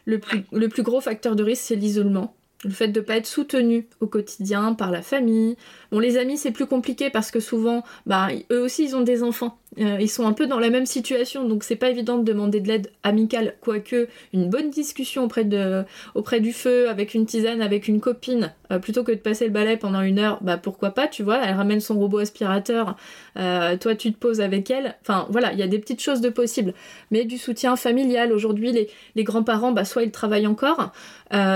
le 0.06 0.20
plus, 0.20 0.46
le 0.52 0.70
plus 0.70 0.84
gros 0.84 1.02
facteur 1.02 1.36
de 1.36 1.44
risque, 1.44 1.64
c'est 1.64 1.76
l'isolement. 1.76 2.36
Le 2.64 2.70
fait 2.72 2.90
de 2.90 3.00
ne 3.00 3.06
pas 3.06 3.18
être 3.18 3.26
soutenu 3.26 3.88
au 4.02 4.08
quotidien 4.08 4.74
par 4.74 4.92
la 4.92 5.02
famille. 5.02 5.58
Bon, 5.92 6.00
les 6.00 6.18
amis, 6.18 6.38
c'est 6.38 6.52
plus 6.52 6.68
compliqué 6.68 7.10
parce 7.10 7.32
que 7.32 7.40
souvent, 7.40 7.84
bah, 8.06 8.28
eux 8.52 8.62
aussi, 8.62 8.84
ils 8.84 8.96
ont 8.96 9.02
des 9.02 9.24
enfants. 9.24 9.58
Euh, 9.80 9.98
ils 10.02 10.10
sont 10.10 10.28
un 10.28 10.34
peu 10.34 10.48
dans 10.48 10.60
la 10.60 10.70
même 10.70 10.86
situation, 10.86 11.48
donc 11.48 11.64
c'est 11.64 11.78
pas 11.78 11.90
évident 11.90 12.18
de 12.18 12.24
demander 12.24 12.60
de 12.60 12.68
l'aide 12.68 12.92
amicale, 13.04 13.56
quoique 13.62 14.10
une 14.34 14.50
bonne 14.50 14.70
discussion 14.70 15.24
auprès, 15.24 15.46
de, 15.46 15.84
auprès 16.14 16.42
du 16.42 16.52
feu, 16.52 16.90
avec 16.90 17.14
une 17.14 17.26
tisane, 17.26 17.62
avec 17.62 17.88
une 17.88 18.02
copine, 18.02 18.52
euh, 18.74 18.80
plutôt 18.80 19.06
que 19.06 19.14
de 19.14 19.18
passer 19.18 19.46
le 19.46 19.52
balai 19.52 19.78
pendant 19.78 20.02
une 20.02 20.20
heure, 20.20 20.40
bah 20.42 20.58
pourquoi 20.58 20.92
pas, 20.92 21.08
tu 21.08 21.24
vois, 21.24 21.42
elle 21.42 21.56
ramène 21.56 21.80
son 21.80 21.98
robot 21.98 22.18
aspirateur, 22.18 22.98
euh, 23.38 23.78
toi 23.78 23.96
tu 23.96 24.12
te 24.12 24.18
poses 24.18 24.42
avec 24.42 24.70
elle, 24.70 24.98
enfin 25.04 25.26
voilà, 25.30 25.54
il 25.54 25.60
y 25.60 25.64
a 25.64 25.68
des 25.68 25.80
petites 25.80 26.02
choses 26.02 26.20
de 26.20 26.30
possibles, 26.30 26.74
mais 27.10 27.24
du 27.24 27.38
soutien 27.38 27.78
familial, 27.78 28.34
aujourd'hui 28.34 28.74
les, 28.74 28.90
les 29.16 29.24
grands-parents, 29.24 29.72
bah 29.72 29.86
soit 29.86 30.04
ils 30.04 30.12
travaillent 30.12 30.48
encore, 30.48 30.92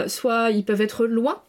soit 0.07 0.51
ils 0.51 0.63
peuvent 0.63 0.81
être 0.81 1.05
loin, 1.05 1.41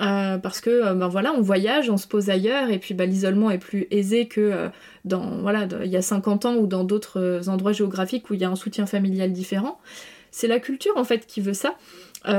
euh, 0.00 0.38
parce 0.38 0.60
que 0.60 0.70
euh, 0.70 0.94
ben 0.94 1.08
voilà, 1.08 1.32
on 1.34 1.42
voyage, 1.42 1.90
on 1.90 1.98
se 1.98 2.06
pose 2.06 2.30
ailleurs, 2.30 2.70
et 2.70 2.78
puis 2.78 2.94
ben, 2.94 3.08
l'isolement 3.08 3.50
est 3.50 3.58
plus 3.58 3.86
aisé 3.90 4.26
que 4.26 4.40
euh, 4.40 4.68
dans 5.04 5.38
voilà, 5.42 5.66
il 5.84 5.90
y 5.90 5.96
a 5.96 6.02
50 6.02 6.46
ans 6.46 6.54
ou 6.54 6.66
dans 6.66 6.84
d'autres 6.84 7.48
endroits 7.48 7.72
géographiques 7.72 8.30
où 8.30 8.34
il 8.34 8.40
y 8.40 8.44
a 8.44 8.50
un 8.50 8.56
soutien 8.56 8.86
familial 8.86 9.32
différent. 9.32 9.78
C'est 10.30 10.48
la 10.48 10.60
culture 10.60 10.96
en 10.96 11.04
fait 11.04 11.26
qui 11.26 11.42
veut 11.42 11.52
ça. 11.52 11.74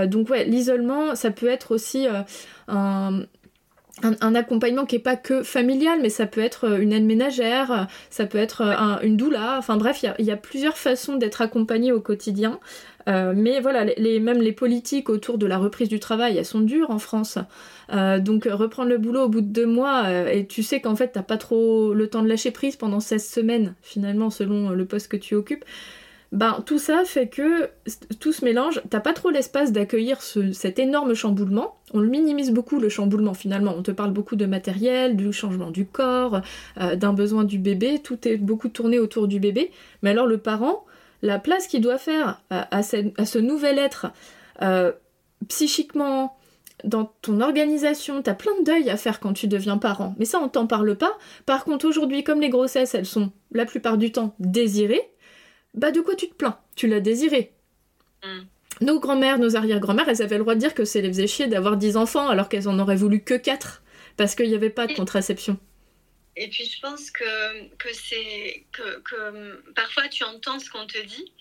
donc 0.07 0.29
ouais, 0.29 0.45
l'isolement, 0.45 1.13
ça 1.13 1.29
peut 1.29 1.47
être 1.47 1.75
aussi 1.75 2.07
un, 2.67 3.25
accompagnement 4.33 4.87
qui 4.87 4.95
est 4.95 4.99
pas 4.99 5.15
que 5.15 5.43
familial, 5.43 5.99
mais 6.01 6.09
ça 6.09 6.25
peut 6.25 6.41
être 6.41 6.79
une 6.81 6.91
aide 6.91 7.05
ménagère, 7.05 7.87
ça 8.09 8.25
peut 8.25 8.39
être 8.39 8.63
une 9.03 9.15
doula, 9.15 9.57
enfin 9.59 9.77
bref, 9.77 10.03
il 10.17 10.25
y, 10.25 10.31
a 10.31 10.37
plusieurs 10.37 10.77
façons 10.77 11.17
d'être 11.17 11.41
accompagné 11.43 11.91
au 11.91 12.01
quotidien. 12.01 12.59
Euh, 13.07 13.33
mais 13.35 13.59
voilà, 13.59 13.85
même 13.97 14.41
les 14.41 14.51
politiques 14.51 15.09
autour 15.09 15.37
de 15.37 15.45
la 15.45 15.57
reprise 15.57 15.89
du 15.89 15.99
travail, 15.99 16.37
elles 16.37 16.45
sont 16.45 16.61
dures 16.61 16.91
en 16.91 16.99
France. 16.99 17.37
Euh, 17.91 18.19
donc 18.19 18.47
reprendre 18.49 18.89
le 18.89 18.97
boulot 18.97 19.23
au 19.23 19.29
bout 19.29 19.41
de 19.41 19.47
deux 19.47 19.65
mois, 19.65 20.03
euh, 20.05 20.27
et 20.27 20.47
tu 20.47 20.63
sais 20.63 20.79
qu'en 20.79 20.95
fait 20.95 21.09
t'as 21.09 21.23
pas 21.23 21.37
trop 21.37 21.93
le 21.93 22.07
temps 22.07 22.23
de 22.23 22.29
lâcher 22.29 22.51
prise 22.51 22.75
pendant 22.75 22.99
16 22.99 23.27
semaines, 23.27 23.75
finalement, 23.81 24.29
selon 24.29 24.69
le 24.69 24.85
poste 24.85 25.09
que 25.09 25.17
tu 25.17 25.35
occupes. 25.35 25.65
Ben, 26.31 26.63
tout 26.65 26.79
ça 26.79 27.03
fait 27.05 27.27
que 27.27 27.69
tout 28.19 28.31
se 28.31 28.43
mélange, 28.43 28.81
t'as 28.89 28.99
pas 28.99 29.13
trop 29.13 29.29
l'espace 29.29 29.71
d'accueillir 29.71 30.19
cet 30.23 30.79
énorme 30.79 31.13
chamboulement. 31.13 31.75
On 31.93 31.99
le 31.99 32.07
minimise 32.07 32.49
beaucoup 32.49 32.79
le 32.79 32.89
chamboulement 32.89 33.35
finalement. 33.35 33.75
On 33.77 33.83
te 33.83 33.91
parle 33.91 34.13
beaucoup 34.13 34.35
de 34.35 34.47
matériel, 34.47 35.15
du 35.15 35.31
changement 35.31 35.69
du 35.69 35.85
corps, 35.85 36.41
d'un 36.75 37.13
besoin 37.13 37.43
du 37.43 37.59
bébé, 37.59 37.99
tout 38.03 38.27
est 38.27 38.37
beaucoup 38.37 38.69
tourné 38.69 38.97
autour 38.97 39.27
du 39.27 39.39
bébé. 39.39 39.69
Mais 40.01 40.09
alors 40.09 40.25
le 40.25 40.39
parent, 40.39 40.85
la 41.23 41.39
place 41.39 41.67
qu'il 41.67 41.81
doit 41.81 41.97
faire 41.97 42.41
à, 42.49 42.83
ce, 42.83 43.37
nouvel 43.39 43.79
être 43.79 44.07
euh, 44.61 44.91
psychiquement, 45.47 46.37
dans 46.83 47.05
ton 47.21 47.39
organisation, 47.39 48.21
t'as 48.21 48.33
plein 48.33 48.51
de 48.59 48.65
deuil 48.65 48.89
à 48.89 48.97
faire 48.97 49.21
quand 49.21 49.31
tu 49.31 49.47
deviens 49.47 49.77
parent. 49.77 50.15
Mais 50.19 50.25
ça, 50.25 50.39
on 50.39 50.49
t'en 50.49 50.67
parle 50.67 50.97
pas. 50.97 51.17
Par 51.45 51.63
contre, 51.63 51.87
aujourd'hui, 51.87 52.25
comme 52.25 52.41
les 52.41 52.49
grossesses, 52.49 52.93
elles 52.93 53.05
sont 53.05 53.31
la 53.53 53.65
plupart 53.65 53.97
du 53.97 54.11
temps 54.11 54.35
désirées, 54.39 55.09
bah 55.73 55.91
de 55.91 56.01
quoi 56.01 56.15
tu 56.15 56.27
te 56.27 56.35
plains? 56.35 56.59
Tu 56.75 56.87
l'as 56.87 56.99
désiré. 56.99 57.53
Mm. 58.23 58.85
Nos 58.85 58.99
grand-mères, 58.99 59.39
nos 59.39 59.55
arrière-grand-mères, 59.55 60.09
elles 60.09 60.21
avaient 60.21 60.37
le 60.37 60.43
droit 60.43 60.55
de 60.55 60.59
dire 60.59 60.73
que 60.73 60.83
c'est 60.83 61.01
les 61.01 61.07
faisait 61.07 61.27
chier 61.27 61.47
d'avoir 61.47 61.77
10 61.77 61.95
enfants 61.95 62.27
alors 62.27 62.49
qu'elles 62.49 62.67
en 62.67 62.77
auraient 62.79 62.97
voulu 62.97 63.21
que 63.21 63.35
4 63.35 63.81
parce 64.17 64.35
qu'il 64.35 64.49
n'y 64.49 64.55
avait 64.55 64.69
pas 64.69 64.87
de 64.87 64.93
contraception. 64.93 65.57
Et 66.35 66.47
puis 66.47 66.65
je 66.65 66.79
pense 66.79 67.11
que, 67.11 67.75
que 67.77 67.93
c'est 67.93 68.65
que, 68.71 68.99
que, 69.01 69.71
parfois 69.73 70.07
tu 70.07 70.23
entends 70.23 70.59
ce 70.59 70.67
qu'on 70.67 70.87
te 70.87 70.97
dit, 70.97 71.31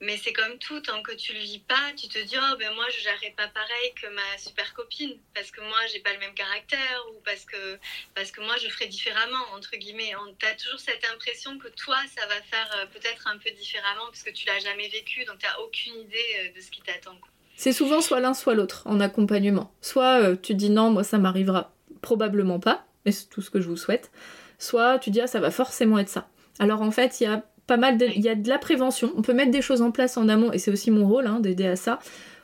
mais 0.00 0.18
c'est 0.18 0.34
comme 0.34 0.58
tout, 0.58 0.78
tant 0.80 1.02
que 1.02 1.12
tu 1.12 1.32
le 1.32 1.38
vis 1.38 1.60
pas, 1.60 1.92
tu 1.96 2.06
te 2.08 2.18
dis 2.18 2.36
oh 2.36 2.56
ben 2.58 2.70
moi 2.74 2.84
je 2.90 3.00
gérerai 3.00 3.32
pas 3.34 3.48
pareil 3.48 3.94
que 3.94 4.08
ma 4.08 4.38
super 4.38 4.74
copine 4.74 5.16
parce 5.34 5.50
que 5.50 5.62
moi 5.62 5.78
j'ai 5.90 6.00
pas 6.00 6.12
le 6.12 6.18
même 6.18 6.34
caractère 6.34 7.02
ou 7.12 7.20
parce 7.24 7.46
que 7.46 7.78
parce 8.14 8.30
que 8.30 8.42
moi 8.42 8.54
je 8.58 8.68
ferai 8.68 8.88
différemment 8.88 9.42
entre 9.54 9.74
guillemets. 9.76 10.12
Tu 10.38 10.46
as 10.46 10.54
toujours 10.54 10.80
cette 10.80 11.04
impression 11.14 11.58
que 11.58 11.68
toi 11.68 11.96
ça 12.14 12.26
va 12.26 12.42
faire 12.42 12.70
euh, 12.76 12.86
peut-être 12.86 13.26
un 13.28 13.38
peu 13.38 13.50
différemment 13.52 14.04
parce 14.06 14.22
que 14.22 14.30
tu 14.30 14.46
l'as 14.46 14.58
jamais 14.58 14.88
vécu, 14.88 15.24
donc 15.24 15.38
tu 15.38 15.46
n'as 15.46 15.58
aucune 15.60 15.94
idée 15.94 16.26
euh, 16.40 16.56
de 16.56 16.60
ce 16.60 16.70
qui 16.70 16.82
t'attend. 16.82 17.16
C'est 17.56 17.72
souvent 17.72 18.02
soit 18.02 18.20
l'un 18.20 18.34
soit 18.34 18.54
l'autre 18.54 18.82
en 18.84 19.00
accompagnement. 19.00 19.74
Soit 19.80 20.20
euh, 20.20 20.36
tu 20.36 20.54
dis 20.54 20.68
non, 20.68 20.90
moi 20.90 21.04
ça 21.04 21.16
m'arrivera 21.16 21.74
probablement 22.02 22.60
pas, 22.60 22.84
mais 23.06 23.12
c'est 23.12 23.30
tout 23.30 23.40
ce 23.40 23.48
que 23.48 23.62
je 23.62 23.68
vous 23.68 23.76
souhaite 23.78 24.10
soit 24.62 24.98
tu 24.98 25.10
dis 25.10 25.20
ah 25.20 25.26
ça 25.26 25.40
va 25.40 25.50
forcément 25.50 25.98
être 25.98 26.08
ça. 26.08 26.28
Alors 26.58 26.82
en 26.82 26.90
fait 26.90 27.20
il 27.20 27.24
y 27.24 27.26
a 27.26 27.44
pas 27.66 27.76
mal 27.76 27.98
de, 27.98 28.06
il 28.06 28.20
y 28.20 28.28
a 28.28 28.34
de 28.34 28.48
la 28.48 28.58
prévention, 28.58 29.12
on 29.16 29.22
peut 29.22 29.32
mettre 29.32 29.50
des 29.50 29.62
choses 29.62 29.82
en 29.82 29.90
place 29.90 30.16
en 30.16 30.28
amont 30.28 30.52
et 30.52 30.58
c'est 30.58 30.70
aussi 30.70 30.90
mon 30.90 31.06
rôle 31.06 31.26
hein, 31.26 31.40
d'aider 31.40 31.66
à 31.66 31.76
ça 31.76 31.98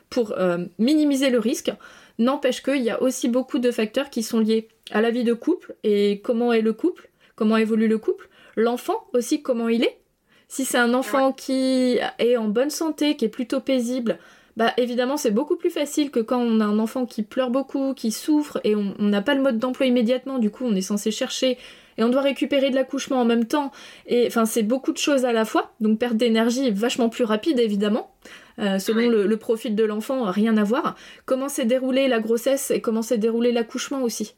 pour 0.09 0.33
euh, 0.33 0.65
minimiser 0.77 1.29
le 1.29 1.39
risque. 1.39 1.71
N'empêche 2.17 2.61
qu'il 2.61 2.81
y 2.81 2.89
a 2.89 3.01
aussi 3.01 3.29
beaucoup 3.29 3.59
de 3.59 3.71
facteurs 3.71 4.09
qui 4.09 4.23
sont 4.23 4.39
liés 4.39 4.67
à 4.91 5.01
la 5.01 5.11
vie 5.11 5.23
de 5.23 5.33
couple 5.33 5.75
et 5.83 6.19
comment 6.21 6.51
est 6.51 6.61
le 6.61 6.73
couple, 6.73 7.09
comment 7.35 7.57
évolue 7.57 7.87
le 7.87 7.97
couple, 7.97 8.29
l'enfant 8.55 9.07
aussi 9.13 9.41
comment 9.41 9.69
il 9.69 9.83
est. 9.83 9.99
Si 10.47 10.65
c'est 10.65 10.79
un 10.79 10.93
enfant 10.93 11.31
qui 11.31 11.99
est 12.17 12.35
en 12.35 12.47
bonne 12.47 12.71
santé, 12.71 13.15
qui 13.15 13.25
est 13.25 13.29
plutôt 13.29 13.59
paisible, 13.59 14.17
bah 14.57 14.73
évidemment 14.77 15.15
c'est 15.15 15.31
beaucoup 15.31 15.55
plus 15.55 15.69
facile 15.69 16.09
que 16.09 16.19
quand 16.19 16.39
on 16.39 16.59
a 16.59 16.65
un 16.65 16.79
enfant 16.79 17.05
qui 17.05 17.21
pleure 17.21 17.51
beaucoup, 17.51 17.93
qui 17.93 18.11
souffre 18.11 18.59
et 18.63 18.75
on 18.75 18.95
n'a 18.97 19.21
pas 19.21 19.35
le 19.35 19.41
mode 19.41 19.59
d'emploi 19.59 19.85
immédiatement, 19.85 20.39
du 20.39 20.49
coup 20.49 20.65
on 20.65 20.75
est 20.75 20.81
censé 20.81 21.11
chercher 21.11 21.57
et 21.99 22.03
on 22.03 22.07
doit 22.07 22.21
récupérer 22.21 22.69
de 22.69 22.75
l'accouchement 22.75 23.19
en 23.19 23.25
même 23.25 23.45
temps. 23.45 23.73
Et 24.05 24.25
enfin, 24.27 24.45
c'est 24.45 24.63
beaucoup 24.63 24.93
de 24.93 24.97
choses 24.97 25.25
à 25.25 25.33
la 25.33 25.43
fois. 25.43 25.73
Donc, 25.81 25.99
perte 25.99 26.15
d'énergie 26.15 26.67
est 26.67 26.71
vachement 26.71 27.09
plus 27.09 27.25
rapide, 27.25 27.59
évidemment. 27.59 28.15
Euh, 28.57 28.79
selon 28.79 29.09
le, 29.09 29.37
profil 29.37 29.75
de 29.75 29.83
l'enfant, 29.83 30.31
rien 30.31 30.55
à 30.55 30.63
voir. 30.63 30.95
Comment 31.25 31.49
s'est 31.49 31.65
déroulée 31.65 32.07
la 32.07 32.21
grossesse 32.21 32.71
et 32.71 32.79
comment 32.79 33.01
s'est 33.01 33.17
déroulé 33.17 33.51
l'accouchement 33.51 34.01
aussi? 34.01 34.35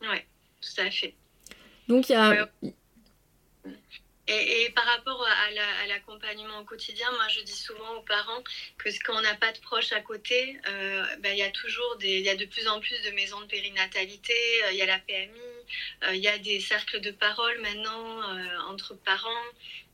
Ouais, 0.00 0.26
tout 0.62 0.80
à 0.80 0.90
fait. 0.90 1.14
Donc, 1.86 2.08
il 2.08 2.12
y 2.12 2.14
a. 2.14 2.48
Et, 4.30 4.70
par 4.74 4.84
rapport 4.84 5.26
à 5.26 5.86
l'accompagnement 5.86 6.60
au 6.60 6.64
quotidien, 6.64 7.10
moi 7.12 7.28
je 7.28 7.40
dis 7.40 7.56
souvent 7.56 7.94
aux 7.96 8.02
parents 8.02 8.42
que 8.76 8.90
quand 9.02 9.16
on 9.16 9.22
n'a 9.22 9.34
pas 9.34 9.52
de 9.52 9.58
proches 9.58 9.92
à 9.92 10.00
côté, 10.02 10.58
euh, 10.68 11.02
ben, 11.20 11.32
il 11.32 11.38
y 11.38 11.42
a 11.42 11.50
toujours 11.50 11.96
des, 11.96 12.18
il 12.18 12.24
y 12.24 12.28
a 12.28 12.36
de 12.36 12.44
plus 12.44 12.68
en 12.68 12.78
plus 12.78 13.00
de 13.06 13.10
maisons 13.12 13.40
de 13.40 13.46
périnatalité, 13.46 14.34
euh, 14.64 14.72
il 14.72 14.76
y 14.76 14.82
a 14.82 14.86
la 14.86 14.98
PMI, 14.98 15.57
il 16.12 16.18
y 16.18 16.28
a 16.28 16.38
des 16.38 16.60
cercles 16.60 17.00
de 17.00 17.10
parole 17.10 17.60
maintenant 17.60 18.22
entre 18.68 18.94
parents. 18.94 19.44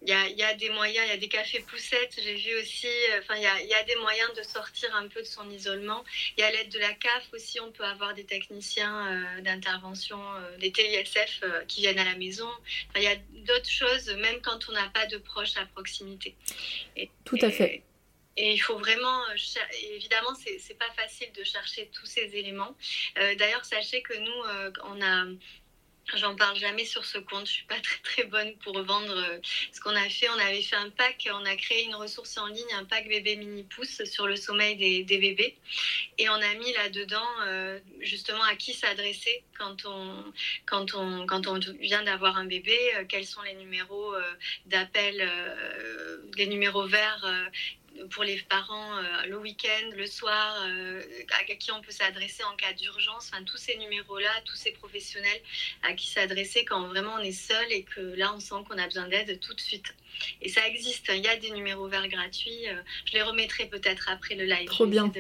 Il 0.03 0.11
y, 0.11 0.13
a, 0.13 0.29
y, 0.29 0.43
a, 0.43 0.53
des 0.53 0.69
moyens, 0.69 1.07
il 1.07 1.11
y 1.11 1.15
a 1.15 1.17
des 1.17 1.29
cafés 1.29 1.61
poussettes, 1.61 2.21
j'ai 2.23 2.35
vu 2.35 2.55
aussi, 2.61 2.89
enfin 3.19 3.37
il 3.37 3.43
y, 3.43 3.47
a, 3.47 3.63
y, 3.63 3.73
a, 3.73 3.83
des 3.85 3.97
moyens 3.97 4.31
de 4.37 4.43
sortir 4.43 4.95
un 4.95 5.09
peu 5.09 5.21
de 5.21 5.27
son 5.27 5.49
isolement. 5.51 6.05
Il 6.37 6.43
y 6.43 6.45
a 6.45 6.51
l'aide 6.51 6.71
de 6.71 6.79
la 6.79 6.93
CAF 6.93 7.33
aussi, 7.33 7.59
on 7.61 7.73
peut 7.73 7.85
avoir 7.85 8.13
des 8.13 8.25
techniciens 8.25 9.41
d'intervention, 9.41 10.21
des 10.59 10.73
TISF 10.73 11.43
qui 11.69 11.81
viennent 11.81 11.99
à 11.99 12.05
la 12.05 12.17
maison. 12.17 12.49
Enfin, 12.91 13.01
il 13.01 13.05
y 13.05 13.07
a 13.07 13.17
d'autres 13.47 13.71
choses, 13.71 14.11
même 14.17 14.43
quand 14.43 14.69
on 14.69 14.73
n'a 14.73 14.89
pas 14.91 15.07
de 15.07 15.17
proches 15.17 15.57
à 15.57 15.65
proximité. 15.67 16.35
Et, 16.97 17.09
Tout 17.25 17.39
à 17.41 17.51
fait. 17.51 17.83
Et 18.37 18.53
il 18.53 18.59
faut 18.59 18.79
vraiment, 18.79 19.23
évidemment, 19.95 20.35
c'est 20.35 20.79
pas 20.79 20.91
facile 20.97 21.31
de 21.33 21.45
chercher 21.45 21.89
tous 21.93 22.07
ces 22.07 22.37
éléments. 22.37 22.77
Euh, 23.19 23.35
d'ailleurs, 23.37 23.65
sachez 23.65 24.03
que 24.03 24.15
nous, 24.15 24.43
euh, 24.49 24.73
on 24.85 25.01
a 25.01 25.25
J'en 26.13 26.37
parle 26.37 26.57
jamais 26.57 26.85
sur 26.85 27.05
ce 27.05 27.19
compte, 27.19 27.47
je 27.47 27.53
suis 27.53 27.65
pas 27.65 27.81
très 27.81 27.99
très 28.03 28.25
bonne 28.25 28.55
pour 28.59 28.81
vendre 28.83 29.17
euh, 29.17 29.39
ce 29.73 29.81
qu'on 29.81 29.97
a 29.97 30.09
fait. 30.09 30.29
On 30.29 30.39
avait 30.39 30.63
fait 30.63 30.77
un 30.77 30.91
pack, 30.91 31.29
on 31.33 31.45
a 31.45 31.57
créé 31.57 31.85
une 31.85 31.95
ressource 31.95 32.37
en 32.37 32.47
ligne, 32.47 32.73
un 32.75 32.85
pack 32.85 33.09
bébé 33.09 33.37
mini 33.37 33.65
pouce 33.65 34.05
sur 34.05 34.27
le 34.27 34.37
sommeil 34.37 34.77
des, 34.77 35.03
des 35.05 35.19
bébés, 35.19 35.57
et 36.19 36.29
on 36.29 36.35
a 36.35 36.55
mis 36.55 36.73
là-dedans 36.75 37.27
euh, 37.47 37.79
justement 38.01 38.43
à 38.45 38.55
qui 38.55 38.75
s'adresser 38.75 39.45
quand 39.59 39.87
on 39.87 40.33
quand 40.67 40.95
on 40.95 41.27
quand 41.27 41.47
on 41.47 41.59
vient 41.81 42.03
d'avoir 42.03 42.37
un 42.37 42.45
bébé, 42.45 42.79
euh, 42.97 43.05
quels 43.09 43.27
sont 43.27 43.43
les 43.43 43.55
numéros 43.55 44.15
d'appel, 44.67 45.29
les 46.37 46.47
numéros 46.47 46.87
verts 46.87 47.25
pour 48.11 48.25
les 48.25 48.41
parents 48.49 48.97
euh, 48.97 49.27
le 49.29 49.39
week-end, 49.39 49.97
le 49.97 50.07
soir, 50.07 50.57
euh, 50.67 51.01
à 51.41 51.55
qui 51.55 51.71
on 51.73 51.81
peut 51.81 51.93
s'adresser 51.93 52.43
en 52.45 52.57
cas 52.57 52.73
d'urgence, 52.73 53.31
enfin, 53.33 53.43
tous 53.45 53.57
ces 53.57 53.77
numéros-là, 53.77 54.31
tous 54.45 54.57
ces 54.57 54.73
professionnels 54.73 55.41
à 55.83 55.93
qui 55.95 56.09
s'adresser 56.09 56.65
quand 56.65 56.89
vraiment 56.89 57.15
on 57.19 57.23
est 57.23 57.33
seul 57.33 57.67
et 57.71 57.83
que 57.83 58.01
là 58.01 58.33
on 58.35 58.41
sent 58.41 58.57
qu'on 58.69 58.79
a 58.79 58.87
besoin 58.87 59.09
d'aide 59.09 59.39
tout 59.41 59.55
de 59.55 59.61
suite. 59.61 59.95
Et 60.43 60.49
ça 60.49 60.67
existe, 60.67 61.11
il 61.15 61.25
y 61.25 61.29
a 61.29 61.37
des 61.37 61.51
numéros 61.51 61.89
verts 61.89 62.09
gratuits, 62.09 62.69
euh, 62.69 62.75
je 63.07 63.13
les 63.13 63.23
remettrai 63.23 63.67
peut-être 63.67 64.09
après 64.11 64.35
le 64.35 64.45
live. 64.45 64.67
Trop 64.67 64.87
bien. 64.87 65.13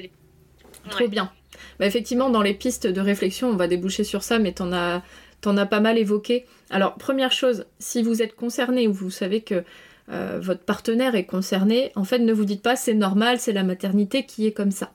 Trop 0.90 1.08
bien. 1.08 1.32
Bah, 1.78 1.86
effectivement, 1.86 2.30
dans 2.30 2.42
les 2.42 2.54
pistes 2.54 2.86
de 2.86 3.00
réflexion, 3.00 3.48
on 3.48 3.56
va 3.56 3.68
déboucher 3.68 4.04
sur 4.04 4.22
ça, 4.22 4.38
mais 4.38 4.52
t'en 4.52 4.72
as, 4.72 5.02
en 5.46 5.56
as 5.56 5.66
pas 5.66 5.80
mal 5.80 5.98
évoqué. 5.98 6.46
Alors, 6.70 6.96
première 6.96 7.32
chose, 7.32 7.66
si 7.78 8.02
vous 8.02 8.22
êtes 8.22 8.34
concerné 8.34 8.88
ou 8.88 8.92
vous 8.92 9.10
savez 9.10 9.42
que 9.42 9.64
euh, 10.10 10.38
votre 10.40 10.62
partenaire 10.62 11.14
est 11.14 11.24
concerné, 11.24 11.92
en 11.96 12.04
fait 12.04 12.18
ne 12.18 12.32
vous 12.32 12.44
dites 12.44 12.62
pas 12.62 12.76
c'est 12.76 12.94
normal, 12.94 13.38
c'est 13.40 13.52
la 13.52 13.62
maternité 13.62 14.26
qui 14.26 14.46
est 14.46 14.52
comme 14.52 14.70
ça. 14.70 14.92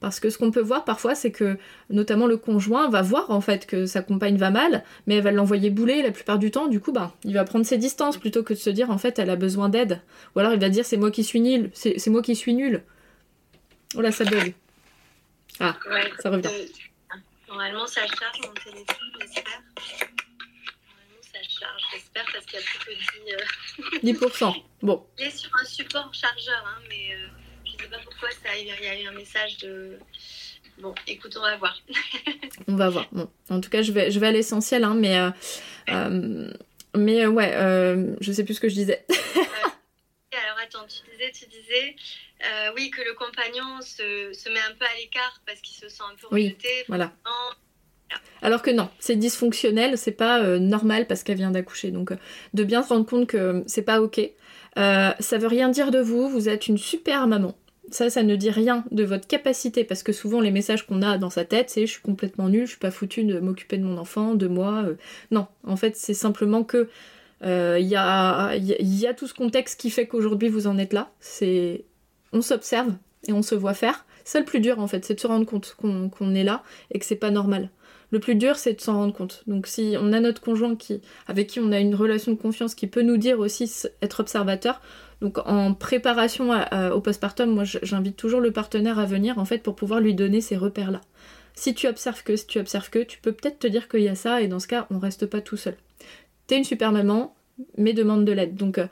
Parce 0.00 0.18
que 0.18 0.30
ce 0.30 0.38
qu'on 0.38 0.50
peut 0.50 0.62
voir 0.62 0.86
parfois, 0.86 1.14
c'est 1.14 1.30
que 1.30 1.58
notamment 1.90 2.26
le 2.26 2.38
conjoint 2.38 2.88
va 2.88 3.02
voir 3.02 3.30
en 3.30 3.42
fait 3.42 3.66
que 3.66 3.84
sa 3.84 4.00
compagne 4.00 4.38
va 4.38 4.50
mal, 4.50 4.82
mais 5.06 5.16
elle 5.16 5.22
va 5.22 5.30
l'envoyer 5.30 5.68
bouler 5.68 6.02
la 6.02 6.10
plupart 6.10 6.38
du 6.38 6.50
temps. 6.50 6.68
Du 6.68 6.80
coup, 6.80 6.90
ben, 6.90 7.12
il 7.24 7.34
va 7.34 7.44
prendre 7.44 7.66
ses 7.66 7.76
distances 7.76 8.16
plutôt 8.16 8.42
que 8.42 8.54
de 8.54 8.58
se 8.58 8.70
dire 8.70 8.90
en 8.90 8.96
fait 8.96 9.18
elle 9.18 9.28
a 9.28 9.36
besoin 9.36 9.68
d'aide. 9.68 10.00
Ou 10.34 10.40
alors 10.40 10.54
il 10.54 10.60
va 10.60 10.70
dire 10.70 10.86
c'est 10.86 10.96
moi 10.96 11.10
qui 11.10 11.22
suis 11.22 11.40
nul, 11.40 11.70
c'est 11.74 12.08
moi 12.08 12.22
qui 12.22 12.34
suis 12.34 12.54
nul. 12.54 12.82
Oh 13.94 14.00
là, 14.00 14.10
ça 14.10 14.24
bug. 14.24 14.54
Ah, 15.58 15.76
ça 16.20 16.30
revient. 16.30 16.48
Normalement, 17.48 17.86
ça 17.86 18.02
charge 18.06 18.40
mon 18.46 18.54
téléphone, 18.54 18.86
j'espère. 19.20 19.60
Normalement, 20.86 21.20
ça 21.20 21.42
charge. 21.42 21.58
charge, 21.58 21.79
j'espère, 21.92 22.26
parce 22.32 22.44
qu'il 22.46 22.58
y 22.58 22.62
a 22.62 22.64
plus 22.64 22.78
que 22.78 24.12
10... 24.12 24.12
10%. 24.14 24.62
Bon. 24.82 25.06
Il 25.18 25.26
est 25.26 25.30
sur 25.30 25.50
un 25.60 25.64
support 25.64 26.12
chargeur, 26.14 26.64
hein, 26.66 26.80
mais 26.88 27.14
je 27.66 27.72
ne 27.72 27.78
sais 27.78 27.88
pas 27.88 27.98
pourquoi 28.02 28.30
ça, 28.30 28.56
il 28.58 28.66
y 28.66 28.70
a 28.70 29.00
eu 29.00 29.06
un 29.06 29.12
message 29.12 29.58
de... 29.58 29.98
Bon, 30.80 30.94
écoute, 31.06 31.36
on 31.36 31.42
va 31.42 31.56
voir. 31.56 31.78
on 32.68 32.76
va 32.76 32.88
voir. 32.88 33.06
Bon, 33.12 33.28
en 33.50 33.60
tout 33.60 33.68
cas, 33.68 33.82
je 33.82 33.92
vais, 33.92 34.10
je 34.10 34.18
vais 34.18 34.28
à 34.28 34.32
l'essentiel, 34.32 34.84
hein, 34.84 34.94
mais, 34.94 35.18
euh, 35.18 35.30
euh, 35.90 36.50
mais 36.96 37.26
ouais, 37.26 37.52
euh, 37.54 38.14
je 38.20 38.32
sais 38.32 38.44
plus 38.44 38.54
ce 38.54 38.60
que 38.60 38.68
je 38.68 38.74
disais. 38.74 39.04
alors 39.10 40.58
attends, 40.62 40.86
tu 40.86 41.10
disais, 41.10 41.32
tu 41.32 41.46
disais, 41.46 41.96
oui, 42.74 42.90
que 42.90 43.02
le 43.02 43.12
compagnon 43.14 43.80
se, 43.82 44.32
se, 44.32 44.48
met 44.48 44.60
un 44.60 44.74
peu 44.74 44.86
à 44.86 44.96
l'écart 44.96 45.42
parce 45.46 45.60
qu'il 45.60 45.76
se 45.76 45.88
sent 45.88 46.02
un 46.10 46.14
peu 46.16 46.28
rejeté. 46.28 46.68
Oui, 46.68 46.84
voilà. 46.88 47.12
Alors 48.42 48.62
que 48.62 48.70
non, 48.70 48.88
c'est 48.98 49.16
dysfonctionnel, 49.16 49.98
c'est 49.98 50.12
pas 50.12 50.58
normal 50.58 51.06
parce 51.06 51.22
qu'elle 51.22 51.36
vient 51.36 51.50
d'accoucher. 51.50 51.90
Donc 51.90 52.12
de 52.54 52.64
bien 52.64 52.82
se 52.82 52.88
rendre 52.88 53.04
compte 53.04 53.26
que 53.26 53.62
c'est 53.66 53.82
pas 53.82 54.00
ok. 54.00 54.20
ça 54.76 55.38
veut 55.38 55.46
rien 55.46 55.68
dire 55.68 55.90
de 55.90 55.98
vous, 55.98 56.28
vous 56.28 56.48
êtes 56.48 56.66
une 56.66 56.78
super 56.78 57.26
maman. 57.26 57.54
Ça, 57.90 58.08
ça 58.08 58.22
ne 58.22 58.36
dit 58.36 58.50
rien 58.50 58.84
de 58.92 59.02
votre 59.02 59.26
capacité, 59.26 59.82
parce 59.82 60.04
que 60.04 60.12
souvent 60.12 60.40
les 60.40 60.52
messages 60.52 60.86
qu'on 60.86 61.02
a 61.02 61.18
dans 61.18 61.30
sa 61.30 61.44
tête, 61.44 61.70
c'est 61.70 61.86
je 61.86 61.92
suis 61.92 62.02
complètement 62.02 62.48
nulle, 62.48 62.66
je 62.66 62.70
suis 62.70 62.78
pas 62.78 62.92
foutue 62.92 63.24
de 63.24 63.40
m'occuper 63.40 63.78
de 63.78 63.84
mon 63.84 63.98
enfant, 63.98 64.34
de 64.34 64.46
moi. 64.46 64.84
Euh. 64.86 64.94
Non, 65.32 65.48
en 65.66 65.76
fait, 65.76 65.96
c'est 65.96 66.14
simplement 66.14 66.62
que 66.62 66.88
il 67.42 67.48
euh, 67.48 67.78
y, 67.78 67.96
a, 67.96 68.54
y, 68.54 69.06
a, 69.06 69.14
tout 69.14 69.26
ce 69.26 69.32
contexte 69.32 69.80
qui 69.80 69.88
fait 69.88 70.06
qu'aujourd'hui 70.06 70.48
vous 70.48 70.66
en 70.66 70.76
êtes 70.76 70.92
là. 70.92 71.10
C'est 71.20 71.84
on 72.32 72.42
s'observe 72.42 72.94
et 73.26 73.32
on 73.32 73.42
se 73.42 73.54
voit 73.54 73.74
faire. 73.74 74.04
C'est 74.24 74.38
le 74.38 74.44
plus 74.44 74.60
dur 74.60 74.78
en 74.78 74.86
fait, 74.86 75.04
c'est 75.04 75.14
de 75.14 75.20
se 75.20 75.26
rendre 75.26 75.46
compte 75.46 75.74
qu'on 75.78 76.34
est 76.34 76.44
là 76.44 76.62
et 76.92 76.98
que 76.98 77.06
c'est 77.06 77.16
pas 77.16 77.30
normal. 77.30 77.70
Le 78.10 78.18
plus 78.18 78.34
dur, 78.34 78.56
c'est 78.56 78.74
de 78.74 78.80
s'en 78.80 78.94
rendre 78.94 79.12
compte. 79.12 79.44
Donc 79.46 79.66
si 79.66 79.94
on 80.00 80.12
a 80.12 80.20
notre 80.20 80.40
conjoint 80.40 80.74
qui, 80.74 81.00
avec 81.28 81.46
qui 81.46 81.60
on 81.60 81.70
a 81.72 81.78
une 81.78 81.94
relation 81.94 82.32
de 82.32 82.36
confiance 82.36 82.74
qui 82.74 82.86
peut 82.86 83.02
nous 83.02 83.16
dire 83.16 83.38
aussi 83.38 83.70
être 84.02 84.20
observateur, 84.20 84.80
donc 85.20 85.38
en 85.46 85.74
préparation 85.74 86.50
au 86.92 87.00
postpartum, 87.00 87.50
moi 87.50 87.64
j'invite 87.64 88.16
toujours 88.16 88.40
le 88.40 88.50
partenaire 88.50 88.98
à 88.98 89.04
venir 89.04 89.38
en 89.38 89.44
fait 89.44 89.58
pour 89.58 89.76
pouvoir 89.76 90.00
lui 90.00 90.14
donner 90.14 90.40
ces 90.40 90.56
repères-là. 90.56 91.02
Si 91.54 91.74
tu 91.74 91.86
observes 91.88 92.22
que, 92.22 92.36
si 92.36 92.46
tu 92.46 92.58
observes 92.58 92.90
que, 92.90 93.00
tu 93.00 93.18
peux 93.18 93.32
peut-être 93.32 93.58
te 93.58 93.66
dire 93.66 93.88
qu'il 93.88 94.00
y 94.00 94.08
a 94.08 94.14
ça 94.14 94.40
et 94.40 94.48
dans 94.48 94.60
ce 94.60 94.66
cas, 94.66 94.86
on 94.90 94.98
reste 94.98 95.26
pas 95.26 95.40
tout 95.40 95.56
seul. 95.56 95.76
T'es 96.46 96.56
une 96.56 96.64
super 96.64 96.90
maman, 96.90 97.34
mais 97.76 97.92
demande 97.92 98.24
de 98.24 98.32
l'aide. 98.32 98.54
Donc 98.56 98.78
euh, 98.78 98.86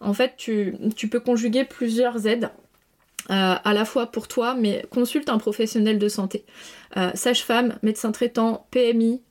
en 0.00 0.14
fait, 0.14 0.34
tu, 0.36 0.74
peux 1.10 1.20
conjuguer 1.20 1.64
plusieurs 1.64 2.26
aides. 2.26 2.50
Euh, 3.30 3.54
à 3.62 3.72
la 3.72 3.84
fois 3.84 4.06
pour 4.06 4.28
toi, 4.28 4.54
mais 4.54 4.84
consulte 4.90 5.30
un 5.30 5.38
professionnel 5.38 5.98
de 5.98 6.08
santé. 6.08 6.44
Euh, 6.96 7.10
sage-femme, 7.14 7.78
médecin 7.82 8.12
traitant, 8.12 8.66
PMI, 8.70 9.22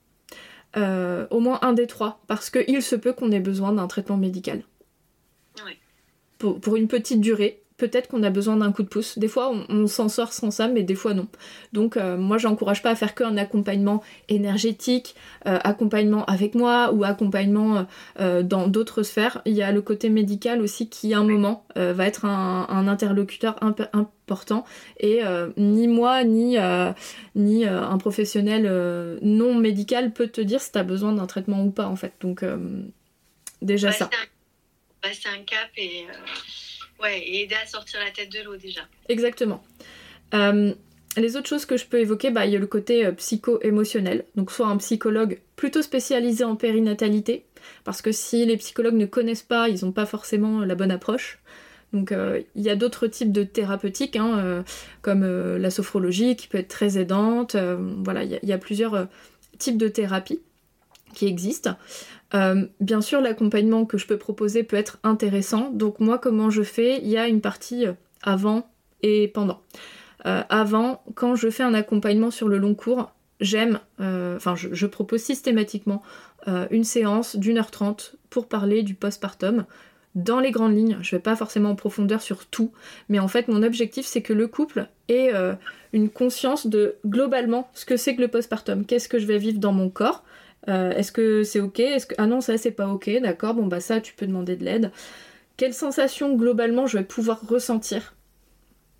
au 0.76 1.40
moins 1.40 1.60
un 1.62 1.74
des 1.74 1.86
trois, 1.86 2.22
parce 2.28 2.50
qu'il 2.50 2.82
se 2.82 2.96
peut 2.96 3.14
qu'on 3.14 3.32
ait 3.32 3.40
besoin 3.40 3.74
d'un 3.74 3.88
traitement 3.88 4.18
médical 4.18 4.64
pour, 6.62 6.76
une 6.76 6.88
petite 6.88 7.22
durée. 7.22 7.63
Peut-être 7.84 8.08
qu'on 8.08 8.24
a 8.24 8.30
besoin 8.30 8.56
d'un 8.56 8.72
coup 8.72 8.82
de 8.82 8.88
pouce. 8.88 9.20
Des 9.20 9.28
fois, 9.28 9.52
on, 9.68 9.88
s'en 9.88 10.08
sort 10.08 10.32
sans 10.32 10.52
ça, 10.52 10.70
mais 10.70 10.84
des 10.84 10.96
fois 10.96 11.14
non. 11.14 11.28
Donc, 11.74 11.98
euh, 11.98 12.16
moi, 12.16 12.38
j'encourage 12.38 12.82
pas 12.82 12.92
à 12.92 12.96
faire 12.96 13.14
qu'un 13.14 13.36
accompagnement 13.36 14.02
énergétique, 14.30 15.16
euh, 15.48 15.60
accompagnement 15.66 16.24
avec 16.24 16.56
moi 16.56 16.94
ou 16.94 17.04
accompagnement 17.04 17.86
euh, 18.22 18.42
dans 18.42 18.70
d'autres 18.70 19.04
sphères. 19.04 19.42
Il 19.44 19.52
y 19.52 19.62
a 19.62 19.74
le 19.74 19.82
côté 19.82 20.10
médical 20.10 20.62
aussi 20.62 20.88
qui, 20.88 21.14
à 21.14 21.20
un 21.20 21.26
moment, 21.26 21.66
va 21.76 22.08
être 22.08 22.24
un, 22.24 22.88
interlocuteur 22.88 23.58
important. 23.92 24.64
Et 25.02 25.20
ni 25.58 25.90
moi, 25.90 26.24
ni, 26.24 26.58
ni 27.36 27.66
un 27.66 27.98
professionnel 27.98 29.20
non 29.22 29.56
médical 29.56 30.14
peut 30.14 30.28
te 30.28 30.40
dire 30.40 30.62
si 30.62 30.72
tu 30.72 30.78
as 30.78 30.84
besoin 30.84 31.12
d'un 31.12 31.28
traitement 31.28 31.66
ou 31.66 31.72
pas, 31.72 31.88
en 31.88 31.98
fait. 31.98 32.14
Donc, 32.22 32.46
déjà 33.62 33.92
ça 33.92 34.10
passer 35.04 35.28
un 35.28 35.44
cap 35.44 35.70
et, 35.78 36.06
euh, 37.00 37.04
ouais, 37.04 37.24
aider 37.28 37.56
à 37.56 37.66
sortir 37.66 38.00
la 38.00 38.12
tête 38.12 38.32
de 38.32 38.44
l'eau 38.44 38.56
déjà. 38.58 38.82
Exactement. 39.10 39.64
Euh, 40.34 40.74
les 41.16 41.36
autres 41.38 41.48
choses 41.48 41.66
que 41.66 41.78
je 41.78 41.86
peux 41.86 42.00
évoquer, 42.00 42.32
bah, 42.32 42.46
il 42.46 42.54
y 42.54 42.56
a 42.56 42.60
le 42.60 42.68
côté 42.68 43.06
euh, 43.06 43.12
psycho-émotionnel. 43.12 44.26
Donc 44.36 44.52
soit 44.52 44.68
un 44.68 44.78
psychologue 44.78 45.40
plutôt 45.56 45.82
spécialisé 45.82 46.44
en 46.44 46.56
périnatalité, 46.56 47.46
parce 47.84 48.02
que 48.02 48.12
si 48.12 48.46
les 48.46 48.58
psychologues 48.58 48.96
ne 48.96 49.06
connaissent 49.06 49.44
pas, 49.44 49.70
ils 49.70 49.86
n'ont 49.86 49.92
pas 49.92 50.06
forcément 50.06 50.66
la 50.66 50.76
bonne 50.76 50.92
approche. 50.92 51.40
Donc 51.94 52.12
il 52.56 52.62
y 52.64 52.72
a 52.72 52.76
d'autres 52.76 53.06
types 53.06 53.32
de 53.32 53.44
thérapeutiques, 53.44 54.16
hein, 54.16 54.66
comme 55.04 55.24
la 55.24 55.70
sophrologie 55.70 56.36
qui 56.36 56.48
peut 56.48 56.58
être 56.58 56.68
très 56.68 56.98
aidante. 56.98 57.56
voilà, 57.56 58.24
il 58.24 58.40
y, 58.42 58.52
a 58.52 58.58
plusieurs 58.58 59.08
types 59.60 59.78
de 59.78 59.88
thérapies 59.88 60.42
qui 61.14 61.28
existent. 61.28 61.78
Euh, 62.36 62.66
bien 62.80 63.02
sûr, 63.02 63.22
l'accompagnement 63.22 63.86
que 63.86 63.98
je 63.98 64.08
peux 64.08 64.18
proposer 64.18 64.64
peut 64.64 64.78
être 64.78 65.00
intéressant. 65.04 65.70
Donc 65.70 66.00
moi, 66.00 66.18
comment 66.18 66.50
je 66.50 66.64
fais? 66.64 67.00
Il 67.00 67.10
y 67.10 67.18
a 67.18 67.28
une 67.28 67.42
partie 67.42 67.86
euh, 67.86 67.94
avant 68.22 68.70
et 69.02 69.28
pendant. 69.28 69.62
Euh, 70.26 70.42
avant, 70.50 71.04
quand 71.16 71.36
je 71.36 71.50
fais 71.50 71.64
un 71.64 71.74
accompagnement 71.74 72.32
sur 72.32 72.48
le 72.48 72.58
long 72.58 72.76
cours, 72.76 73.12
j'aime, 73.42 73.80
enfin 74.00 74.56
je, 74.56 74.86
propose 74.86 75.22
systématiquement 75.22 76.02
une 76.72 76.86
séance 76.86 77.36
d'une 77.36 77.58
heure 77.58 77.72
trente 77.72 78.16
pour 78.30 78.48
parler 78.48 78.84
du 78.84 78.94
postpartum. 78.94 79.66
Dans 80.16 80.40
les 80.40 80.52
grandes 80.52 80.78
lignes, 80.78 80.98
je 81.02 81.14
vais 81.16 81.22
pas 81.22 81.36
forcément 81.36 81.72
en 81.72 81.76
profondeur 81.76 82.22
sur 82.22 82.46
tout, 82.46 82.72
mais 83.10 83.20
en 83.20 83.28
fait 83.28 83.50
mon 83.50 83.64
objectif 83.64 84.06
c'est 84.06 84.22
que 84.22 84.32
le 84.32 84.48
couple 84.48 84.88
ait 85.10 85.32
une 85.92 86.10
conscience 86.10 86.68
de 86.68 86.96
globalement 87.06 87.70
ce 87.74 87.84
que 87.84 87.98
c'est 87.98 88.16
que 88.16 88.22
le 88.22 88.30
postpartum, 88.30 88.86
qu'est-ce 88.86 89.10
que 89.10 89.20
je 89.20 89.26
vais 89.26 89.40
vivre 89.40 89.60
dans 89.60 89.74
mon 89.74 89.90
corps, 89.90 90.24
euh, 90.70 90.92
est-ce 90.92 91.12
que 91.12 91.44
c'est 91.44 91.60
ok? 91.60 91.82
Ah 92.18 92.28
non 92.28 92.42
ça 92.42 92.58
c'est 92.58 92.72
pas 92.72 92.88
ok 92.88 93.10
D'accord. 93.22 93.54
Bon 93.54 93.68
bah 93.68 93.80
ça 93.80 94.02
tu 94.02 94.14
peux 94.14 94.28
demander 94.28 94.56
de 94.56 94.64
l'aide. 94.64 94.92
Quelle 95.58 95.74
sensation 95.74 96.36
globalement 96.36 96.88
je 96.88 96.98
vais 96.98 97.04
pouvoir 97.04 97.42
ressentir? 97.48 98.16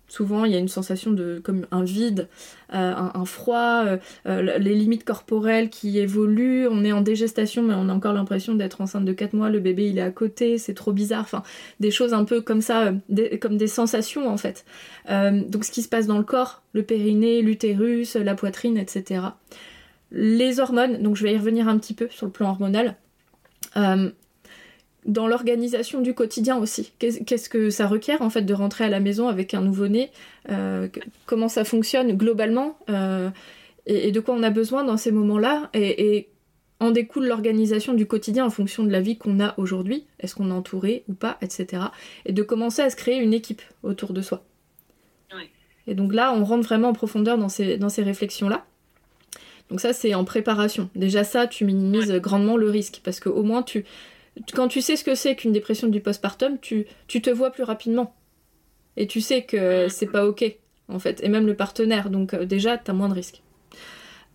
Souvent, 0.06 0.44
il 0.44 0.52
y 0.52 0.54
a 0.54 0.58
une 0.58 0.68
sensation 0.68 1.12
de 1.12 1.40
comme 1.42 1.66
un 1.70 1.82
vide, 1.82 2.28
euh, 2.74 2.92
un, 2.94 3.24
froid, 3.24 3.84
euh, 4.26 4.58
les 4.58 4.74
limites 4.74 5.02
corporelles 5.02 5.70
qui 5.70 5.98
évoluent. 5.98 6.68
On 6.68 6.84
est 6.84 6.92
en 6.92 7.00
dégestation, 7.00 7.62
mais 7.62 7.74
on 7.74 7.88
a 7.88 7.92
encore 7.92 8.12
l'impression 8.12 8.54
d'être 8.54 8.82
enceinte 8.82 9.06
de 9.06 9.12
4 9.12 9.32
mois. 9.32 9.48
Le 9.48 9.60
bébé, 9.60 9.88
il 9.88 9.98
est 9.98 10.02
à 10.02 10.10
côté, 10.10 10.58
c'est 10.58 10.74
trop 10.74 10.92
bizarre. 10.92 11.22
Enfin, 11.22 11.42
des 11.80 11.90
choses 11.90 12.12
un 12.12 12.24
peu 12.24 12.42
comme 12.42 12.60
ça, 12.60 12.92
comme 13.40 13.56
des 13.56 13.66
sensations 13.66 14.28
en 14.28 14.36
fait. 14.36 14.66
donc, 15.08 15.64
ce 15.64 15.72
qui 15.72 15.82
se 15.82 15.88
passe 15.88 16.06
dans 16.06 16.18
le 16.18 16.24
corps, 16.24 16.62
le 16.74 16.82
périnée, 16.82 17.40
l'utérus, 17.40 18.14
la 18.14 18.34
poitrine, 18.34 18.76
etc. 18.76 19.22
Les 20.16 20.60
hormones, 20.60 21.02
donc 21.02 21.16
je 21.16 21.24
vais 21.24 21.34
y 21.34 21.36
revenir 21.36 21.66
un 21.66 21.76
petit 21.76 21.92
peu 21.92 22.08
sur 22.08 22.26
le 22.26 22.32
plan 22.32 22.50
hormonal. 22.50 22.96
Euh, 23.76 24.10
dans 25.06 25.26
l'organisation 25.26 26.00
du 26.00 26.14
quotidien 26.14 26.56
aussi. 26.56 26.92
Qu'est-ce 26.98 27.48
que 27.48 27.68
ça 27.68 27.86
requiert 27.86 28.22
en 28.22 28.30
fait 28.30 28.42
de 28.42 28.54
rentrer 28.54 28.84
à 28.84 28.88
la 28.88 29.00
maison 29.00 29.28
avec 29.28 29.52
un 29.52 29.60
nouveau-né 29.60 30.10
euh, 30.50 30.88
Comment 31.26 31.48
ça 31.48 31.64
fonctionne 31.64 32.12
globalement 32.16 32.78
euh, 32.88 33.28
et, 33.84 34.12
de 34.12 34.20
quoi 34.20 34.34
on 34.34 34.42
a 34.42 34.48
besoin 34.48 34.82
dans 34.84 34.96
ces 34.96 35.12
moments-là 35.12 35.68
et, 35.74 36.28
en 36.80 36.90
découle 36.90 37.26
l'organisation 37.26 37.92
du 37.92 38.06
quotidien 38.06 38.46
en 38.46 38.50
fonction 38.50 38.82
de 38.82 38.90
la 38.90 39.00
vie 39.00 39.16
qu'on 39.18 39.40
a 39.40 39.54
aujourd'hui. 39.58 40.06
Est-ce 40.20 40.34
qu'on 40.34 40.50
est 40.50 40.54
entouré 40.54 41.04
ou 41.08 41.14
pas, 41.14 41.38
etc. 41.40 41.84
Et 42.26 42.32
de 42.32 42.42
commencer 42.42 42.82
à 42.82 42.90
se 42.90 42.96
créer 42.96 43.18
une 43.18 43.32
équipe 43.32 43.62
autour 43.82 44.12
de 44.12 44.22
soi. 44.22 44.44
Et 45.86 45.94
donc 45.94 46.14
là, 46.14 46.32
on 46.34 46.44
rentre 46.44 46.64
vraiment 46.64 46.88
en 46.88 46.92
profondeur 46.94 47.36
dans 47.36 47.48
ces, 47.50 47.76
dans 47.76 47.90
ces 47.90 48.02
réflexions-là. 48.02 48.64
Donc 49.70 49.80
ça, 49.80 49.92
c'est 49.92 50.14
en 50.14 50.24
préparation. 50.24 50.90
Déjà 50.94 51.24
ça, 51.24 51.46
tu 51.46 51.64
minimises 51.64 52.12
grandement 52.12 52.56
le 52.56 52.70
risque 52.70 53.00
parce 53.02 53.20
qu'au 53.20 53.42
moins, 53.42 53.62
tu, 53.62 53.84
quand 54.52 54.68
tu 54.68 54.80
sais 54.80 54.96
ce 54.96 55.04
que 55.04 55.14
c'est 55.14 55.36
qu'une 55.36 55.52
dépression 55.52 55.88
du 55.88 56.00
postpartum, 56.00 56.58
tu, 56.60 56.86
tu 57.06 57.22
te 57.22 57.30
vois 57.30 57.50
plus 57.50 57.64
rapidement. 57.64 58.14
Et 58.96 59.06
tu 59.06 59.20
sais 59.20 59.42
que 59.42 59.88
c'est 59.88 60.06
pas 60.06 60.26
ok, 60.26 60.44
en 60.88 60.98
fait. 60.98 61.22
Et 61.22 61.28
même 61.28 61.46
le 61.46 61.54
partenaire. 61.54 62.10
Donc 62.10 62.34
euh, 62.34 62.44
déjà, 62.44 62.78
t'as 62.78 62.92
moins 62.92 63.08
de 63.08 63.14
risques. 63.14 63.42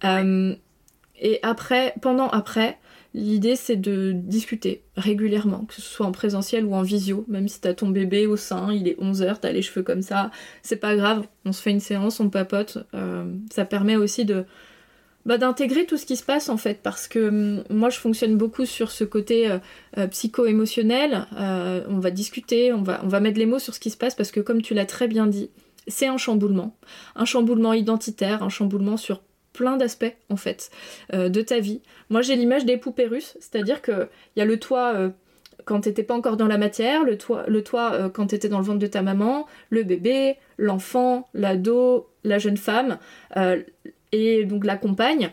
Euh, 0.04 0.56
et 1.20 1.40
après, 1.44 1.94
pendant 2.02 2.28
après, 2.30 2.78
l'idée 3.14 3.56
c'est 3.56 3.76
de 3.76 4.12
discuter 4.14 4.84
régulièrement, 4.96 5.66
que 5.66 5.74
ce 5.74 5.82
soit 5.82 6.06
en 6.06 6.12
présentiel 6.12 6.66
ou 6.66 6.74
en 6.74 6.82
visio, 6.82 7.26
même 7.28 7.48
si 7.48 7.60
t'as 7.60 7.74
ton 7.74 7.90
bébé 7.90 8.28
au 8.28 8.38
sein, 8.38 8.72
il 8.72 8.88
est 8.88 9.00
11h, 9.00 9.38
t'as 9.42 9.52
les 9.52 9.62
cheveux 9.62 9.84
comme 9.84 10.02
ça, 10.02 10.32
c'est 10.62 10.78
pas 10.78 10.96
grave, 10.96 11.28
on 11.46 11.52
se 11.52 11.62
fait 11.62 11.72
une 11.72 11.80
séance, 11.80 12.20
on 12.20 12.30
papote. 12.30 12.78
Euh, 12.94 13.26
ça 13.52 13.66
permet 13.66 13.98
aussi 13.98 14.26
de, 14.26 14.46
bah, 15.26 15.38
d'intégrer 15.38 15.86
tout 15.86 15.98
ce 15.98 16.06
qui 16.06 16.16
se 16.16 16.24
passe 16.24 16.50
en 16.50 16.58
fait 16.58 16.80
parce 16.82 17.08
que 17.08 17.28
hum, 17.28 17.64
moi 17.70 17.90
je 17.90 18.00
fonctionne 18.00 18.38
beaucoup 18.38 18.66
sur 18.66 18.90
ce 18.90 19.04
côté 19.04 19.52
euh, 19.52 19.60
euh, 19.98 20.08
psycho-émotionnel. 20.08 21.28
Euh, 21.38 21.84
on 21.90 22.00
va 22.00 22.10
discuter 22.10 22.72
on 22.72 22.82
va, 22.82 23.02
on 23.04 23.08
va 23.08 23.20
mettre 23.20 23.38
les 23.38 23.46
mots 23.46 23.60
sur 23.60 23.74
ce 23.76 23.80
qui 23.80 23.90
se 23.90 23.98
passe 23.98 24.16
parce 24.16 24.32
que 24.32 24.40
comme 24.40 24.62
tu 24.62 24.74
l'as 24.74 24.86
très 24.86 25.08
bien 25.08 25.28
dit 25.28 25.50
c'est 25.88 26.08
un 26.08 26.18
chamboulement. 26.18 26.78
Un 27.16 27.26
chamboulement 27.26 27.74
identitaire 27.74 28.44
un 28.44 28.50
chamboulement 28.50 28.96
sur 28.96 29.22
plein 29.52 29.76
d'aspects 29.76 30.16
en 30.30 30.38
fait 30.38 30.72
de 31.12 31.42
ta 31.42 31.60
vie. 31.60 31.82
Moi 32.10 32.22
j'ai 32.22 32.36
l'image 32.36 32.66
des 32.66 32.78
poupées 32.78 33.08
russes 33.08 33.38
c'est 33.42 33.58
à 33.58 33.64
dire 33.64 33.82
que 33.82 34.08
il 34.36 34.40
y 34.40 34.42
a 34.42 34.46
le 34.46 34.58
toit 34.58 35.12
quand 35.66 35.82
t'étais 35.82 36.04
pas 36.04 36.16
encore 36.16 36.38
dans 36.38 36.48
la 36.48 36.58
matière, 36.58 37.04
le 37.04 37.18
toit, 37.18 37.44
le 37.48 37.62
toit 37.64 38.10
quand 38.14 38.28
t'étais 38.28 38.48
dans 38.48 38.60
le 38.60 38.64
ventre 38.64 38.80
de 38.80 38.88
ta 38.88 39.02
maman, 39.02 39.48
le 39.70 39.84
bébé, 39.84 40.38
l'enfant, 40.58 41.28
l'ado, 41.34 42.08
la 42.24 42.40
jeune 42.40 42.58
femme, 42.58 42.98
et 44.12 44.46
donc 44.46 44.66
la 44.66 44.78
compagne, 44.78 45.32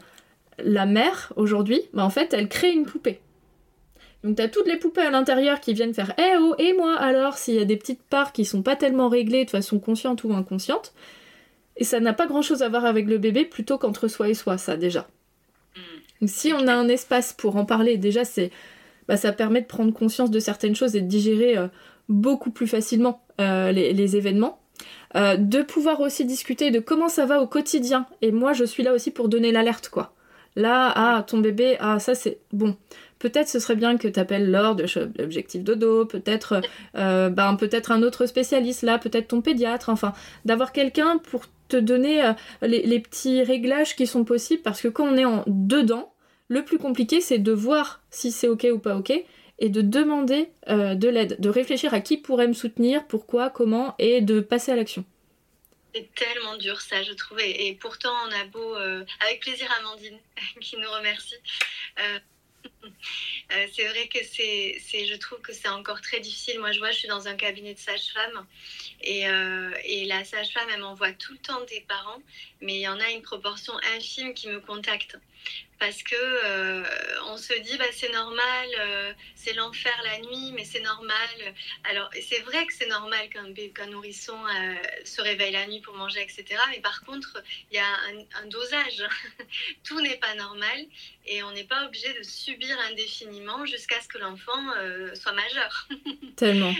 la 0.59 0.87
mère 0.87 1.33
aujourd'hui, 1.37 1.81
bah 1.93 2.05
en 2.05 2.11
fait 2.11 2.35
elle 2.35 2.49
crée 2.49 2.73
une 2.73 2.85
poupée. 2.85 3.21
Donc 4.25 4.37
t'as 4.37 4.49
toutes 4.49 4.67
les 4.67 4.77
poupées 4.77 5.03
à 5.03 5.11
l'intérieur 5.11 5.61
qui 5.61 5.75
viennent 5.75 5.95
faire 5.95 6.13
Eh 6.19 6.37
oh, 6.39 6.55
et 6.59 6.73
moi 6.73 6.97
alors 6.97 7.39
S'il 7.39 7.55
y 7.55 7.61
a 7.61 7.65
des 7.65 7.77
petites 7.77 8.03
parts 8.03 8.33
qui 8.33 8.45
sont 8.45 8.63
pas 8.63 8.77
tellement 8.77 9.09
réglées 9.09 9.45
de 9.45 9.51
façon 9.51 9.79
consciente 9.79 10.25
ou 10.25 10.33
inconsciente. 10.33 10.93
Et 11.77 11.85
ça 11.85 12.01
n'a 12.01 12.15
pas 12.15 12.27
grand 12.27 12.43
chose 12.43 12.63
à 12.63 12.69
voir 12.69 12.87
avec 12.87 13.07
le 13.07 13.19
bébé 13.19 13.45
plutôt 13.45 13.77
qu'entre 13.79 14.09
soi 14.09 14.29
et 14.29 14.35
soi, 14.35 14.57
ça 14.57 14.77
déjà. 14.77 15.07
Mm. 15.77 15.81
Donc, 16.23 16.31
si 16.31 16.53
on 16.53 16.67
a 16.67 16.75
un 16.75 16.89
espace 16.89 17.35
pour 17.35 17.57
en 17.57 17.67
parler, 17.67 17.99
déjà 17.99 18.25
c'est 18.25 18.51
bah, 19.09 19.17
ça 19.17 19.33
permet 19.33 19.61
de 19.61 19.67
prendre 19.67 19.93
conscience 19.93 20.31
de 20.31 20.41
certaines 20.41 20.75
choses 20.75 20.97
et 20.97 21.01
de 21.01 21.07
digérer 21.07 21.57
euh, 21.57 21.69
beaucoup 22.09 22.51
plus 22.51 22.67
facilement 22.67 23.23
euh, 23.41 23.73
les, 23.73 24.17
événements. 24.17 24.61
Euh, 25.15 25.37
de 25.37 25.63
pouvoir 25.63 26.01
aussi 26.01 26.25
discuter 26.25 26.71
de 26.71 26.81
comment 26.81 27.09
ça 27.09 27.27
va 27.27 27.41
au 27.41 27.47
quotidien. 27.47 28.07
Et 28.23 28.33
moi, 28.33 28.53
je 28.53 28.65
suis 28.65 28.83
là 28.83 28.93
aussi 28.93 29.11
pour 29.11 29.29
donner 29.29 29.53
l'alerte, 29.53 29.89
quoi. 29.89 30.13
Là, 30.57 30.93
ah, 30.95 31.25
ton 31.27 31.39
bébé, 31.39 31.77
ah, 31.81 31.99
ça 31.99 32.15
c'est 32.15 32.39
bon. 32.53 32.77
Peut-être 33.19 33.49
ce 33.49 33.59
serait 33.59 33.77
bien 33.77 33.97
que 33.97 34.09
tu 34.09 34.19
appelles 34.21 34.51
Laure 34.51 34.75
de 34.75 34.87
l'objectif 35.19 35.63
dodo, 35.63 36.05
peut-être 36.05 36.61
ben, 36.95 37.57
peut-être 37.59 37.91
un 37.91 38.03
autre 38.03 38.27
spécialiste 38.27 38.83
là, 38.83 38.99
peut-être 38.99 39.29
ton 39.29 39.41
pédiatre, 39.41 39.89
enfin, 39.89 40.13
d'avoir 40.45 40.73
quelqu'un 40.73 41.19
pour 41.19 41.45
te 41.69 41.77
donner 41.77 42.33
les, 42.63 42.83
les, 42.83 43.01
petits 43.01 43.43
réglages 43.43 43.97
qui 43.97 44.07
sont 44.07 44.25
possibles, 44.25 44.63
parce 44.63 44.83
que 44.83 44.89
quand 44.89 45.07
on 45.07 45.17
est 45.17 45.25
en 45.25 45.45
dedans, 45.47 46.13
le 46.49 46.65
plus 46.65 46.79
compliqué, 46.79 47.21
c'est 47.21 47.39
de 47.39 47.53
voir 47.53 48.03
si 48.11 48.31
c'est 48.31 48.49
ok 48.49 48.67
ou 48.73 48.79
pas 48.79 48.97
ok 48.97 49.13
et 49.59 49.69
de 49.69 49.81
demander 49.81 50.51
euh, 50.69 50.95
de 50.95 51.09
l'aide, 51.09 51.41
de 51.41 51.49
réfléchir 51.49 51.95
à 51.95 52.01
qui 52.01 52.17
pourrait 52.17 52.49
me 52.49 52.53
soutenir, 52.53 53.07
pourquoi, 53.07 53.51
comment, 53.51 53.95
et 53.99 54.21
de 54.21 54.41
passer 54.41 54.73
à 54.73 54.77
l'action. 54.77 55.05
C'est 55.95 56.15
tellement 56.15 56.57
dur 56.57 56.81
ça, 56.81 57.03
je 57.03 57.13
trouve. 57.13 57.41
Et, 57.41 57.75
pourtant, 57.81 58.13
on 58.27 58.33
a 58.33 58.45
beau, 58.45 58.77
euh, 58.77 59.05
avec 59.21 59.41
plaisir 59.41 59.67
Amandine, 59.81 60.19
qui 60.61 60.77
nous 60.77 60.91
remercie. 60.91 61.37
Euh, 62.01 62.19
c'est 63.73 63.87
vrai 63.89 64.09
que 64.09 64.19
c'est, 64.25 65.07
je 65.07 65.17
trouve 65.17 65.41
que 65.41 65.53
c'est 65.53 65.69
encore 65.69 66.03
très 66.03 66.21
difficile. 66.21 66.59
Moi, 66.59 66.73
je 66.73 66.79
vois, 66.79 66.91
je 66.91 66.99
suis 66.99 67.09
dans 67.09 67.29
un 67.29 67.37
cabinet 67.37 67.73
de 67.73 67.79
sage-femme 67.79 68.45
et, 69.01 69.23
et, 69.85 70.05
la 70.07 70.25
sage-femme, 70.25 70.69
elle 70.75 70.81
m'envoie 70.81 71.13
tout 71.13 71.33
le 71.33 71.39
temps 71.39 71.65
des 71.71 71.81
parents, 71.83 72.21
mais 72.61 72.75
il 72.75 72.81
y 72.81 72.89
en 72.89 72.99
a 72.99 73.09
une 73.11 73.23
proportion 73.23 73.73
infime 73.97 74.35
qui 74.35 74.49
me 74.49 74.59
contactent 74.61 75.17
parce 75.79 76.03
que 76.03 76.15
euh, 76.15 76.85
on 77.27 77.37
se 77.37 77.53
dit 77.61 77.77
bah 77.77 77.85
c'est 77.93 78.11
normal, 78.11 78.69
euh, 78.79 79.13
c'est 79.35 79.53
l'enfer 79.53 79.93
la 80.05 80.19
nuit, 80.21 80.53
mais 80.53 80.65
c'est 80.65 80.81
normal. 80.81 81.55
Alors 81.85 82.09
c'est 82.21 82.41
vrai 82.41 82.67
que 82.67 82.73
c'est 82.73 82.89
normal 82.89 83.29
qu'un 83.29 83.87
nourrisson 83.87 84.39
euh, 84.47 84.75
se 85.05 85.21
réveille 85.21 85.53
la 85.53 85.67
nuit 85.67 85.81
pour 85.81 85.95
manger, 85.95 86.23
etc. 86.23 86.45
Mais 86.71 86.81
par 86.81 87.05
contre, 87.05 87.43
il 87.71 87.77
y 87.77 87.79
a 87.79 87.87
un, 88.43 88.47
dosage. 88.47 89.05
Tout 89.85 90.01
n'est 90.01 90.17
pas 90.17 90.35
normal 90.35 90.87
et 91.27 91.43
on 91.43 91.53
n'est 91.53 91.65
pas 91.65 91.85
obligé 91.87 92.13
de 92.15 92.23
subir 92.23 92.79
indéfiniment 92.91 93.67
jusqu'à 93.67 94.01
ce 94.01 94.09
que 94.09 94.19
l'enfant 94.19 94.63
soit 95.15 95.33
majeur. 95.33 95.89
Tellement. 96.37 96.75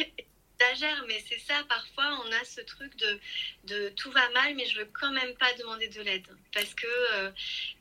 Mais 1.07 1.23
c'est 1.29 1.39
ça, 1.39 1.63
parfois 1.69 2.19
on 2.25 2.33
a 2.33 2.45
ce 2.45 2.61
truc 2.63 2.97
de, 2.97 3.21
de 3.65 3.89
tout 3.91 4.11
va 4.11 4.29
mal, 4.31 4.55
mais 4.55 4.67
je 4.67 4.79
veux 4.79 4.89
quand 4.99 5.13
même 5.13 5.35
pas 5.35 5.53
demander 5.55 5.89
de 5.89 6.01
l'aide. 6.01 6.27
Parce 6.53 6.75
que 6.75 6.87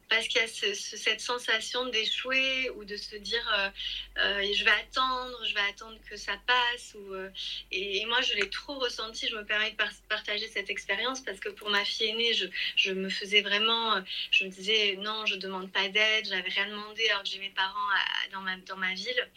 parce 0.09 0.27
qu'il 0.27 0.41
y 0.41 0.43
a 0.43 0.47
cette 0.47 1.21
sensation 1.21 1.87
d'échouer 1.87 2.69
ou 2.71 2.85
de 2.85 2.95
se 2.95 3.15
dire 3.15 3.47
euh, 3.57 3.69
euh, 4.19 4.53
je 4.53 4.63
vais 4.63 4.71
attendre, 4.71 5.37
je 5.45 5.53
vais 5.53 5.67
attendre 5.69 5.97
que 6.09 6.15
ça 6.15 6.33
passe. 6.45 6.95
Euh, 6.95 7.29
et, 7.71 8.05
moi, 8.05 8.21
je 8.21 8.33
l'ai 8.35 8.49
trop 8.49 8.77
ressenti. 8.79 9.27
Je 9.27 9.35
me 9.35 9.45
permets 9.45 9.71
de 9.71 9.77
partager 10.09 10.47
cette 10.47 10.69
expérience 10.69 11.21
parce 11.21 11.39
que 11.39 11.49
pour 11.49 11.69
ma 11.69 11.83
fille 11.83 12.09
aînée, 12.09 12.33
je, 12.75 12.91
me 12.91 13.09
faisais 13.09 13.41
vraiment, 13.41 14.01
je 14.31 14.45
me 14.45 14.49
disais 14.49 14.97
non, 14.99 15.25
je 15.25 15.35
demande 15.35 15.71
pas 15.71 15.87
d'aide, 15.89 16.27
j'avais 16.27 16.49
rien 16.49 16.67
demandé 16.67 17.07
alors 17.09 17.23
que 17.23 17.29
j'ai 17.29 17.39
mes 17.39 17.49
parents 17.49 17.89
dans 18.31 18.77
ma 18.77 18.93
ville. 18.93 19.29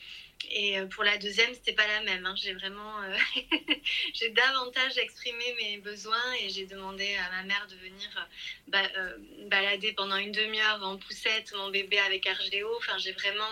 Et 0.50 0.78
euh, 0.78 0.86
pour 0.86 1.04
la 1.04 1.18
deuxième, 1.18 1.52
c'était 1.52 1.72
pas 1.72 1.86
la 1.86 2.02
même. 2.02 2.24
Hein. 2.24 2.34
J'ai 2.36 2.54
vraiment, 2.54 3.02
euh, 3.02 3.16
j'ai 4.14 4.30
davantage 4.30 4.96
exprimé 4.96 5.44
mes 5.60 5.78
besoins 5.78 6.32
et 6.40 6.48
j'ai 6.48 6.66
demandé 6.66 7.16
à 7.16 7.30
ma 7.30 7.42
mère 7.42 7.66
de 7.68 7.76
venir 7.76 8.28
euh, 8.74 9.16
balader 9.48 9.92
pendant 9.92 10.16
une 10.16 10.32
demi-heure 10.32 10.82
en 10.82 10.96
poussette 10.96 11.52
mon 11.54 11.70
bébé 11.70 11.98
avec 11.98 12.26
RGO. 12.26 12.76
Enfin, 12.78 12.96
j'ai 12.98 13.12
vraiment, 13.12 13.44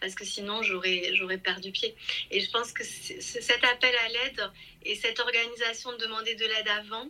parce 0.00 0.14
que 0.14 0.24
sinon 0.24 0.62
j'aurais, 0.62 1.14
j'aurais 1.14 1.38
perdu 1.38 1.72
pied. 1.72 1.94
Et 2.30 2.40
je 2.40 2.50
pense 2.50 2.72
que 2.72 2.84
cet 2.84 3.64
appel 3.64 3.94
à 4.06 4.08
l'aide 4.08 4.50
et 4.84 4.94
cette 4.94 5.20
organisation 5.20 5.92
de 5.92 5.98
demander 5.98 6.34
de 6.36 6.46
l'aide 6.46 6.68
avant, 6.68 7.08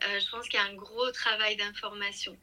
je 0.00 0.30
pense 0.30 0.48
qu'il 0.48 0.58
y 0.58 0.62
a 0.62 0.66
un 0.66 0.74
gros 0.74 1.10
travail 1.12 1.56
d'information. 1.56 2.36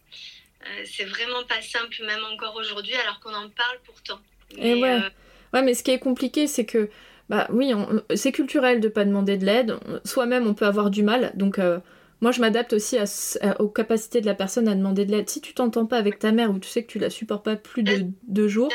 c'est 0.86 1.06
vraiment 1.06 1.44
pas 1.44 1.62
simple, 1.62 2.04
même 2.06 2.24
encore 2.26 2.56
aujourd'hui, 2.56 2.96
alors 2.96 3.20
qu'on 3.20 3.34
en 3.34 3.50
parle 3.50 3.80
pourtant. 3.86 4.22
et 4.58 4.76
ouais. 4.76 5.02
Ouais, 5.54 5.62
mais 5.64 5.74
ce 5.74 5.84
qui 5.84 5.92
est 5.92 6.00
compliqué, 6.00 6.48
c'est 6.48 6.66
que, 6.66 6.90
bah 7.30 7.48
oui, 7.52 7.74
c'est 8.16 8.32
culturel 8.32 8.80
de 8.80 8.88
pas 8.88 9.06
demander 9.06 9.38
de 9.38 9.46
l'aide. 9.46 9.78
Soi-même, 10.06 10.48
on 10.48 10.54
peut 10.54 10.66
avoir 10.66 10.90
du 10.90 11.04
mal. 11.04 11.32
Donc, 11.36 11.60
euh, 11.60 11.80
moi, 12.22 12.32
je 12.32 12.42
m'adapte 12.42 12.74
aussi 12.74 12.98
aux 13.60 13.70
capacités 13.70 14.22
de 14.22 14.26
la 14.26 14.36
personne 14.36 14.68
à 14.68 14.76
demander 14.76 15.06
de 15.06 15.12
l'aide. 15.12 15.30
Si 15.30 15.42
tu 15.42 15.54
t'entends 15.54 15.86
pas 15.86 15.98
avec 15.98 16.20
ta 16.20 16.32
mère 16.32 16.52
ou 16.52 16.60
tu 16.60 16.70
sais 16.70 16.84
que 16.84 16.92
tu 16.92 17.00
la 17.00 17.10
supportes 17.10 17.46
pas 17.46 17.56
plus 17.56 17.84
de 17.84 18.08
deux 18.28 18.48
jours. 18.48 18.72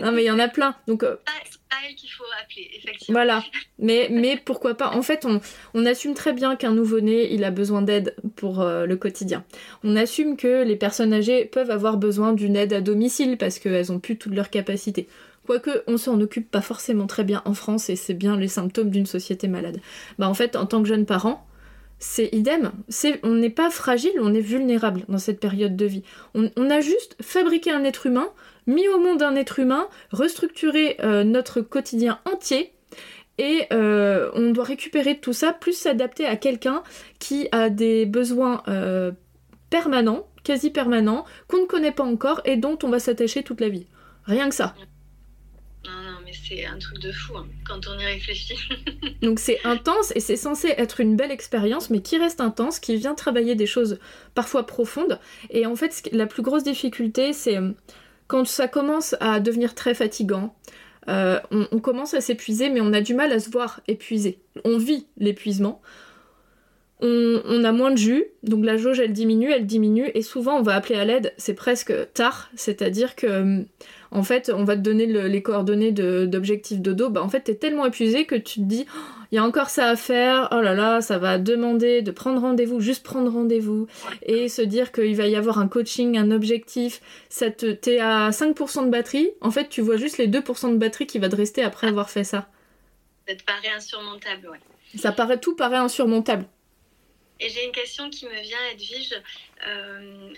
Non, 0.00 0.12
mais 0.12 0.24
il 0.24 0.26
y 0.26 0.30
en 0.30 0.38
a 0.38 0.48
plein. 0.48 0.74
Donc, 0.86 1.02
euh, 1.02 1.16
pas 1.70 1.76
elle 1.86 1.94
qu'il 1.94 2.10
faut 2.10 2.24
appeler, 2.42 2.68
effectivement. 2.76 3.18
Voilà, 3.18 3.42
mais, 3.78 4.08
mais 4.10 4.40
pourquoi 4.42 4.74
pas. 4.74 4.90
En 4.90 5.02
fait, 5.02 5.24
on, 5.24 5.40
on 5.74 5.86
assume 5.86 6.14
très 6.14 6.32
bien 6.32 6.56
qu'un 6.56 6.72
nouveau-né, 6.72 7.32
il 7.32 7.44
a 7.44 7.50
besoin 7.50 7.82
d'aide 7.82 8.14
pour 8.36 8.60
euh, 8.60 8.86
le 8.86 8.96
quotidien. 8.96 9.44
On 9.84 9.96
assume 9.96 10.36
que 10.36 10.64
les 10.64 10.76
personnes 10.76 11.12
âgées 11.12 11.44
peuvent 11.44 11.70
avoir 11.70 11.96
besoin 11.96 12.32
d'une 12.32 12.56
aide 12.56 12.72
à 12.72 12.80
domicile 12.80 13.36
parce 13.36 13.58
qu'elles 13.58 13.92
ont 13.92 13.98
plus 13.98 14.16
toutes 14.16 14.34
leurs 14.34 14.50
capacités. 14.50 15.08
Quoique, 15.46 15.82
on 15.86 15.96
s'en 15.96 16.20
occupe 16.20 16.50
pas 16.50 16.60
forcément 16.60 17.06
très 17.06 17.24
bien 17.24 17.40
en 17.46 17.54
France 17.54 17.88
et 17.88 17.96
c'est 17.96 18.14
bien 18.14 18.36
les 18.36 18.48
symptômes 18.48 18.90
d'une 18.90 19.06
société 19.06 19.48
malade. 19.48 19.80
Bah 20.18 20.28
en 20.28 20.34
fait, 20.34 20.56
en 20.56 20.66
tant 20.66 20.82
que 20.82 20.88
jeune 20.88 21.06
parent, 21.06 21.46
c'est 21.98 22.28
idem. 22.32 22.70
C'est, 22.88 23.18
on 23.22 23.34
n'est 23.34 23.48
pas 23.50 23.70
fragile, 23.70 24.12
on 24.20 24.34
est 24.34 24.40
vulnérable 24.40 25.04
dans 25.08 25.18
cette 25.18 25.40
période 25.40 25.74
de 25.74 25.86
vie. 25.86 26.02
On, 26.34 26.50
on 26.56 26.70
a 26.70 26.80
juste 26.80 27.16
fabriqué 27.22 27.70
un 27.70 27.84
être 27.84 28.06
humain 28.06 28.28
mis 28.68 28.86
au 28.86 29.00
monde 29.00 29.22
un 29.22 29.34
être 29.34 29.58
humain, 29.58 29.88
restructurer 30.12 30.96
euh, 31.00 31.24
notre 31.24 31.60
quotidien 31.60 32.20
entier. 32.24 32.72
Et 33.38 33.66
euh, 33.72 34.30
on 34.34 34.50
doit 34.50 34.64
récupérer 34.64 35.18
tout 35.18 35.32
ça, 35.32 35.52
plus 35.52 35.76
s'adapter 35.76 36.26
à 36.26 36.36
quelqu'un 36.36 36.82
qui 37.18 37.48
a 37.52 37.70
des 37.70 38.04
besoins 38.04 38.62
euh, 38.68 39.12
permanents, 39.70 40.28
quasi 40.44 40.70
permanents, 40.70 41.24
qu'on 41.46 41.62
ne 41.62 41.66
connaît 41.66 41.92
pas 41.92 42.04
encore 42.04 42.40
et 42.44 42.56
dont 42.56 42.78
on 42.82 42.88
va 42.88 42.98
s'attacher 42.98 43.42
toute 43.42 43.60
la 43.60 43.68
vie. 43.68 43.86
Rien 44.24 44.48
que 44.48 44.54
ça. 44.54 44.74
Non, 45.84 45.92
non, 46.02 46.18
mais 46.24 46.32
c'est 46.32 46.66
un 46.66 46.78
truc 46.78 46.98
de 46.98 47.12
fou 47.12 47.36
hein, 47.36 47.46
quand 47.64 47.86
on 47.86 47.96
y 47.98 48.04
réfléchit. 48.04 48.58
Donc 49.22 49.38
c'est 49.38 49.60
intense 49.64 50.12
et 50.16 50.20
c'est 50.20 50.36
censé 50.36 50.74
être 50.76 51.00
une 51.00 51.14
belle 51.14 51.30
expérience, 51.30 51.90
mais 51.90 52.02
qui 52.02 52.18
reste 52.18 52.40
intense, 52.40 52.80
qui 52.80 52.96
vient 52.96 53.14
travailler 53.14 53.54
des 53.54 53.66
choses 53.66 54.00
parfois 54.34 54.66
profondes. 54.66 55.20
Et 55.50 55.64
en 55.64 55.76
fait, 55.76 56.08
la 56.12 56.26
plus 56.26 56.42
grosse 56.42 56.64
difficulté, 56.64 57.32
c'est 57.32 57.56
quand 58.28 58.46
ça 58.46 58.68
commence 58.68 59.16
à 59.20 59.40
devenir 59.40 59.74
très 59.74 59.94
fatigant, 59.94 60.54
euh, 61.08 61.40
on, 61.50 61.78
commence 61.80 62.12
à 62.12 62.20
s'épuiser, 62.20 62.68
mais 62.68 62.82
on 62.82 62.92
a 62.92 63.00
du 63.00 63.14
mal 63.14 63.32
à 63.32 63.40
se 63.40 63.50
voir 63.50 63.80
épuisé. 63.88 64.40
On 64.64 64.76
vit 64.76 65.06
l'épuisement. 65.16 65.80
On, 67.00 67.64
a 67.64 67.70
moins 67.72 67.92
de 67.92 67.96
jus, 67.96 68.24
donc 68.42 68.64
la 68.64 68.76
jauge 68.76 68.98
elle 68.98 69.12
diminue, 69.12 69.52
elle 69.52 69.66
diminue, 69.66 70.10
et 70.14 70.22
souvent 70.22 70.58
on 70.58 70.62
va 70.62 70.74
appeler 70.74 70.98
à 70.98 71.04
l'aide, 71.04 71.32
c'est 71.36 71.54
presque 71.54 71.94
tard, 72.12 72.50
c'est-à-dire 72.56 73.14
que 73.14 73.64
en 74.10 74.22
fait 74.22 74.50
on 74.54 74.64
va 74.64 74.76
te 74.76 74.80
donner 74.80 75.06
les 75.06 75.42
coordonnées 75.42 75.92
d'objectifs 75.92 76.80
de, 76.80 76.92
dos, 76.92 77.10
bah 77.10 77.22
en 77.22 77.28
fait 77.28 77.40
t'es 77.40 77.54
tellement 77.54 77.86
épuisé 77.86 78.24
que 78.24 78.34
tu 78.34 78.60
te 78.60 78.64
dis 78.64 78.86
il 79.30 79.34
y 79.34 79.38
a 79.38 79.44
encore 79.44 79.68
ça 79.68 79.90
à 79.90 79.96
faire, 79.96 80.48
oh 80.52 80.60
là 80.60 80.74
là, 80.74 81.02
ça 81.02 81.18
va 81.18 81.38
demander 81.38 82.00
de 82.00 82.10
prendre 82.10 82.40
rendez-vous, 82.40 82.80
juste 82.80 83.04
prendre 83.04 83.30
rendez-vous, 83.30 83.86
et 84.22 84.48
se 84.48 84.62
dire 84.62 84.90
qu'il 84.90 85.14
va 85.16 85.26
y 85.26 85.36
avoir 85.36 85.58
un 85.58 85.68
coaching, 85.68 86.16
un 86.16 86.30
objectif, 86.30 87.02
ça 87.28 87.50
te, 87.50 87.70
t'es 87.70 87.98
à 87.98 88.30
5% 88.30 88.86
de 88.86 88.90
batterie, 88.90 89.30
en 89.42 89.50
fait 89.50 89.68
tu 89.68 89.82
vois 89.82 89.98
juste 89.98 90.16
les 90.16 90.28
2% 90.28 90.72
de 90.72 90.78
batterie 90.78 91.06
qui 91.06 91.18
va 91.18 91.28
te 91.28 91.36
rester 91.36 91.62
après 91.62 91.88
avoir 91.88 92.08
fait 92.08 92.24
ça. 92.24 92.48
Ça 93.28 93.34
te 93.34 93.44
paraît 93.44 93.68
insurmontable, 93.76 94.48
ouais. 94.48 94.58
Ça 94.98 95.12
paraît, 95.12 95.38
tout 95.38 95.54
paraît 95.54 95.76
insurmontable. 95.76 96.46
Et 97.40 97.48
j'ai 97.48 97.64
une 97.64 97.72
question 97.72 98.10
qui 98.10 98.24
me 98.24 98.40
vient, 98.40 98.58
Edwige. 98.72 99.14
Euh, 99.66 100.32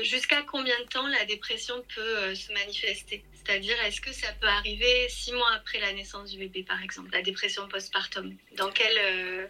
jusqu'à 0.00 0.42
combien 0.42 0.78
de 0.80 0.88
temps 0.88 1.06
la 1.06 1.24
dépression 1.24 1.74
peut 1.94 2.00
euh, 2.00 2.34
se 2.34 2.52
manifester? 2.52 3.22
C'est-à-dire, 3.34 3.74
est-ce 3.86 4.00
que 4.00 4.12
ça 4.12 4.28
peut 4.40 4.46
arriver 4.46 5.08
six 5.08 5.32
mois 5.32 5.50
après 5.56 5.80
la 5.80 5.92
naissance 5.92 6.30
du 6.30 6.38
bébé, 6.38 6.62
par 6.62 6.82
exemple, 6.82 7.08
la 7.12 7.22
dépression 7.22 7.66
postpartum? 7.68 8.34
Dans 8.56 8.70
quelle 8.70 8.98
euh, 8.98 9.46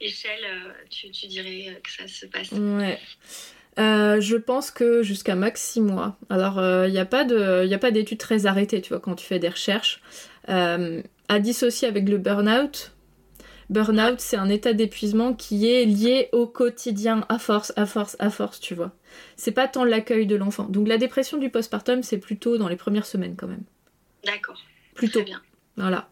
échelle 0.00 0.44
euh, 0.44 0.72
tu, 0.90 1.26
dirais 1.26 1.80
que 1.82 1.90
ça 1.90 2.06
se 2.06 2.26
passe? 2.26 2.52
Ouais. 2.52 2.98
je 3.76 4.36
pense 4.36 4.70
que 4.70 5.02
jusqu'à 5.02 5.34
max 5.34 5.60
six 5.62 5.80
mois. 5.80 6.16
Alors, 6.28 6.60
il 6.86 6.92
n'y 6.92 6.98
a 6.98 7.06
pas 7.06 7.90
d'études 7.90 8.18
très 8.18 8.46
arrêtées, 8.46 8.82
tu 8.82 8.90
vois, 8.90 9.00
quand 9.00 9.14
tu 9.14 9.26
fais 9.26 9.38
des 9.38 9.48
recherches. 9.48 10.00
à 10.46 11.38
dissocier 11.38 11.88
avec 11.88 12.08
le 12.08 12.18
burn-out, 12.18 12.92
Burnout, 13.70 14.18
c'est 14.18 14.36
un 14.36 14.48
état 14.48 14.72
d'épuisement 14.72 15.32
qui 15.32 15.70
est 15.70 15.84
lié 15.84 16.28
au 16.32 16.48
quotidien, 16.48 17.24
à 17.28 17.38
force, 17.38 17.72
à 17.76 17.86
force, 17.86 18.16
à 18.18 18.28
force, 18.28 18.58
tu 18.58 18.74
vois. 18.74 18.90
C'est 19.36 19.52
pas 19.52 19.68
tant 19.68 19.84
l'accueil 19.84 20.26
de 20.26 20.34
l'enfant. 20.34 20.64
Donc 20.64 20.88
la 20.88 20.98
dépression 20.98 21.38
du 21.38 21.50
postpartum, 21.50 22.02
c'est 22.02 22.18
plutôt 22.18 22.58
dans 22.58 22.68
les 22.68 22.74
premières 22.74 23.06
semaines 23.06 23.36
quand 23.36 23.46
même. 23.46 23.62
D'accord. 24.24 24.60
Plutôt. 24.94 25.22
bien. 25.22 25.40
Voilà. 25.76 26.08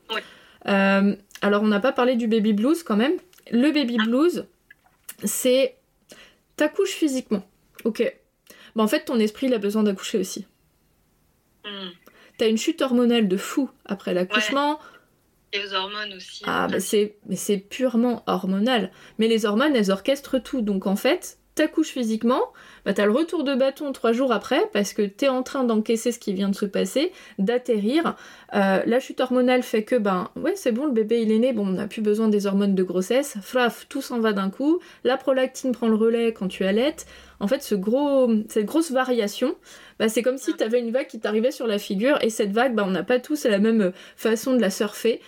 alors, 0.65 1.63
on 1.63 1.67
n'a 1.67 1.81
pas 1.81 1.93
parlé 1.93 2.15
du 2.15 2.29
baby 2.29 2.53
blues 2.53 2.85
quand 2.85 2.97
même. 2.97 3.15
Le 3.51 3.73
baby 3.73 3.97
ah. 4.01 4.05
blues, 4.05 4.47
c'est 5.25 5.77
t'accouches 6.55 6.95
physiquement. 6.95 7.45
Ok. 7.85 8.03
Bah, 8.77 8.85
en 8.85 8.89
fait, 8.89 9.05
ton 9.05 9.19
esprit, 9.19 9.49
il 9.49 9.55
a 9.55 9.59
besoin 9.59 9.83
d'accoucher 9.83 10.19
aussi. 10.19 10.47
Hmm. 11.65 11.91
T'as 12.39 12.49
une 12.49 12.57
chute 12.57 12.83
hormonale 12.83 13.27
de 13.27 13.37
fou 13.37 13.69
après 13.85 14.15
l'accouchement. 14.15 14.79
Et 15.53 15.61
aux 15.65 15.75
hormones 15.75 16.13
aussi. 16.15 16.43
Ah, 16.47 16.69
bah 16.71 16.81
c'est, 16.81 17.17
mais 17.27 17.37
c'est 17.37 17.59
purement 17.59 18.23
hormonal. 18.27 18.91
Mais 19.19 19.29
les 19.29 19.47
hormones, 19.47 19.75
elles 19.75 19.91
orchestrent 19.91 20.43
tout. 20.43 20.61
Donc 20.61 20.87
en 20.87 20.97
fait, 20.97 21.39
t'accouches 21.59 21.89
physiquement, 21.89 22.53
bah 22.85 22.95
t'as 22.95 23.05
le 23.05 23.11
retour 23.11 23.43
de 23.43 23.55
bâton 23.55 23.91
trois 23.93 24.13
jours 24.13 24.31
après 24.33 24.63
parce 24.73 24.93
que 24.93 25.03
t'es 25.03 25.27
en 25.27 25.43
train 25.43 25.65
d'encaisser 25.65 26.13
ce 26.13 26.21
qui 26.21 26.33
vient 26.33 26.49
de 26.49 26.55
se 26.55 26.67
passer, 26.67 27.11
d'atterrir. 27.39 28.15
Euh, 28.55 28.81
la 28.87 29.01
chute 29.01 29.21
hormonale 29.21 29.65
fait 29.65 29.83
que, 29.83 29.97
ben 29.97 30.31
ouais, 30.37 30.55
c'est 30.55 30.71
bon, 30.71 30.87
le 30.87 30.93
bébé 30.93 31.21
il 31.21 31.33
est 31.33 31.39
né, 31.39 31.53
bon, 31.53 31.67
on 31.67 31.73
n'a 31.73 31.89
plus 31.89 32.01
besoin 32.01 32.29
des 32.29 32.47
hormones 32.47 32.77
de 32.77 32.83
grossesse. 32.85 33.37
Fraf, 33.43 33.87
tout 33.89 34.03
s'en 34.03 34.21
va 34.21 34.33
d'un 34.33 34.51
coup. 34.51 34.79
La 35.03 35.17
prolactine 35.17 35.73
prend 35.73 35.89
le 35.89 35.97
relais 35.97 36.33
quand 36.33 36.47
tu 36.47 36.65
allaites. 36.65 37.07
En 37.41 37.49
fait, 37.49 37.63
ce 37.63 37.75
gros, 37.75 38.31
cette 38.49 38.67
grosse 38.67 38.93
variation, 38.93 39.57
bah, 39.99 40.09
c'est 40.09 40.23
comme 40.23 40.39
si 40.39 40.55
t'avais 40.55 40.81
une 40.81 40.93
vague 40.93 41.09
qui 41.09 41.19
t'arrivait 41.19 41.51
sur 41.51 41.67
la 41.67 41.79
figure 41.79 42.19
et 42.23 42.31
cette 42.31 42.53
vague, 42.53 42.75
bah, 42.75 42.85
on 42.87 42.91
n'a 42.91 43.03
pas 43.03 43.19
tous 43.19 43.47
la 43.47 43.59
même 43.59 43.93
façon 44.17 44.55
de 44.55 44.61
la 44.61 44.71
surfer 44.71 45.21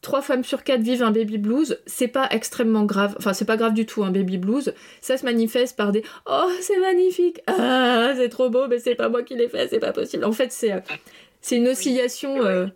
trois 0.00 0.22
femmes 0.22 0.44
sur 0.44 0.62
quatre 0.64 0.80
vivent 0.80 1.02
un 1.02 1.10
baby 1.10 1.38
blues, 1.38 1.78
c'est 1.86 2.08
pas 2.08 2.28
extrêmement 2.30 2.84
grave, 2.84 3.14
enfin 3.18 3.32
c'est 3.32 3.44
pas 3.44 3.56
grave 3.56 3.74
du 3.74 3.86
tout 3.86 4.04
un 4.04 4.10
baby 4.10 4.38
blues, 4.38 4.74
ça 5.00 5.16
se 5.16 5.24
manifeste 5.24 5.76
par 5.76 5.92
des 5.92 6.02
oh 6.26 6.50
c'est 6.60 6.78
magnifique, 6.78 7.40
ah 7.46 8.12
c'est 8.16 8.28
trop 8.28 8.50
beau, 8.50 8.68
mais 8.68 8.78
c'est 8.78 8.94
pas 8.94 9.08
moi 9.08 9.22
qui 9.22 9.34
l'ai 9.34 9.48
fait, 9.48 9.68
c'est 9.68 9.80
pas 9.80 9.92
possible. 9.92 10.24
En 10.24 10.32
fait 10.32 10.52
c'est 10.52 10.72
c'est 11.40 11.56
une 11.56 11.68
oscillation. 11.68 12.44
Euh, 12.44 12.66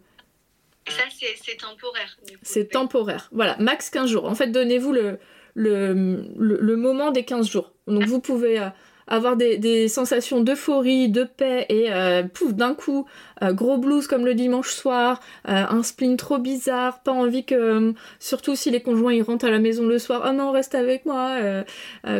ça 0.88 1.02
c'est 1.44 1.56
temporaire. 1.56 2.18
C'est 2.42 2.68
temporaire, 2.70 3.28
voilà, 3.32 3.56
max 3.58 3.90
15 3.90 4.10
jours. 4.10 4.24
En 4.24 4.34
fait 4.34 4.48
donnez-vous 4.48 4.92
le, 4.92 5.18
le, 5.54 6.24
le, 6.36 6.76
moment 6.76 7.10
des 7.12 7.24
15 7.24 7.48
jours. 7.48 7.72
Donc 7.86 8.04
vous 8.04 8.20
pouvez 8.20 8.58
euh, 8.58 8.68
avoir 9.06 9.36
des, 9.36 9.88
sensations 9.88 10.40
d'euphorie, 10.40 11.08
de 11.08 11.24
paix 11.24 11.66
et 11.68 11.92
euh, 11.92 12.22
pouf 12.22 12.54
d'un 12.54 12.74
coup 12.74 13.06
euh, 13.42 13.52
gros 13.52 13.78
blues 13.78 14.06
comme 14.06 14.24
le 14.24 14.34
dimanche 14.34 14.72
soir, 14.72 15.20
euh, 15.48 15.64
un 15.68 15.82
spleen 15.82 16.16
trop 16.16 16.38
bizarre, 16.38 17.02
pas 17.02 17.12
envie 17.12 17.44
que 17.44 17.94
surtout 18.18 18.54
si 18.54 18.70
les 18.70 18.80
conjoints 18.80 19.12
ils 19.12 19.22
rentrent 19.22 19.46
à 19.46 19.50
la 19.50 19.58
maison 19.58 19.86
le 19.86 19.98
soir, 19.98 20.24
oh 20.28 20.32
non 20.32 20.50
reste 20.50 20.74
avec 20.74 21.06
moi 21.06 21.36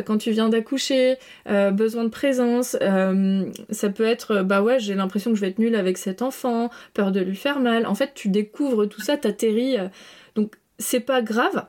quand 0.05 0.17
tu 0.17 0.31
viens 0.31 0.49
d'accoucher, 0.49 1.17
besoin 1.71 2.03
de 2.03 2.09
présence, 2.09 2.77
ça 3.69 3.89
peut 3.89 4.05
être 4.05 4.41
bah 4.43 4.61
ouais 4.61 4.79
j'ai 4.79 4.95
l'impression 4.95 5.31
que 5.31 5.35
je 5.37 5.41
vais 5.41 5.49
être 5.49 5.59
nulle 5.59 5.75
avec 5.75 5.97
cet 5.97 6.21
enfant, 6.21 6.69
peur 6.93 7.11
de 7.11 7.19
lui 7.19 7.35
faire 7.35 7.59
mal. 7.59 7.85
En 7.85 7.95
fait 7.95 8.11
tu 8.13 8.29
découvres 8.29 8.87
tout 8.87 9.01
ça, 9.01 9.17
t'atterris 9.17 9.77
donc 10.35 10.55
c'est 10.79 10.99
pas 10.99 11.21
grave 11.21 11.65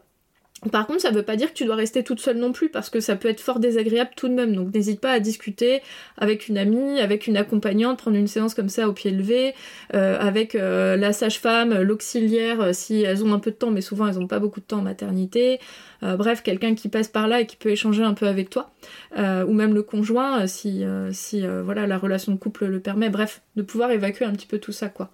par 0.71 0.87
contre, 0.87 1.01
ça 1.01 1.11
veut 1.11 1.23
pas 1.23 1.37
dire 1.37 1.49
que 1.49 1.55
tu 1.55 1.65
dois 1.65 1.77
rester 1.77 2.03
toute 2.03 2.21
seule 2.21 2.39
non 2.39 2.53
plus, 2.53 2.69
parce 2.69 2.91
que 2.91 3.01
ça 3.01 3.17
peut 3.17 3.29
être 3.29 3.41
fort 3.41 3.59
désagréable 3.59 4.11
tout 4.17 4.29
de 4.29 4.35
même. 4.35 4.55
Donc 4.55 4.73
n'hésite 4.75 5.01
pas 5.01 5.13
à 5.13 5.21
discuter 5.21 5.83
avec 6.19 6.49
une 6.49 6.59
amie, 6.59 7.01
avec 7.01 7.27
une 7.27 7.37
accompagnante, 7.37 7.99
prendre 7.99 8.17
une 8.17 8.27
séance 8.27 8.55
comme 8.55 8.69
ça 8.69 8.89
au 8.89 8.93
pied 8.93 9.11
levé, 9.11 9.55
euh, 9.95 10.19
avec 10.19 10.55
euh, 10.55 10.97
la 10.97 11.13
sage-femme, 11.13 11.83
l'auxiliaire, 11.83 12.61
euh, 12.61 12.71
si 12.73 13.03
elles 13.03 13.25
ont 13.25 13.33
un 13.33 13.39
peu 13.39 13.51
de 13.51 13.57
temps, 13.57 13.71
mais 13.71 13.81
souvent 13.81 14.07
elles 14.07 14.19
ont 14.19 14.27
pas 14.27 14.39
beaucoup 14.39 14.61
de 14.61 14.67
temps 14.67 14.79
en 14.79 14.83
maternité. 14.83 15.59
bref, 16.03 16.43
quelqu'un 16.43 16.75
qui 16.75 16.89
passe 16.89 17.09
par 17.09 17.29
là 17.29 17.41
et 17.41 17.47
qui 17.47 17.57
peut 17.57 17.71
échanger 17.71 18.03
un 18.03 18.13
peu 18.13 18.27
avec 18.27 18.51
toi, 18.51 18.71
ou 19.17 19.53
même 19.53 19.75
le 19.75 19.83
conjoint, 19.83 20.47
si, 20.47 20.85
si 21.13 21.43
voilà 21.47 21.87
la 21.87 21.97
relation 21.97 22.33
de 22.33 22.39
couple 22.39 22.67
le 22.67 22.81
permet. 22.81 23.09
Bref, 23.09 23.43
de 23.57 23.63
pouvoir 23.63 23.91
évacuer 23.91 24.27
un 24.27 24.33
petit 24.33 24.47
peu 24.47 24.59
tout 24.59 24.73
ça, 24.73 24.89
quoi 24.89 25.11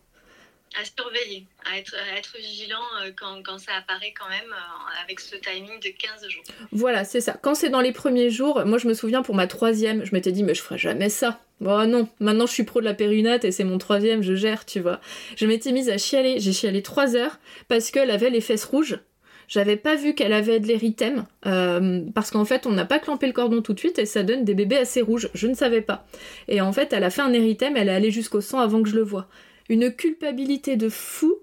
à 0.78 0.84
surveiller, 0.84 1.46
à 1.64 1.78
être, 1.78 1.94
être 2.16 2.36
vigilant 2.38 2.78
euh, 3.02 3.10
quand, 3.16 3.58
ça 3.58 3.72
apparaît 3.78 4.14
quand 4.18 4.28
même 4.28 4.52
euh, 4.52 5.02
avec 5.04 5.18
ce 5.18 5.36
timing 5.36 5.80
de 5.80 5.88
15 5.88 6.28
jours. 6.28 6.42
Voilà, 6.70 7.04
c'est 7.04 7.20
ça. 7.20 7.36
Quand 7.40 7.54
c'est 7.54 7.70
dans 7.70 7.80
les 7.80 7.92
premiers 7.92 8.30
jours, 8.30 8.64
moi 8.64 8.78
je 8.78 8.86
me 8.86 8.94
souviens 8.94 9.22
pour 9.22 9.34
ma 9.34 9.46
troisième, 9.46 10.04
je 10.04 10.12
m'étais 10.12 10.32
dit 10.32 10.44
mais 10.44 10.54
je 10.54 10.62
ferai 10.62 10.78
jamais 10.78 11.08
ça. 11.08 11.40
Bon 11.60 11.88
non, 11.88 12.08
maintenant 12.20 12.46
je 12.46 12.52
suis 12.52 12.62
pro 12.62 12.80
de 12.80 12.84
la 12.84 12.94
périnate 12.94 13.44
et 13.44 13.52
c'est 13.52 13.64
mon 13.64 13.78
troisième, 13.78 14.22
je 14.22 14.34
gère, 14.34 14.64
tu 14.64 14.80
vois. 14.80 15.00
Je 15.36 15.46
m'étais 15.46 15.72
mise 15.72 15.90
à 15.90 15.98
chialer, 15.98 16.38
j'ai 16.38 16.52
chialé 16.52 16.82
3 16.82 17.16
heures 17.16 17.38
parce 17.68 17.90
qu'elle 17.90 18.10
avait 18.10 18.30
les 18.30 18.40
fesses 18.40 18.64
rouges. 18.64 19.00
J'avais 19.48 19.76
pas 19.76 19.96
vu 19.96 20.14
qu'elle 20.14 20.32
avait 20.32 20.60
de 20.60 20.68
l'érythème, 20.68 21.24
euh, 21.44 22.02
parce 22.14 22.30
qu'en 22.30 22.44
fait, 22.44 22.68
on 22.68 22.70
n'a 22.70 22.84
pas 22.84 23.00
clampé 23.00 23.26
le 23.26 23.32
cordon 23.32 23.62
tout 23.62 23.72
de 23.72 23.80
suite 23.80 23.98
et 23.98 24.06
ça 24.06 24.22
donne 24.22 24.44
des 24.44 24.54
bébés 24.54 24.76
assez 24.76 25.02
rouges. 25.02 25.28
Je 25.34 25.48
ne 25.48 25.54
savais 25.54 25.80
pas. 25.80 26.06
Et 26.46 26.60
en 26.60 26.72
fait, 26.72 26.92
elle 26.92 27.02
a 27.02 27.10
fait 27.10 27.22
un 27.22 27.32
érythème, 27.32 27.76
elle 27.76 27.88
est 27.88 27.92
allée 27.92 28.12
jusqu'au 28.12 28.40
sang 28.40 28.60
avant 28.60 28.80
que 28.80 28.88
je 28.88 28.94
le 28.94 29.02
voie 29.02 29.26
une 29.70 29.94
culpabilité 29.94 30.76
de 30.76 30.88
fou, 30.88 31.38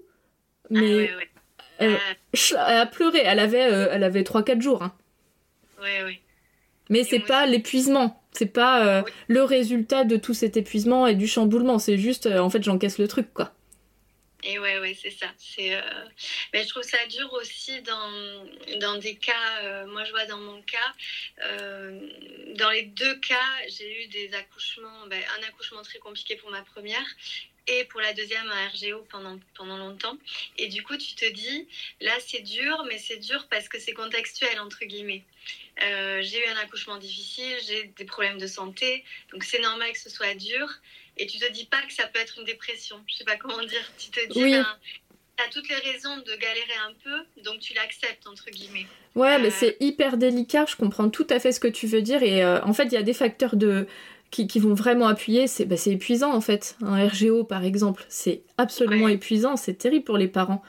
mais 0.68 1.10
ah, 1.80 1.84
Elle, 2.28 2.56
a 2.56 2.86
pleuré. 2.86 3.20
Elle 3.24 3.38
avait, 3.38 3.72
euh, 3.72 3.88
elle 3.90 4.04
avait 4.04 4.22
3-4 4.22 4.60
jours. 4.60 4.82
Hein. 4.82 4.94
Mais 6.90 7.04
c'est 7.04 7.20
pas 7.20 7.46
l'épuisement. 7.46 8.22
C'est 8.32 8.52
pas 8.52 8.86
euh, 8.86 9.02
le 9.28 9.42
résultat 9.42 10.04
de 10.04 10.16
tout 10.16 10.34
cet 10.34 10.58
épuisement 10.58 11.06
et 11.06 11.14
du 11.14 11.26
chamboulement. 11.26 11.78
C'est 11.78 11.96
juste, 11.96 12.26
euh, 12.26 12.38
en 12.38 12.50
fait, 12.50 12.62
j'encaisse 12.62 12.98
le 12.98 13.08
truc, 13.08 13.32
quoi. 13.32 13.54
Et 14.44 14.58
ouais, 14.58 14.78
ouais, 14.78 14.96
c'est 15.00 15.10
ça. 15.10 15.26
C'est, 15.38 15.76
Mais 16.52 16.62
je 16.62 16.68
trouve 16.68 16.84
ça 16.84 16.98
dur 17.08 17.32
aussi 17.32 17.82
dans, 17.82 18.78
dans 18.78 18.96
des 18.98 19.16
cas. 19.16 19.84
moi, 19.86 20.04
je 20.04 20.12
vois 20.12 20.26
dans 20.26 20.38
mon 20.38 20.62
cas, 20.62 20.92
dans 22.54 22.70
les 22.70 22.84
deux 22.84 23.16
cas, 23.16 23.50
j'ai 23.68 24.04
eu 24.04 24.06
des 24.06 24.32
accouchements. 24.34 25.06
Ben, 25.08 25.20
un 25.38 25.48
accouchement 25.48 25.82
très 25.82 25.98
compliqué 25.98 26.36
pour 26.36 26.52
ma 26.52 26.62
première 26.62 27.04
et 27.68 27.84
pour 27.84 28.00
la 28.00 28.12
deuxième 28.14 28.48
un 28.48 28.68
RGO 28.68 29.04
pendant, 29.10 29.38
pendant 29.56 29.76
longtemps. 29.76 30.16
Et 30.56 30.68
du 30.68 30.82
coup, 30.82 30.96
tu 30.96 31.14
te 31.14 31.30
dis, 31.30 31.68
là, 32.00 32.12
c'est 32.26 32.40
dur, 32.40 32.84
mais 32.88 32.98
c'est 32.98 33.18
dur 33.18 33.46
parce 33.50 33.68
que 33.68 33.78
c'est 33.78 33.92
contextuel, 33.92 34.58
entre 34.60 34.84
guillemets. 34.84 35.22
Euh, 35.84 36.20
j'ai 36.22 36.44
eu 36.44 36.48
un 36.48 36.56
accouchement 36.56 36.96
difficile, 36.96 37.56
j'ai 37.66 37.84
des 37.96 38.04
problèmes 38.04 38.38
de 38.38 38.46
santé, 38.46 39.04
donc 39.32 39.44
c'est 39.44 39.60
normal 39.60 39.92
que 39.92 39.98
ce 39.98 40.10
soit 40.10 40.34
dur. 40.34 40.68
Et 41.16 41.26
tu 41.26 41.38
te 41.38 41.50
dis 41.52 41.66
pas 41.66 41.82
que 41.82 41.92
ça 41.92 42.06
peut 42.06 42.18
être 42.20 42.38
une 42.38 42.44
dépression. 42.44 43.02
Je 43.06 43.16
sais 43.16 43.24
pas 43.24 43.36
comment 43.36 43.62
dire. 43.62 43.92
Tu 43.98 44.10
te 44.10 44.26
dis, 44.28 44.40
ben, 44.40 44.66
tu 45.36 45.44
as 45.44 45.48
toutes 45.48 45.68
les 45.68 45.76
raisons 45.76 46.16
de 46.18 46.32
galérer 46.36 46.78
un 46.86 46.92
peu, 47.04 47.42
donc 47.42 47.60
tu 47.60 47.74
l'acceptes, 47.74 48.26
entre 48.26 48.50
guillemets. 48.50 48.86
Ouais, 49.14 49.38
mais 49.38 49.48
euh, 49.48 49.56
c'est 49.56 49.76
hyper 49.80 50.16
délicat, 50.16 50.66
je 50.66 50.76
comprends 50.76 51.10
tout 51.10 51.26
à 51.30 51.40
fait 51.40 51.52
ce 51.52 51.60
que 51.60 51.68
tu 51.68 51.86
veux 51.86 52.02
dire. 52.02 52.22
Et 52.22 52.42
euh, 52.42 52.60
en 52.62 52.72
fait, 52.72 52.84
il 52.84 52.92
y 52.92 52.96
a 52.96 53.02
des 53.02 53.14
facteurs 53.14 53.56
de 53.56 53.86
qui, 54.30 54.58
vont 54.58 54.74
vraiment 54.74 55.06
appuyer, 55.06 55.46
bah, 55.66 55.76
c'est 55.76 55.92
épuisant 55.92 56.32
en 56.32 56.40
fait. 56.40 56.76
Un 56.82 57.06
RGO 57.06 57.44
par 57.44 57.64
exemple, 57.64 58.04
c'est 58.08 58.42
absolument 58.56 59.08
épuisant, 59.08 59.56
c'est 59.56 59.74
terrible 59.74 60.04
pour 60.04 60.18
les 60.18 60.28
parents. 60.28 60.62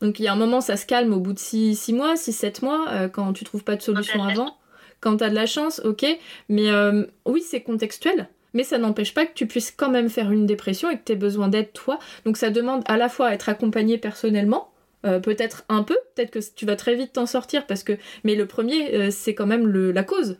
Donc 0.00 0.18
il 0.20 0.24
y 0.24 0.28
a 0.28 0.32
un 0.32 0.36
moment, 0.36 0.60
ça 0.60 0.76
se 0.76 0.86
calme 0.86 1.12
au 1.12 1.20
bout 1.20 1.32
de 1.32 1.38
6 1.38 1.92
mois, 1.92 2.14
6-7 2.14 2.64
mois, 2.64 2.86
euh, 2.90 3.08
quand 3.08 3.32
tu 3.32 3.44
trouves 3.44 3.64
pas 3.64 3.76
de 3.76 3.82
solution 3.82 4.22
avant. 4.22 4.56
Quand 5.00 5.18
tu 5.18 5.24
as 5.24 5.30
de 5.30 5.34
la 5.34 5.46
chance, 5.46 5.80
ok. 5.84 6.04
Mais 6.48 6.70
euh, 6.70 7.04
oui, 7.24 7.40
c'est 7.40 7.62
contextuel. 7.62 8.28
Mais 8.54 8.64
ça 8.64 8.78
n'empêche 8.78 9.14
pas 9.14 9.26
que 9.26 9.34
tu 9.34 9.46
puisses 9.46 9.70
quand 9.70 9.90
même 9.90 10.08
faire 10.08 10.32
une 10.32 10.46
dépression 10.46 10.90
et 10.90 10.96
que 10.96 11.04
tu 11.04 11.12
aies 11.12 11.16
besoin 11.16 11.48
d'aide 11.48 11.72
toi. 11.72 11.98
Donc 12.24 12.36
ça 12.36 12.50
demande 12.50 12.82
à 12.86 12.96
la 12.96 13.08
fois 13.08 13.32
être 13.32 13.48
accompagné 13.48 13.98
personnellement, 13.98 14.72
euh, 15.06 15.20
peut-être 15.20 15.64
un 15.68 15.82
peu, 15.82 15.96
peut-être 16.14 16.30
que 16.30 16.40
tu 16.56 16.66
vas 16.66 16.74
très 16.74 16.94
vite 16.94 17.12
t'en 17.12 17.26
sortir 17.26 17.66
parce 17.66 17.84
que. 17.84 17.92
Mais 18.24 18.34
le 18.34 18.46
premier, 18.46 19.10
c'est 19.10 19.34
quand 19.34 19.46
même 19.46 19.66
le, 19.66 19.92
la 19.92 20.02
cause. 20.02 20.38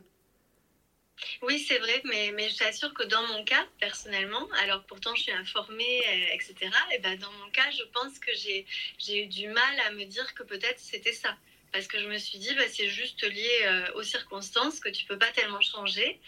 Oui, 1.41 1.59
c'est 1.59 1.77
vrai, 1.79 2.01
mais, 2.05 2.31
mais 2.35 2.49
je 2.49 2.57
t'assure 2.57 2.93
que 2.93 3.03
dans 3.03 3.25
mon 3.27 3.43
cas, 3.43 3.65
personnellement, 3.79 4.47
alors 4.63 4.83
pourtant 4.83 5.13
je 5.15 5.23
suis 5.23 5.31
informée, 5.31 6.01
euh, 6.07 6.33
etc., 6.33 6.55
et 6.93 6.99
ben 6.99 7.17
dans 7.19 7.31
mon 7.43 7.49
cas, 7.51 7.69
je 7.71 7.83
pense 7.93 8.19
que 8.19 8.31
j'ai 8.33 9.23
eu 9.23 9.27
du 9.27 9.47
mal 9.47 9.79
à 9.87 9.91
me 9.91 10.05
dire 10.05 10.33
que 10.33 10.43
peut-être 10.43 10.79
c'était 10.79 11.13
ça. 11.13 11.35
Parce 11.71 11.85
que 11.85 11.99
je 11.99 12.07
me 12.07 12.17
suis 12.17 12.39
dit, 12.39 12.49
bah, 12.55 12.63
c'est 12.67 12.87
juste 12.87 13.21
lié 13.21 13.47
euh, 13.65 13.93
aux 13.93 14.01
circonstances 14.01 14.79
que 14.79 14.89
tu 14.89 15.05
peux 15.05 15.19
pas 15.19 15.27
tellement 15.27 15.61
changer. 15.61 16.19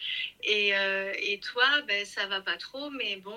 Et, 0.43 0.77
euh, 0.77 1.11
et 1.17 1.39
toi, 1.39 1.65
ben, 1.87 2.05
ça 2.05 2.27
va 2.27 2.41
pas 2.41 2.57
trop, 2.57 2.91
mais 2.91 3.15
bon, 3.15 3.35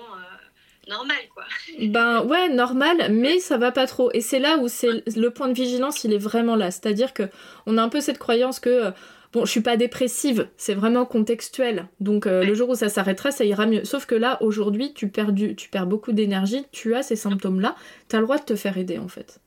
normal 0.87 1.17
quoi. 1.33 1.45
Ben 1.79 2.23
ouais, 2.23 2.49
normal, 2.49 3.11
mais 3.11 3.39
ça 3.39 3.57
va 3.57 3.71
pas 3.71 3.87
trop. 3.87 4.11
Et 4.13 4.21
c'est 4.21 4.39
là 4.39 4.57
où 4.57 4.67
c'est 4.67 5.03
le 5.15 5.29
point 5.29 5.47
de 5.47 5.53
vigilance, 5.53 6.03
il 6.03 6.13
est 6.13 6.19
vraiment 6.19 6.55
là. 6.55 6.71
C'est-à-dire 6.71 7.13
que 7.13 7.23
on 7.65 7.77
a 7.77 7.81
un 7.81 7.89
peu 7.89 8.01
cette 8.01 8.19
croyance 8.19 8.59
que 8.59 8.93
Bon, 9.35 9.43
je 9.43 9.51
suis 9.51 9.61
pas 9.61 9.75
dépressive, 9.75 10.47
c'est 10.55 10.75
vraiment 10.75 11.05
contextuel. 11.05 11.89
Donc 11.99 12.25
euh, 12.25 12.45
le 12.45 12.53
jour 12.53 12.69
où 12.69 12.75
ça 12.75 12.87
s'arrêtera, 12.87 13.31
ça 13.31 13.43
ira 13.43 13.65
mieux. 13.65 13.83
Sauf 13.83 14.05
que 14.05 14.15
là, 14.15 14.41
aujourd'hui, 14.41 14.93
tu 14.93 15.09
perds, 15.09 15.33
tu 15.57 15.67
perds 15.67 15.87
beaucoup 15.87 16.13
d'énergie, 16.13 16.65
tu 16.71 16.95
as 16.95 17.03
ces 17.03 17.17
symptômes-là, 17.17 17.75
tu 18.09 18.15
as 18.15 18.19
le 18.19 18.23
droit 18.23 18.37
de 18.37 18.45
te 18.45 18.55
faire 18.55 18.77
aider 18.77 18.97
en 18.97 19.09
fait. 19.09 19.41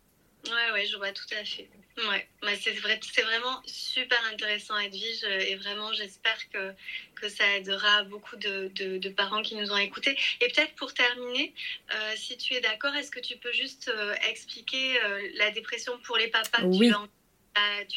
Ouais, 0.45 0.72
ouais, 0.74 0.84
je 0.84 0.95
vois 0.99 1.12
tout 1.12 1.24
à 1.41 1.43
fait. 1.43 1.70
Ouais, 2.07 2.28
c'est 2.62 2.78
vrai, 2.80 3.01
c'est 3.01 3.22
vraiment 3.22 3.62
super 3.64 4.18
intéressant 4.30 4.78
Edwige 4.78 5.24
et 5.24 5.57
vraiment 5.57 5.91
j'espère 5.95 6.39
que, 6.53 6.72
que 7.14 7.30
ça 7.30 7.57
aidera 7.57 8.05
beaucoup 8.05 8.36
de, 8.36 8.70
de, 8.74 9.09
parents 9.09 9.41
qui 9.41 9.57
nous 9.57 9.72
ont 9.72 9.78
écoutés. 9.78 10.18
Et 10.43 10.49
peut-être 10.49 10.74
pour 10.74 10.93
terminer, 10.93 11.55
euh, 11.95 12.12
si 12.14 12.36
tu 12.36 12.53
es 12.53 12.61
d'accord, 12.61 12.95
est-ce 12.95 13.11
que 13.11 13.20
tu 13.20 13.39
peux 13.39 13.53
juste 13.53 13.89
euh, 13.89 14.14
expliquer 14.30 14.99
la 15.39 15.51
dépression 15.51 15.95
pour 16.05 16.18
les 16.18 16.28
papas 16.28 16.62
Oui. 16.64 16.91
Tu 16.91 16.95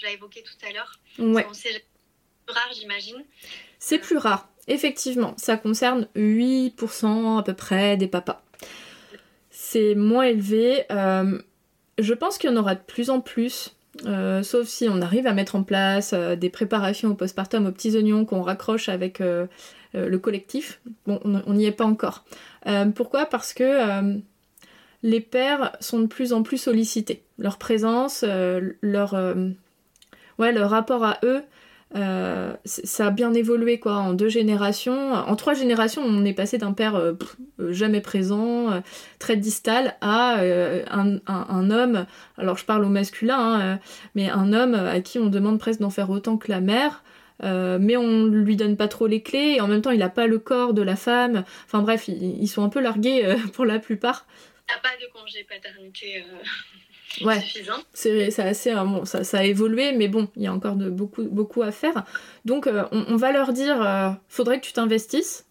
l'as 0.03 0.11
évoqué 0.11 0.43
tout 0.43 0.65
à 0.67 0.71
l'heure. 0.71 0.99
Ouais. 1.19 1.45
C'est 1.53 1.85
plus 2.45 2.53
rare, 2.53 2.69
j'imagine. 2.73 3.23
C'est 3.79 3.99
plus 3.99 4.17
rare, 4.17 4.49
effectivement. 4.67 5.33
Ça 5.37 5.57
concerne 5.57 6.07
8% 6.15 7.39
à 7.39 7.43
peu 7.43 7.53
près 7.53 7.97
des 7.97 8.07
papas. 8.07 8.43
c'est 9.49 9.95
moins 9.95 10.23
élevé. 10.23 10.85
je 10.89 12.13
pense 12.13 12.37
qu'il 12.37 12.49
y 12.49 12.53
en 12.53 12.57
aura 12.57 12.75
de 12.75 12.81
plus 12.81 13.09
en 13.09 13.21
plus. 13.21 13.75
sauf 14.43 14.67
si 14.67 14.87
on 14.89 15.01
arrive 15.01 15.27
à 15.27 15.33
mettre 15.33 15.55
en 15.55 15.63
place 15.63 16.13
des 16.13 16.49
préparations 16.49 17.09
au 17.09 17.15
postpartum 17.15 17.67
aux 17.67 17.71
petits 17.71 17.95
oignons 17.95 18.25
qu'on 18.25 18.41
raccroche 18.41 18.89
avec 18.89 19.19
le 19.19 20.17
collectif. 20.17 20.81
Bon, 21.05 21.19
on 21.23 21.53
n'y 21.53 21.65
est 21.65 21.71
pas 21.71 21.85
encore. 21.85 22.25
pourquoi? 22.95 23.25
Parce 23.25 23.53
que 23.53 24.19
les 25.03 25.21
pères 25.21 25.75
sont 25.79 25.99
de 25.99 26.07
plus 26.07 26.33
en 26.33 26.43
plus 26.43 26.57
sollicités. 26.57 27.23
Leur 27.37 27.57
présence, 27.57 28.23
leur, 28.23 29.35
ouais, 30.37 30.51
leur 30.51 30.69
rapport 30.69 31.03
à 31.03 31.17
eux 31.23 31.41
euh, 31.95 32.53
ça 32.63 33.07
a 33.07 33.11
bien 33.11 33.33
évolué 33.33 33.79
quoi 33.79 33.95
en 33.95 34.13
deux 34.13 34.29
générations. 34.29 35.13
En 35.13 35.35
trois 35.35 35.53
générations, 35.53 36.01
on 36.05 36.23
est 36.23 36.33
passé 36.33 36.57
d'un 36.57 36.71
père 36.71 36.95
euh, 36.95 37.13
euh, 37.59 37.73
jamais 37.73 38.01
présent, 38.01 38.81
très 39.19 39.35
distal, 39.35 39.95
à 40.01 40.37
un, 40.41 41.71
homme. 41.71 42.05
Alors 42.37 42.57
je 42.57 42.65
parle 42.65 42.85
au 42.85 42.89
masculin, 42.89 43.59
hein, 43.59 43.79
mais 44.15 44.29
un 44.29 44.53
homme 44.53 44.75
à 44.75 45.01
qui 45.01 45.19
on 45.19 45.27
demande 45.27 45.59
presque 45.59 45.81
d'en 45.81 45.89
faire 45.89 46.09
autant 46.09 46.37
que 46.37 46.51
la 46.51 46.61
mère. 46.61 47.03
mais 47.43 47.97
on 47.97 48.25
lui 48.25 48.55
donne 48.55 48.77
pas 48.77 48.87
trop 48.87 49.07
les 49.07 49.21
clés 49.21 49.55
et 49.57 49.61
en 49.61 49.67
même 49.67 49.81
temps 49.81 49.91
il 49.91 50.03
a 50.03 50.09
pas 50.09 50.27
le 50.27 50.39
corps 50.39 50.73
de 50.73 50.81
la 50.81 50.95
femme. 50.95 51.43
Enfin 51.65 51.81
bref, 51.81 52.07
ils, 52.07 52.47
sont 52.47 52.63
un 52.63 52.69
peu 52.69 52.79
largués 52.81 53.35
pour 53.53 53.65
la 53.65 53.79
plupart. 53.79 54.25
A 54.75 54.79
pas 54.79 54.95
de 55.01 55.11
congé 55.11 55.43
paternité 55.43 56.23
ouais. 57.21 57.43
C'est 57.93 58.39
assez 58.39 58.71
euh, 58.71 58.83
bon, 58.83 59.05
ça, 59.05 59.23
ça, 59.23 59.39
a 59.39 59.43
évolué, 59.43 59.91
mais 59.93 60.07
bon, 60.07 60.27
il 60.35 60.43
y 60.43 60.47
a 60.47 60.53
encore 60.53 60.75
de, 60.75 60.89
beaucoup, 60.89 61.23
beaucoup 61.23 61.61
à 61.61 61.71
faire. 61.71 62.05
Donc 62.45 62.67
euh, 62.67 62.83
on, 62.91 63.15
va 63.15 63.31
leur 63.31 63.53
dire, 63.53 63.81
euh, 63.81 64.09
faudrait 64.27 64.59
que 64.59 64.65
tu 64.65 64.73
t'investisses. 64.73 65.45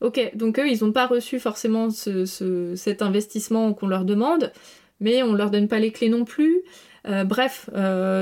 Ok, 0.00 0.20
donc 0.34 0.58
eux, 0.58 0.68
ils 0.68 0.84
n'ont 0.84 0.92
pas 0.92 1.06
reçu 1.06 1.38
forcément 1.38 1.90
ce, 1.90 2.74
cet 2.76 3.00
investissement 3.00 3.72
qu'on 3.72 3.86
leur 3.86 4.04
demande, 4.04 4.52
mais 5.00 5.22
on 5.22 5.32
leur 5.32 5.50
donne 5.50 5.68
pas 5.68 5.78
les 5.78 5.92
clés 5.92 6.10
non 6.10 6.24
plus. 6.24 6.62
bref, 7.04 7.70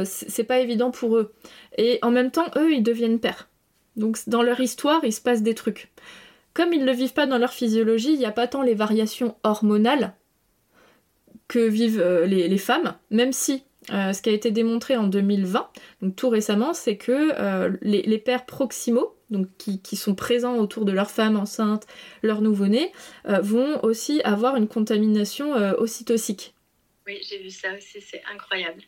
c'est 0.05 0.45
pas 0.45 0.61
évident 0.61 0.91
pour 0.91 1.17
eux. 1.17 1.35
Et 1.79 1.99
en 2.03 2.11
même 2.11 2.31
temps, 2.31 2.47
eux, 2.57 2.73
ils 2.73 2.83
deviennent 2.83 3.19
pères. 3.19 3.49
Donc 3.97 4.19
dans 4.29 4.43
leur 4.43 4.61
histoire, 4.61 5.01
il 5.03 5.13
se 5.13 5.21
passe 5.21 5.43
des 5.43 5.55
trucs. 5.55 5.91
Comme 6.55 6.73
ils 6.73 6.81
ne 6.81 6.87
le 6.87 6.93
vivent 6.93 7.15
pas 7.15 7.27
dans 7.27 7.39
leur 7.39 7.53
physiologie, 7.53 8.13
il 8.13 8.19
n'y 8.19 8.27
a 8.27 8.33
pas 8.33 8.47
tant 8.47 8.63
les 8.63 8.75
variations 8.75 9.35
hormonales 9.43 10.15
que 11.53 11.69
vivent 11.69 12.01
euh, 12.01 12.25
les, 12.25 12.57
femmes, 12.57 12.95
même 13.11 13.35
si 13.35 13.63
euh, 13.93 14.15
ce 14.15 14.23
qui 14.23 14.31
a 14.31 14.33
été 14.33 14.51
démontré 14.51 14.97
en 14.97 15.07
2020, 15.07 15.69
donc 16.01 16.17
tout 16.17 16.31
récemment, 16.31 16.73
c'est 16.73 16.97
que 16.97 17.33
euh, 17.39 17.77
les, 17.83 18.19
pères 18.19 18.47
proximaux, 18.47 19.15
donc 19.29 19.49
qui, 19.59 19.97
sont 19.97 20.15
présents 20.15 20.57
autour 20.57 20.87
de 20.87 20.93
leur 20.93 21.11
femme 21.11 21.37
enceinte, 21.37 21.87
leur 22.23 22.41
nouveau-né, 22.41 22.91
vont 23.27 23.85
aussi 23.85 24.23
avoir 24.25 24.57
une 24.57 24.67
contamination 24.67 25.53
ocytocique. 25.79 26.55
Oui, 27.07 27.19
j'ai 27.29 27.43
vu 27.43 27.51
ça 27.51 27.69
aussi, 27.77 28.01
c'est 28.01 28.23
incroyable 28.33 28.83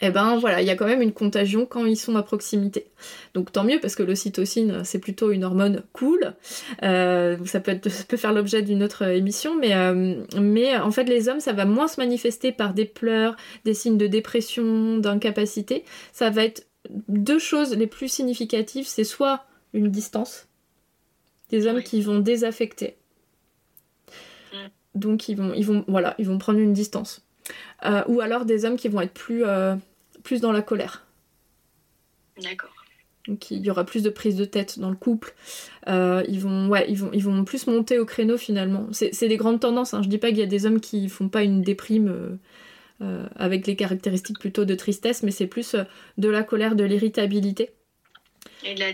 eh 0.00 0.10
ben 0.10 0.36
voilà, 0.38 0.60
il 0.60 0.66
y 0.66 0.70
a 0.70 0.76
quand 0.76 0.86
même 0.86 1.02
une 1.02 1.12
contagion 1.12 1.66
quand 1.66 1.86
ils 1.86 1.96
sont 1.96 2.16
à 2.16 2.22
proximité. 2.22 2.86
Donc 3.32 3.52
tant 3.52 3.62
mieux 3.62 3.78
parce 3.80 3.94
que 3.94 4.02
l'ocytocine 4.02 4.82
c'est 4.84 4.98
plutôt 4.98 5.30
une 5.30 5.44
hormone 5.44 5.82
cool. 5.92 6.34
Euh, 6.82 7.36
ça, 7.44 7.60
peut 7.60 7.78
peut 7.78 8.16
faire 8.16 8.32
l'objet 8.32 8.62
d'une 8.62 8.82
autre 8.82 9.02
émission, 9.02 9.56
mais, 9.56 9.74
euh, 9.74 10.24
mais 10.40 10.76
en 10.76 10.90
fait 10.90 11.04
les 11.04 11.28
hommes 11.28 11.38
ça 11.38 11.52
va 11.52 11.64
moins 11.64 11.86
se 11.86 12.00
manifester 12.00 12.50
par 12.50 12.74
des 12.74 12.86
pleurs, 12.86 13.36
des 13.64 13.74
signes 13.74 13.96
de 13.96 14.08
dépression, 14.08 14.98
d'incapacité. 14.98 15.84
Ça 16.12 16.28
va 16.28 16.44
être 16.44 16.66
deux 17.08 17.38
choses 17.38 17.76
les 17.76 17.86
plus 17.86 18.08
significatives, 18.08 18.86
c'est 18.88 19.04
soit 19.04 19.44
une 19.74 19.90
distance, 19.90 20.48
des 21.50 21.68
hommes 21.68 21.82
qui 21.82 22.00
vont 22.00 22.18
désaffecter. 22.18 22.96
Mm. 24.52 24.56
Donc 24.96 25.28
ils 25.28 25.36
vont, 25.36 25.54
ils 25.54 25.64
vont, 25.64 25.84
voilà, 25.86 26.16
ils 26.18 26.26
vont 26.26 26.38
prendre 26.38 26.58
une 26.58 26.72
distance. 26.72 27.24
Euh, 27.84 28.02
ou 28.08 28.20
alors 28.20 28.44
des 28.44 28.64
hommes 28.64 28.76
qui 28.76 28.88
vont 28.88 29.00
être 29.00 29.12
plus, 29.12 29.44
euh, 29.44 29.76
plus 30.22 30.40
dans 30.40 30.52
la 30.52 30.62
colère. 30.62 31.06
D'accord. 32.42 32.70
Donc 33.28 33.50
il 33.50 33.64
y 33.64 33.70
aura 33.70 33.84
plus 33.84 34.02
de 34.02 34.10
prise 34.10 34.36
de 34.36 34.44
tête 34.44 34.78
dans 34.78 34.90
le 34.90 34.96
couple. 34.96 35.34
Euh, 35.88 36.22
ils, 36.28 36.40
vont, 36.40 36.68
ouais, 36.68 36.86
ils, 36.88 36.98
vont, 36.98 37.10
ils 37.12 37.22
vont 37.22 37.44
plus 37.44 37.66
monter 37.66 37.98
au 37.98 38.04
créneau 38.04 38.36
finalement. 38.36 38.86
C'est 38.92 39.28
des 39.28 39.36
grandes 39.36 39.60
tendances. 39.60 39.94
Hein. 39.94 40.02
Je 40.02 40.08
dis 40.08 40.18
pas 40.18 40.28
qu'il 40.28 40.38
y 40.38 40.42
a 40.42 40.46
des 40.46 40.66
hommes 40.66 40.80
qui 40.80 41.08
font 41.08 41.28
pas 41.28 41.42
une 41.42 41.62
déprime 41.62 42.38
avec 43.36 43.66
les 43.66 43.76
caractéristiques 43.76 44.38
plutôt 44.38 44.64
de 44.64 44.74
tristesse, 44.74 45.22
mais 45.22 45.30
c'est 45.30 45.46
plus 45.46 45.76
de 46.16 46.28
la 46.28 46.42
colère, 46.42 46.74
de 46.74 46.84
l'irritabilité. 46.84 47.70
Et, 48.64 48.74
la... 48.76 48.92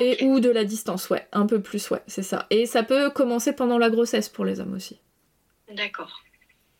Et 0.00 0.24
ou 0.24 0.40
de 0.40 0.50
la 0.50 0.64
distance, 0.64 1.08
ouais, 1.08 1.26
un 1.32 1.46
peu 1.46 1.60
plus, 1.60 1.90
ouais, 1.90 2.02
c'est 2.06 2.22
ça. 2.22 2.46
Et 2.50 2.66
ça 2.66 2.82
peut 2.82 3.08
commencer 3.10 3.52
pendant 3.54 3.78
la 3.78 3.88
grossesse 3.88 4.28
pour 4.28 4.44
les 4.44 4.60
hommes 4.60 4.74
aussi. 4.74 5.00
D'accord. 5.74 6.22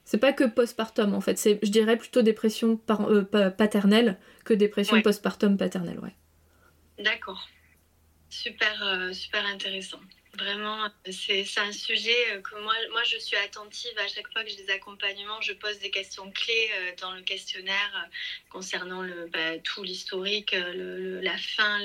C'est 0.08 0.16
pas 0.16 0.32
que 0.32 0.44
postpartum 0.44 1.12
en 1.12 1.20
fait, 1.20 1.36
c'est 1.36 1.58
je 1.62 1.70
dirais 1.70 1.98
plutôt 1.98 2.22
dépression 2.22 2.80
euh, 2.88 3.50
paternelle 3.50 4.18
que 4.46 4.54
dépression 4.54 5.02
postpartum 5.02 5.58
paternelle, 5.58 5.98
ouais. 5.98 6.14
D'accord. 6.98 7.46
Super, 8.30 8.82
euh, 8.82 9.12
super 9.12 9.44
intéressant. 9.44 10.00
Vraiment, 10.38 10.86
c'est 11.10 11.44
un 11.58 11.72
sujet 11.72 12.14
euh, 12.30 12.40
que 12.40 12.54
moi, 12.62 12.74
moi, 12.92 13.02
je 13.02 13.18
suis 13.18 13.36
attentive 13.36 13.98
à 13.98 14.06
chaque 14.06 14.32
fois 14.32 14.44
que 14.44 14.50
j'ai 14.50 14.62
des 14.62 14.70
accompagnements. 14.70 15.40
Je 15.40 15.52
pose 15.52 15.80
des 15.80 15.90
questions 15.90 16.30
clés 16.30 16.70
euh, 16.74 16.92
dans 17.00 17.12
le 17.12 17.22
questionnaire 17.22 17.90
euh, 17.96 18.08
concernant 18.48 19.02
bah, 19.32 19.58
tout 19.64 19.82
l'historique, 19.82 20.54
la 20.54 21.36
faim, 21.36 21.80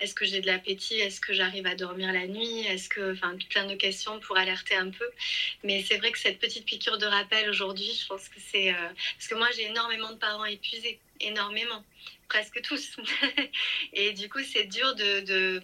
est-ce 0.00 0.14
que 0.14 0.24
j'ai 0.24 0.40
de 0.40 0.46
l'appétit, 0.46 0.98
est-ce 0.98 1.20
que 1.20 1.32
j'arrive 1.32 1.66
à 1.66 1.74
dormir 1.74 2.12
la 2.12 2.26
nuit, 2.26 2.66
est-ce 2.66 2.88
que, 2.88 3.12
enfin, 3.12 3.36
plein 3.50 3.66
de 3.66 3.74
questions 3.76 4.18
pour 4.20 4.36
alerter 4.36 4.74
un 4.74 4.90
peu. 4.90 5.08
Mais 5.62 5.82
c'est 5.82 5.96
vrai 5.98 6.12
que 6.12 6.18
cette 6.18 6.38
petite 6.38 6.66
piqûre 6.66 6.98
de 6.98 7.06
rappel 7.06 7.48
aujourd'hui, 7.48 7.98
je 7.98 8.06
pense 8.06 8.28
que 8.28 8.40
c'est 8.50 8.74
parce 9.16 9.28
que 9.28 9.34
moi 9.36 9.48
j'ai 9.56 9.64
énormément 9.64 10.10
de 10.10 10.18
parents 10.18 10.44
épuisés, 10.44 11.00
énormément 11.20 11.84
presque 12.28 12.60
tous. 12.62 12.96
et 13.92 14.12
du 14.12 14.28
coup, 14.28 14.40
c'est 14.40 14.64
dur 14.64 14.94
de, 14.94 15.60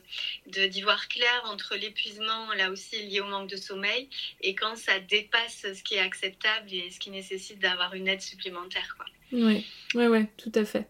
de, 0.47 0.67
d'y 0.67 0.83
voir 0.83 1.09
clair 1.09 1.43
entre 1.47 1.77
l'épuisement, 1.77 2.53
là 2.57 2.71
aussi 2.71 3.03
lié 3.03 3.21
au 3.21 3.27
manque 3.27 3.51
de 3.51 3.57
sommeil, 3.57 4.09
et 4.41 4.55
quand 4.55 4.77
ça 4.77 4.99
dépasse 5.01 5.67
ce 5.75 5.83
qui 5.83 5.95
est 5.95 6.01
acceptable 6.01 6.73
et 6.73 6.91
ce 6.91 6.99
qui 6.99 7.11
nécessite 7.11 7.59
d'avoir 7.59 7.95
une 7.95 8.09
aide 8.09 8.21
supplémentaire. 8.21 8.95
Quoi. 8.97 9.07
Oui, 9.33 9.67
ouais, 9.95 10.09
ouais, 10.09 10.29
tout 10.37 10.53
à 10.55 10.65
fait. 10.65 10.87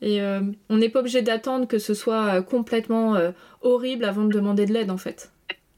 Et 0.00 0.20
euh, 0.20 0.42
on 0.68 0.76
n'est 0.76 0.88
pas 0.88 1.00
obligé 1.00 1.22
d'attendre 1.22 1.66
que 1.66 1.78
ce 1.78 1.94
soit 1.94 2.34
euh, 2.34 2.42
complètement 2.42 3.16
euh, 3.16 3.30
horrible 3.62 4.04
avant 4.04 4.24
de 4.24 4.32
demander 4.32 4.66
de 4.66 4.72
l'aide, 4.72 4.90
en 4.90 4.98
fait. 4.98 5.30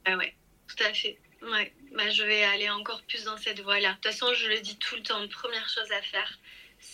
Ah 0.05 0.17
ouais, 0.17 0.35
tout 0.67 0.83
à 0.85 0.93
fait. 0.93 1.19
Ouais. 1.43 1.73
Bah, 1.95 2.11
je 2.11 2.23
vais 2.25 2.43
aller 2.45 2.69
encore 2.69 3.03
plus 3.09 3.25
dans 3.25 3.37
cette 3.37 3.61
voie-là. 3.61 3.91
De 3.91 3.95
toute 3.95 4.07
façon, 4.07 4.27
je 4.35 4.49
le 4.49 4.61
dis 4.61 4.77
tout 4.77 4.97
le 4.97 5.03
temps, 5.03 5.27
première 5.29 5.69
chose 5.69 5.91
à 5.93 6.03
faire, 6.03 6.39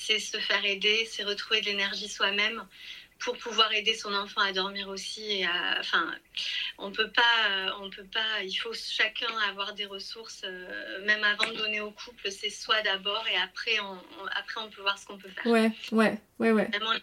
c'est 0.06 0.18
se 0.18 0.38
faire 0.38 0.64
aider, 0.64 1.08
c'est 1.10 1.24
retrouver 1.24 1.60
de 1.60 1.66
l'énergie 1.66 2.08
soi-même 2.08 2.66
pour 3.18 3.36
pouvoir 3.38 3.72
aider 3.72 3.94
son 3.94 4.12
enfant 4.14 4.40
à 4.40 4.52
dormir 4.52 4.88
aussi. 4.88 5.40
Et 5.40 5.46
enfin, 5.78 6.12
on 6.78 6.90
peut 6.90 7.10
pas, 7.10 7.76
on 7.80 7.88
peut 7.88 8.06
pas. 8.12 8.42
Il 8.42 8.54
faut 8.54 8.74
chacun 8.74 9.32
avoir 9.48 9.74
des 9.74 9.86
ressources, 9.86 10.42
euh, 10.44 11.04
même 11.04 11.22
avant 11.22 11.48
de 11.48 11.56
donner 11.56 11.80
au 11.80 11.92
couple, 11.92 12.30
c'est 12.30 12.50
soi 12.50 12.82
d'abord 12.82 13.24
et 13.28 13.36
après 13.36 13.78
on, 13.80 14.26
après 14.32 14.60
on 14.60 14.70
peut 14.70 14.82
voir 14.82 14.98
ce 14.98 15.06
qu'on 15.06 15.18
peut 15.18 15.28
faire. 15.28 15.46
Ouais, 15.46 15.70
ouais, 15.92 16.18
ouais, 16.40 16.50
ouais. 16.50 16.68
Vraiment, 16.68 16.94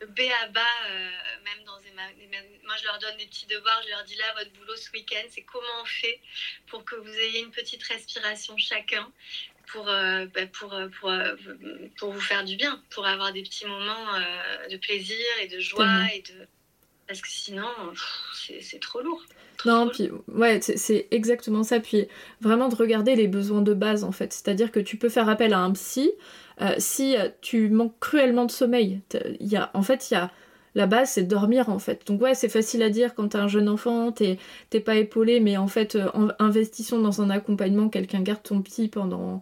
le 0.00 0.06
B 0.06 0.20
à 0.42 0.46
bas, 0.48 0.60
euh, 0.88 1.10
même 1.44 1.64
dans 1.64 1.80
des, 1.80 1.90
moi 1.90 2.76
je 2.78 2.84
leur 2.84 2.98
donne 2.98 3.16
des 3.16 3.26
petits 3.26 3.46
devoirs, 3.46 3.80
je 3.84 3.90
leur 3.90 4.04
dis 4.04 4.16
là 4.16 4.34
votre 4.36 4.52
boulot 4.52 4.76
ce 4.76 4.90
week-end, 4.92 5.26
c'est 5.30 5.42
comment 5.42 5.80
on 5.82 5.86
fait 5.86 6.20
pour 6.68 6.84
que 6.84 6.94
vous 6.96 7.14
ayez 7.14 7.40
une 7.40 7.50
petite 7.50 7.82
respiration 7.82 8.56
chacun, 8.58 9.10
pour, 9.72 9.88
euh, 9.88 10.26
bah, 10.34 10.42
pour, 10.58 10.72
euh, 10.72 10.88
pour, 11.00 11.10
euh, 11.10 11.34
pour, 11.98 12.12
vous 12.12 12.20
faire 12.20 12.44
du 12.44 12.56
bien, 12.56 12.80
pour 12.90 13.06
avoir 13.06 13.32
des 13.32 13.42
petits 13.42 13.66
moments 13.66 14.18
de 14.70 14.76
plaisir 14.76 15.16
et 15.42 15.48
de 15.48 15.58
joie. 15.58 16.06
Et 16.14 16.22
de... 16.22 16.46
Parce 17.06 17.20
que 17.20 17.28
sinon, 17.28 17.68
c'est 18.34 18.80
trop 18.80 19.00
lourd. 19.00 19.24
non, 19.64 19.88
puis 19.88 20.10
ouais, 20.28 20.60
c'est 20.60 21.06
exactement 21.12 21.62
ça. 21.62 21.78
Puis 21.78 22.08
vraiment 22.40 22.68
de 22.68 22.74
regarder 22.74 23.14
les 23.14 23.28
besoins 23.28 23.62
de 23.62 23.74
base 23.74 24.02
en 24.02 24.10
fait. 24.10 24.32
C'est-à-dire 24.32 24.72
que 24.72 24.80
tu 24.80 24.96
peux 24.96 25.08
faire 25.08 25.28
appel 25.28 25.52
à 25.52 25.60
un 25.60 25.72
psy 25.72 26.10
si 26.78 27.14
tu 27.42 27.68
manques 27.68 27.98
cruellement 28.00 28.44
de 28.44 28.50
sommeil. 28.50 29.02
Il 29.38 29.46
y 29.46 29.56
a, 29.56 29.70
en 29.74 29.82
fait, 29.82 30.10
il 30.10 30.14
y 30.14 30.16
a 30.16 30.32
la 30.76 30.86
base 30.86 31.10
c'est 31.10 31.24
dormir 31.24 31.70
en 31.70 31.80
fait. 31.80 32.06
Donc 32.06 32.20
ouais, 32.20 32.34
c'est 32.34 32.50
facile 32.50 32.82
à 32.82 32.90
dire 32.90 33.14
quand 33.14 33.28
t'as 33.28 33.40
un 33.40 33.48
jeune 33.48 33.68
enfant, 33.68 34.12
t'es 34.12 34.38
pas 34.80 34.96
épaulé, 34.96 35.40
mais 35.40 35.56
en 35.56 35.66
fait, 35.66 35.96
euh, 35.96 36.06
investissons 36.38 37.00
dans 37.00 37.22
un 37.22 37.30
accompagnement, 37.30 37.88
quelqu'un 37.88 38.20
garde 38.20 38.42
ton 38.42 38.60
petit 38.60 38.86
pendant 38.88 39.40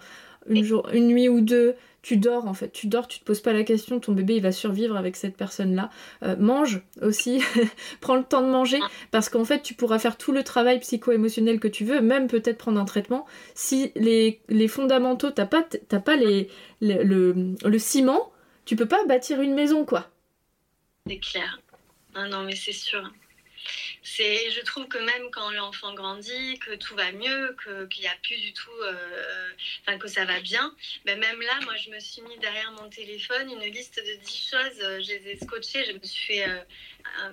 une, 0.49 0.63
jour, 0.63 0.89
une 0.93 1.09
nuit 1.09 1.29
ou 1.29 1.41
deux, 1.41 1.75
tu 2.03 2.19
dors 2.19 2.47
en 2.47 2.55
fait, 2.55 2.71
tu 2.71 2.87
dors, 2.87 3.09
tu 3.09 3.19
te 3.19 3.25
poses 3.25 3.41
pas 3.41 3.53
la 3.53 3.65
question, 3.65 3.99
ton 3.99 4.13
bébé 4.13 4.37
il 4.37 4.43
va 4.43 4.53
survivre 4.53 4.97
avec 4.97 5.17
cette 5.17 5.37
personne-là. 5.37 5.91
Euh, 6.23 6.37
mange 6.39 6.83
aussi, 7.03 7.43
prends 8.01 8.15
le 8.15 8.23
temps 8.23 8.43
de 8.43 8.51
manger, 8.51 8.79
parce 9.11 9.29
qu'en 9.29 9.45
fait 9.45 9.61
tu 9.61 9.75
pourras 9.75 9.99
faire 9.99 10.17
tout 10.17 10.31
le 10.31 10.45
travail 10.45 10.79
psycho-émotionnel 10.79 11.59
que 11.59 11.69
tu 11.69 11.85
veux, 11.85 12.01
même 12.01 12.29
peut-être 12.29 12.59
prendre 12.59 12.81
un 12.81 12.85
traitement. 12.85 13.27
Si 13.57 13.91
les, 13.97 14.41
les 14.49 14.69
fondamentaux, 14.69 15.33
t'as 15.33 15.47
pas, 15.47 15.65
pas 15.89 16.15
les, 16.15 16.49
le, 16.81 17.57
le 17.65 17.79
ciment, 17.81 18.31
tu 18.67 18.77
peux 18.77 18.87
pas 18.87 19.05
bâtir 19.09 19.41
une 19.41 19.55
maison 19.55 19.85
quoi. 19.85 20.07
C'est 21.07 21.19
clair. 21.19 21.61
Non, 22.15 22.45
mais 22.45 22.57
c'est 22.57 22.73
sûr. 22.73 23.13
c'est, 24.03 24.51
je 24.51 24.61
trouve 24.63 24.89
que 24.89 24.99
même 24.99 25.31
quand 25.33 25.51
l'enfant 25.51 25.95
grandit, 25.95 26.59
que 26.61 26.75
tout 26.77 26.95
va 26.95 27.13
mieux, 27.13 27.57
qu'il 27.91 28.03
n'y 28.03 28.09
a 28.09 28.17
plus 28.23 28.39
du 28.41 28.53
tout, 28.55 28.71
euh, 28.83 29.53
enfin 29.83 29.99
que 29.99 30.09
ça 30.09 30.25
va 30.25 30.41
bien, 30.41 30.75
ben 31.05 31.19
même 31.19 31.41
là, 31.43 31.61
moi, 31.65 31.77
je 31.77 31.91
me 31.91 32.01
suis 32.01 32.23
mis 32.23 32.39
derrière 32.39 32.73
mon 32.73 32.89
téléphone 32.89 33.51
une 33.51 33.71
liste 33.73 33.97
de 33.99 34.15
10 34.25 34.49
choses. 34.51 34.81
Euh, 34.81 35.01
je 35.03 35.09
les 35.09 35.33
ai 35.33 35.37
scotchées, 35.37 35.85
je 35.85 35.93
me 35.93 36.03
suis 36.05 36.27
fait 36.27 36.49
euh, 36.49 36.61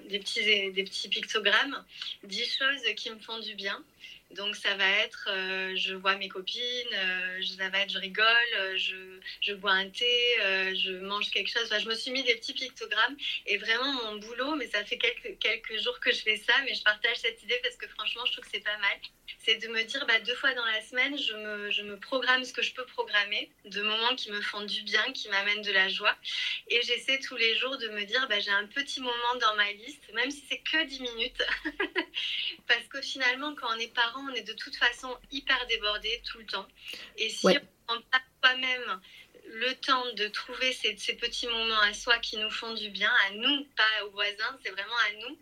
des, 0.06 0.20
petits, 0.20 0.72
des 0.72 0.84
petits 0.84 1.10
pictogrammes, 1.10 1.84
10 2.24 2.58
choses 2.58 2.96
qui 2.96 3.10
me 3.10 3.20
font 3.20 3.40
du 3.40 3.56
bien. 3.56 3.84
Donc 4.36 4.56
ça 4.56 4.76
va 4.76 4.88
être, 5.04 5.28
euh, 5.30 5.74
je 5.76 5.94
vois 5.94 6.16
mes 6.16 6.30
copines, 6.30 6.62
euh, 6.94 7.42
ça 7.58 7.70
va 7.70 7.80
être, 7.80 7.92
je 7.92 7.98
rigole, 7.98 8.26
euh, 8.60 8.78
je, 8.78 8.96
je, 9.42 9.54
bois 9.54 9.72
un 9.72 9.90
thé, 9.90 10.38
je 10.74 11.00
mange 11.00 11.30
quelque 11.32 11.50
chose. 11.50 11.70
Je 11.78 11.88
me 11.88 11.96
suis 11.96 12.12
mis 12.12 12.24
des 12.24 12.36
petits 12.36 12.54
pictogrammes 12.54 13.18
et 13.46 13.58
vraiment 13.58 13.92
mon 13.92 14.16
boulot, 14.18 14.56
mais 14.56 14.68
ça 14.68 14.84
fait 14.86 14.98
quelques, 14.98 15.38
quelques 15.40 15.82
jours 15.82 16.00
que 16.00 16.12
je 16.12 16.22
fais 16.22 16.38
ça, 16.38 16.54
mais 16.66 16.74
je 16.74 16.84
partage 16.84 17.18
cette 17.18 17.44
idée 17.44 17.60
parce 17.62 17.76
que 17.76 17.88
franchement, 17.88 18.26
je 18.26 18.34
trouve 18.34 18.46
que 18.46 18.52
c'est 18.54 18.64
pas 18.64 18.78
mal. 18.78 18.98
C'est 19.44 19.58
de 19.58 19.68
me 19.70 19.84
dire, 19.84 20.06
bah, 20.06 20.20
deux 20.20 20.36
fois 20.36 20.54
dans 20.54 20.66
la 20.66 20.82
semaine, 20.82 21.18
je 21.18 21.34
me, 21.34 21.72
je 21.72 21.82
me 21.82 21.98
programme 21.98 22.44
ce 22.44 22.54
que 22.54 22.62
je 22.62 22.74
peux 22.74 22.86
programmer, 22.86 23.50
de 23.66 23.82
moments 23.82 24.16
qui 24.16 24.32
me 24.32 24.42
font 24.42 24.62
du 24.62 24.84
bien, 24.84 25.04
qui 25.14 25.30
m'amènent 25.30 25.64
de 25.64 25.72
la 25.72 25.90
joie. 25.90 26.16
Et 26.70 26.82
j'essaie 26.84 27.20
tous 27.20 27.38
les 27.38 27.56
jours 27.56 27.78
de 27.78 27.90
me 27.90 28.04
dire, 28.06 28.28
bah, 28.30 28.40
j'ai 28.40 28.52
un 28.52 28.68
petit 28.68 29.02
moment 29.02 29.36
dans 29.40 29.56
ma 29.56 29.61
liste, 29.72 30.04
même 30.14 30.32
si 30.32 30.44
c'est 30.50 30.60
que 30.60 30.86
10 30.86 31.02
minutes. 31.02 31.44
parce 32.68 32.88
que 32.90 33.02
finalement, 33.02 33.54
quand 33.56 33.68
on 33.76 33.80
est 33.80 33.94
parent, 33.94 34.22
on 34.30 34.34
est 34.34 34.48
de 34.48 34.54
toute 34.54 34.76
façon 34.76 35.16
hyper 35.32 35.58
débordé 35.68 36.22
tout 36.26 36.40
le 36.40 36.46
temps. 36.46 36.68
Et 37.18 37.30
si 37.30 37.48
on 37.48 37.54
prend 37.88 38.02
pas 38.12 38.22
soi-même 38.44 39.00
le 39.46 39.74
temps 39.76 40.04
de 40.16 40.28
trouver 40.28 40.72
ces, 40.72 40.96
ces, 40.98 41.14
petits 41.14 41.48
moments 41.48 41.82
à 41.82 41.94
soi 41.94 42.18
qui 42.20 42.38
nous 42.38 42.50
font 42.50 42.74
du 42.74 42.90
bien, 42.90 43.12
à 43.28 43.34
nous, 43.34 43.66
pas 43.76 44.06
aux 44.06 44.12
voisins, 44.12 44.58
c'est 44.64 44.72
vraiment 44.72 44.92
à 45.10 45.28
nous. 45.28 45.38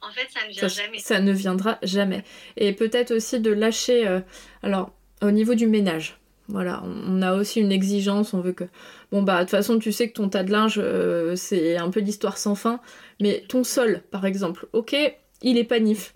En 0.00 0.10
fait, 0.10 0.28
ça 0.30 0.46
ne 0.46 0.52
vient 0.52 0.68
jamais. 0.68 0.98
Ça 0.98 1.20
ne 1.20 1.32
viendra 1.32 1.78
jamais. 1.82 2.24
Et 2.56 2.72
peut-être 2.72 3.12
aussi 3.12 3.40
de 3.40 3.52
lâcher. 3.52 4.06
Euh, 4.06 4.20
alors, 4.62 4.92
au 5.20 5.30
niveau 5.30 5.54
du 5.54 5.66
ménage, 5.66 6.16
voilà, 6.48 6.82
on 6.84 7.22
a 7.22 7.34
aussi 7.34 7.60
une 7.60 7.72
exigence, 7.72 8.34
on 8.34 8.40
veut 8.40 8.52
que... 8.52 8.64
Bon 9.10 9.22
bah 9.22 9.36
de 9.36 9.40
toute 9.42 9.50
façon 9.50 9.78
tu 9.78 9.92
sais 9.92 10.08
que 10.08 10.14
ton 10.14 10.28
tas 10.28 10.42
de 10.42 10.50
linge 10.50 10.80
euh, 10.82 11.36
c'est 11.36 11.76
un 11.76 11.90
peu 11.90 12.00
d'histoire 12.00 12.38
sans 12.38 12.54
fin, 12.54 12.80
mais 13.20 13.44
ton 13.48 13.64
sol 13.64 14.02
par 14.10 14.26
exemple, 14.26 14.68
ok, 14.72 14.96
il 15.42 15.58
est 15.58 15.64
pas 15.64 15.80
nif, 15.80 16.14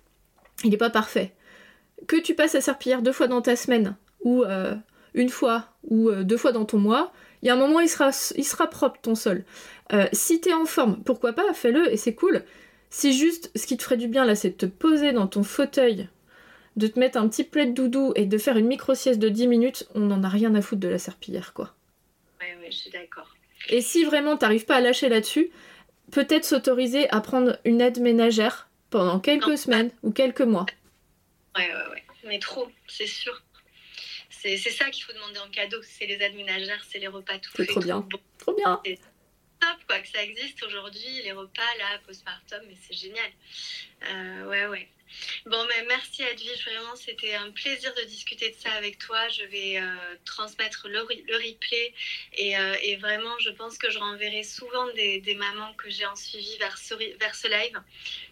il 0.65 0.73
est 0.73 0.79
pas 0.79 0.91
parfait, 0.91 1.33
que 2.07 2.17
tu 2.17 2.35
passes 2.35 2.55
à 2.55 2.61
serpillière 2.61 3.03
deux 3.03 3.13
fois 3.13 3.29
dans 3.29 3.43
ta 3.43 3.57
semaine, 3.57 3.97
ou 4.21 4.45
euh, 4.45 4.75
une 5.15 5.29
fois, 5.29 5.69
ou 5.85 6.09
euh, 6.09 6.25
deux 6.25 6.37
fois 6.37 6.53
dans 6.53 6.65
ton 6.65 6.79
mois, 6.79 7.13
il 7.43 7.49
y 7.49 7.51
a 7.51 7.55
un 7.55 7.59
moment, 7.59 7.81
il 7.81 7.89
sera, 7.89 8.11
il 8.37 8.45
sera 8.45 8.69
propre 8.69 9.01
ton 9.01 9.15
sol. 9.15 9.45
Euh, 9.93 10.07
si 10.13 10.41
t'es 10.41 10.53
en 10.53 10.65
forme, 10.65 11.03
pourquoi 11.03 11.33
pas, 11.33 11.53
fais-le 11.53 11.93
et 11.93 11.97
c'est 11.97 12.15
cool. 12.15 12.43
Si 12.91 13.13
juste 13.13 13.51
ce 13.55 13.67
qui 13.67 13.77
te 13.77 13.83
ferait 13.83 13.97
du 13.97 14.09
bien 14.09 14.25
là, 14.25 14.35
c'est 14.35 14.51
de 14.51 14.55
te 14.55 14.67
poser 14.67 15.13
dans 15.13 15.27
ton 15.27 15.43
fauteuil, 15.43 16.09
de 16.77 16.87
te 16.87 16.99
mettre 16.99 17.19
un 17.19 17.29
petit 17.29 17.45
de 17.45 17.73
doudou 17.73 18.13
et 18.17 18.27
de 18.27 18.39
faire 18.39 18.57
une 18.57 18.67
micro-sieste 18.67 19.19
de 19.19 19.29
10 19.29 19.49
minutes, 19.49 19.89
on 19.95 20.01
n'en 20.01 20.23
a 20.23 20.29
rien 20.29 20.55
à 20.55 20.63
foutre 20.63 20.81
de 20.81 20.89
la 20.89 20.99
serpillière, 20.99 21.53
quoi. 21.53 21.75
Ouais, 22.41 22.57
ouais, 22.61 22.71
je 22.71 22.77
suis 22.77 22.91
d'accord. 22.91 23.35
Et 23.69 23.81
si 23.81 24.05
vraiment 24.05 24.37
t'arrives 24.37 24.67
pas 24.67 24.77
à 24.77 24.81
lâcher 24.81 25.09
là-dessus, 25.09 25.51
peut-être 26.13 26.45
s'autoriser 26.45 27.09
à 27.11 27.21
prendre 27.21 27.59
une 27.65 27.81
aide 27.81 28.01
ménagère 28.01 28.69
pendant 28.91 29.21
quelques 29.21 29.59
semaines 29.59 29.91
ou 30.03 30.13
quelques 30.13 30.43
mois. 30.43 30.67
Ouais, 31.57 31.67
ouais, 31.67 31.91
ouais. 31.93 32.03
Mais 32.25 32.39
trop, 32.39 32.69
c'est 32.87 33.07
sûr. 33.07 33.43
C'est 34.31 34.57
ça 34.57 34.91
qu'il 34.91 35.03
faut 35.03 35.13
demander 35.13 35.41
en 35.41 35.51
cadeau. 35.51 35.79
C'est 35.83 36.07
les 36.07 36.23
aides 36.23 36.37
ménagères, 36.37 36.85
c'est 36.89 37.01
les 37.01 37.09
repas 37.09 37.39
tout 37.39 37.51
faits. 37.53 37.69
Trop 37.69 37.81
bien. 37.81 38.07
Trop, 38.39 38.55
bien. 38.55 38.81
Top, 39.61 39.79
quoi, 39.87 40.01
que 40.01 40.09
ça 40.09 40.23
existe 40.23 40.63
aujourd'hui, 40.63 41.23
les 41.23 41.33
repas, 41.33 41.75
là, 41.79 41.99
postpartum, 42.07 42.61
mais 42.67 42.77
c'est 42.87 42.97
génial. 42.97 43.31
Euh, 44.05 44.47
ouais, 44.47 44.67
ouais. 44.67 44.89
Bon, 45.47 45.65
mais 45.69 45.85
merci 45.87 46.23
Edwige, 46.23 46.65
vraiment 46.65 46.97
c'était 46.97 47.35
un 47.35 47.51
plaisir 47.53 47.95
de 47.95 48.03
discuter 48.03 48.51
de 48.51 48.57
ça 48.57 48.73
avec 48.73 48.99
toi. 48.99 49.29
Je 49.29 49.45
vais 49.45 49.79
euh, 49.79 50.17
transmettre 50.25 50.89
le, 50.89 50.99
le 50.99 51.37
replay 51.37 51.95
et, 52.35 52.59
euh, 52.59 52.75
et, 52.83 52.97
vraiment 52.97 53.39
je 53.39 53.51
pense 53.51 53.79
que 53.79 53.89
je 53.91 53.99
renverrai 53.99 54.43
souvent 54.43 54.93
des, 54.95 55.21
des 55.21 55.35
mamans 55.37 55.75
que 55.75 55.89
j'ai 55.91 56.07
en 56.07 56.17
suivi 56.17 56.59
vers 56.59 56.77
ce, 56.77 56.95
vers 57.19 57.35
ce 57.35 57.47
live 57.47 57.81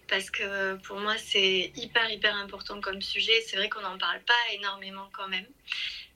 parce 0.09 0.31
que 0.31 0.75
pour 0.83 0.99
moi 0.99 1.17
c'est 1.17 1.73
hyper 1.77 2.11
hyper 2.11 2.35
important 2.37 2.81
comme 2.81 3.01
sujet. 3.01 3.41
C'est 3.47 3.57
vrai 3.57 3.69
qu'on 3.69 3.83
n'en 3.83 3.99
parle 3.99 4.21
pas 4.23 4.53
énormément 4.53 5.09
quand 5.13 5.29
même. 5.29 5.47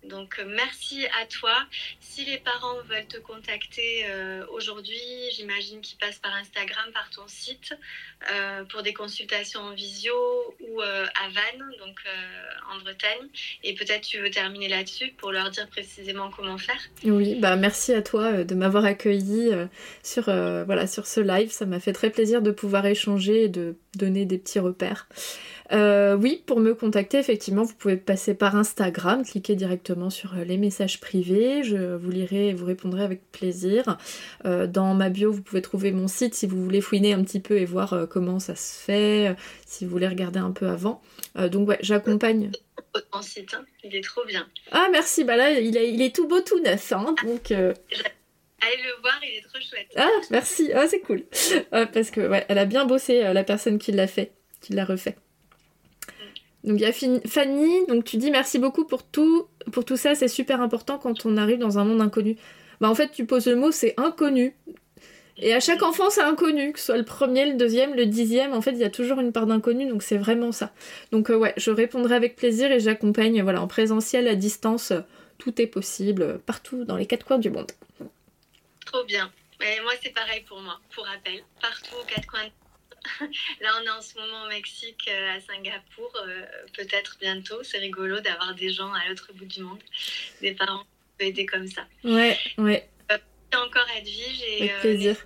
Donc 0.05 0.36
euh, 0.38 0.44
merci 0.46 1.07
à 1.20 1.26
toi. 1.26 1.55
Si 2.01 2.24
les 2.24 2.38
parents 2.38 2.76
veulent 2.88 3.07
te 3.07 3.18
contacter 3.18 4.05
euh, 4.09 4.44
aujourd'hui, 4.53 5.01
j'imagine 5.34 5.80
qu'ils 5.80 5.99
passent 5.99 6.18
par 6.18 6.34
Instagram, 6.34 6.86
par 6.94 7.11
ton 7.11 7.26
site, 7.26 7.74
euh, 8.32 8.64
pour 8.64 8.82
des 8.82 8.92
consultations 8.92 9.61
en 9.61 9.74
visio 9.74 10.14
ou 10.61 10.80
à 10.80 11.28
Vannes, 11.28 11.70
donc 11.80 11.96
en 12.72 12.78
Bretagne. 12.78 13.28
Et 13.64 13.74
peut-être 13.74 14.03
tu 14.03 14.18
veux 14.18 14.30
terminer 14.30 14.68
là-dessus 14.68 15.12
pour 15.18 15.32
leur 15.32 15.51
dire 15.51 15.68
précisément 15.68 16.30
comment 16.30 16.59
faire. 16.59 16.80
Oui, 17.05 17.34
bah 17.34 17.57
merci 17.57 17.92
à 17.92 18.03
toi 18.03 18.44
de 18.44 18.55
m'avoir 18.55 18.84
accueilli 18.84 19.51
sur, 20.03 20.24
voilà, 20.24 20.86
sur 20.86 21.07
ce 21.07 21.20
live. 21.20 21.51
Ça 21.51 21.66
m'a 21.66 21.80
fait 21.80 21.92
très 21.92 22.11
plaisir 22.11 22.42
de 22.42 22.51
pouvoir 22.51 22.86
échanger 22.86 23.44
et 23.44 23.49
de 23.49 23.76
donner 23.96 24.24
des 24.24 24.38
petits 24.38 24.61
repères. 24.61 25.09
Euh, 25.72 26.16
oui, 26.16 26.42
pour 26.46 26.60
me 26.60 26.74
contacter, 26.74 27.18
effectivement, 27.18 27.62
vous 27.62 27.74
pouvez 27.74 27.96
passer 27.96 28.34
par 28.34 28.56
Instagram, 28.56 29.24
cliquer 29.24 29.54
directement 29.54 30.08
sur 30.10 30.34
euh, 30.34 30.44
les 30.44 30.56
messages 30.56 30.98
privés, 31.00 31.62
je 31.62 31.94
vous 31.94 32.10
lirai 32.10 32.48
et 32.48 32.54
vous 32.54 32.64
répondrai 32.64 33.02
avec 33.02 33.30
plaisir. 33.30 33.98
Euh, 34.46 34.66
dans 34.66 34.94
ma 34.94 35.10
bio, 35.10 35.30
vous 35.30 35.42
pouvez 35.42 35.62
trouver 35.62 35.92
mon 35.92 36.08
site 36.08 36.34
si 36.34 36.46
vous 36.46 36.62
voulez 36.62 36.80
fouiner 36.80 37.12
un 37.12 37.22
petit 37.22 37.40
peu 37.40 37.58
et 37.58 37.64
voir 37.66 38.06
comment 38.08 38.38
ça 38.38 38.54
se 38.56 38.82
fait, 38.82 39.36
si 39.66 39.84
vous 39.84 39.90
voulez 39.90 40.08
regarder 40.08 40.38
un 40.38 40.52
peu 40.52 40.68
avant. 40.68 41.02
donc 41.50 41.68
ouais, 41.68 41.78
j'accompagne. 41.80 42.50
Mon 43.12 43.22
site, 43.22 43.54
hein. 43.54 43.64
il 43.84 43.94
est 43.94 44.04
trop 44.04 44.24
bien. 44.24 44.46
Ah 44.72 44.88
merci, 44.90 45.24
bah 45.24 45.36
là 45.36 45.50
il 45.50 45.76
est, 45.76 45.92
il 45.92 46.00
est 46.00 46.14
tout 46.14 46.26
beau, 46.26 46.40
tout 46.40 46.60
neuf, 46.60 46.92
hein, 46.92 47.14
donc... 47.24 47.50
Allez 47.50 48.82
le 48.82 49.00
voir, 49.02 49.20
il 49.22 49.38
est 49.38 49.42
trop 49.42 49.60
chouette. 49.60 49.86
Ah, 49.94 50.08
merci. 50.30 50.72
Ah, 50.74 50.88
c'est 50.88 50.98
cool. 50.98 51.22
parce 51.70 52.10
que 52.10 52.28
ouais, 52.28 52.44
elle 52.48 52.58
a 52.58 52.64
bien 52.64 52.86
bossé, 52.86 53.22
la 53.22 53.44
personne 53.44 53.78
qui 53.78 53.92
l'a 53.92 54.08
fait, 54.08 54.32
qui 54.60 54.72
l'a 54.72 54.84
refait. 54.84 55.16
Donc 56.64 56.80
il 56.80 56.82
y 56.82 56.86
a 56.86 56.92
Fanny, 56.92 57.86
donc 57.86 58.04
tu 58.04 58.16
dis 58.16 58.30
merci 58.30 58.59
beaucoup 58.59 58.84
pour 58.84 59.04
tout, 59.04 59.46
pour 59.72 59.84
tout 59.84 59.96
ça, 59.96 60.14
c'est 60.14 60.28
super 60.28 60.61
important 60.61 60.98
quand 60.98 61.24
on 61.24 61.36
arrive 61.36 61.59
dans 61.59 61.78
un 61.78 61.84
monde 61.84 62.00
inconnu. 62.00 62.36
Bah 62.80 62.90
en 62.90 62.94
fait 62.94 63.11
tu 63.11 63.26
poses 63.26 63.46
le 63.46 63.56
mot 63.56 63.70
c'est 63.70 63.94
inconnu. 63.96 64.56
Et 65.40 65.54
à 65.54 65.61
chaque 65.61 65.84
enfant 65.84 66.11
c'est 66.11 66.22
inconnu, 66.22 66.72
que 66.72 66.80
ce 66.80 66.86
soit 66.86 66.96
le 66.96 67.04
premier, 67.04 67.46
le 67.46 67.56
deuxième, 67.56 67.94
le 67.94 68.06
dixième, 68.06 68.52
en 68.54 68.61
fait 68.61 68.72
il 68.72 68.78
y 68.78 68.84
a 68.84 68.90
toujours 68.90 69.20
une 69.20 69.32
part 69.32 69.46
d'inconnu, 69.46 69.88
donc 69.88 70.02
c'est 70.02 70.16
vraiment 70.16 70.50
ça. 70.50 70.72
Donc 71.12 71.30
euh, 71.30 71.36
ouais, 71.36 71.54
je 71.56 71.70
répondrai 71.70 72.16
avec 72.16 72.34
plaisir 72.34 72.72
et 72.72 72.80
j'accompagne 72.80 73.40
voilà, 73.42 73.62
en 73.62 73.68
présentiel, 73.68 74.26
à 74.26 74.34
distance, 74.34 74.92
tout 75.38 75.62
est 75.62 75.68
possible, 75.68 76.40
partout 76.44 76.84
dans 76.84 76.96
les 76.96 77.06
quatre 77.06 77.24
coins 77.24 77.38
du 77.38 77.50
monde. 77.50 77.70
Trop 78.84 79.04
bien. 79.04 79.30
Mais 79.61 79.78
moi 79.84 79.92
c'est 80.02 80.12
pareil 80.12 80.42
pour 80.48 80.61
moi, 80.61 80.80
pour 80.92 81.04
rappel, 81.04 81.40
partout 81.62 81.94
aux 82.02 82.06
quatre 82.06 82.26
coins 82.26 82.48
Là, 83.61 83.70
on 83.80 83.84
est 83.84 83.90
en 83.90 84.01
ce 84.01 84.18
moment 84.18 84.44
au 84.44 84.49
Mexique, 84.49 85.09
euh, 85.09 85.36
à 85.36 85.40
Singapour. 85.40 86.12
Euh, 86.16 86.44
peut-être 86.74 87.18
bientôt. 87.20 87.62
C'est 87.62 87.78
rigolo 87.78 88.20
d'avoir 88.20 88.55
des 88.55 88.70
gens 88.70 88.92
à 88.92 89.09
l'autre 89.09 89.32
bout 89.32 89.44
du 89.44 89.62
monde, 89.62 89.80
des 90.40 90.53
parents 90.53 90.80
qui 90.80 90.86
peuvent 91.18 91.28
aider 91.28 91.46
comme 91.46 91.66
ça. 91.66 91.86
Ouais, 92.05 92.38
ouais. 92.59 92.88
Euh, 93.12 93.18
encore 93.55 93.86
Edwige. 93.96 94.42
Et, 94.42 94.70
Avec 94.70 94.80
plaisir. 94.80 95.16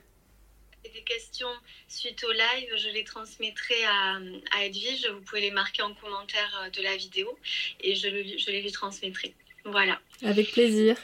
des 0.84 1.02
questions 1.02 1.52
suite 1.88 2.22
au 2.24 2.32
live, 2.32 2.68
je 2.76 2.88
les 2.88 3.04
transmettrai 3.04 3.84
à, 3.84 4.18
à, 4.56 4.64
Edwige. 4.64 5.08
Vous 5.10 5.20
pouvez 5.22 5.42
les 5.42 5.50
marquer 5.50 5.82
en 5.82 5.94
commentaire 5.94 6.70
de 6.72 6.82
la 6.82 6.96
vidéo 6.96 7.38
et 7.80 7.94
je, 7.94 8.08
je 8.08 8.50
les 8.50 8.62
lui 8.62 8.72
transmettrai. 8.72 9.34
Voilà. 9.64 10.00
Avec 10.22 10.52
plaisir. 10.52 10.96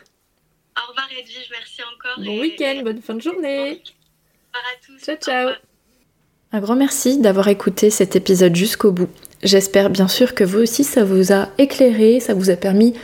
Au 0.77 0.89
revoir 0.91 1.09
Edwige, 1.11 1.49
merci 1.51 1.83
encore. 1.83 2.21
Bon 2.21 2.41
week-end, 2.41 2.83
bonne 2.85 3.03
fin 3.03 3.15
de 3.15 3.23
journée. 3.23 3.83
Bon 4.53 4.59
à 4.61 4.77
tous. 4.85 5.05
Ciao, 5.05 5.17
ciao. 5.17 5.68
Un 6.51 6.61
grand 6.61 6.77
merci 6.77 7.19
d'avoir 7.19 7.49
écouté 7.49 7.91
cet 7.91 8.17
épisode 8.17 8.57
jusqu'au 8.57 8.91
bout. 8.91 9.11
J'espère 9.43 9.91
bien 9.91 10.09
sûr 10.09 10.35
que 10.35 10.45
vous 10.45 10.61
aussi 10.61 10.83
ça 10.83 11.05
vous 11.05 11.31
a 11.31 11.51
éclairé, 11.59 12.21
ça 12.21 12.33
vous 12.33 12.49
a 12.49 12.57
permis 12.57 12.95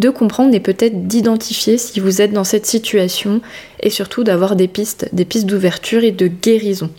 de 0.00 0.10
comprendre 0.10 0.52
et 0.52 0.58
peut-être 0.58 1.06
d'identifier 1.06 1.78
si 1.78 2.00
vous 2.00 2.20
êtes 2.20 2.32
dans 2.32 2.42
cette 2.42 2.66
situation 2.66 3.40
et 3.78 3.90
surtout 3.90 4.24
d'avoir 4.24 4.56
des 4.56 4.66
pistes, 4.66 5.08
des 5.12 5.24
pistes 5.24 5.46
d'ouverture 5.46 6.02
et 6.02 6.10
de 6.10 6.26
guérison. 6.26 6.90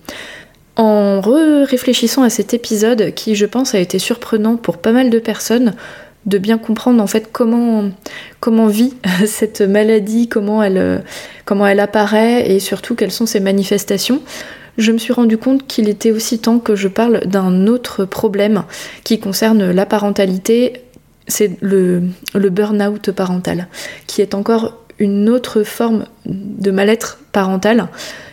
En 0.77 1.19
réfléchissant 1.19 2.23
à 2.23 2.29
cet 2.29 2.53
épisode 2.53 3.13
qui 3.13 3.35
je 3.35 3.45
pense 3.45 3.75
a 3.75 3.79
été 3.79 3.99
surprenant 3.99 4.55
pour 4.55 4.77
pas 4.77 4.93
mal 4.93 5.09
de 5.09 5.19
personnes, 5.19 5.73
de 6.25 6.37
bien 6.37 6.57
comprendre 6.57 7.03
en 7.03 7.07
fait 7.07 7.27
comment, 7.29 7.89
comment 8.39 8.67
vit 8.67 8.93
cette 9.25 9.59
maladie, 9.59 10.29
comment 10.29 10.63
elle, 10.63 11.03
comment 11.43 11.67
elle 11.67 11.81
apparaît 11.81 12.49
et 12.49 12.61
surtout 12.61 12.95
quelles 12.95 13.11
sont 13.11 13.25
ses 13.25 13.41
manifestations 13.41 14.21
je 14.79 14.91
me 14.91 14.97
suis 14.97 15.13
rendu 15.13 15.37
compte 15.37 15.67
qu'il 15.67 15.89
était 15.89 16.11
aussi 16.11 16.39
temps 16.39 16.59
que 16.59 16.75
je 16.75 16.87
parle 16.87 17.19
d'un 17.25 17.67
autre 17.67 18.05
problème 18.05 18.63
qui 19.03 19.19
concerne 19.19 19.71
la 19.71 19.85
parentalité, 19.85 20.81
c'est 21.27 21.57
le, 21.61 22.01
burn-out 22.33 23.11
parental, 23.11 23.67
qui 24.07 24.21
est 24.21 24.33
encore 24.33 24.77
une 24.97 25.29
autre 25.29 25.63
forme 25.63 26.05
de 26.25 26.71
mal-être 26.71 27.19
parental 27.31 27.89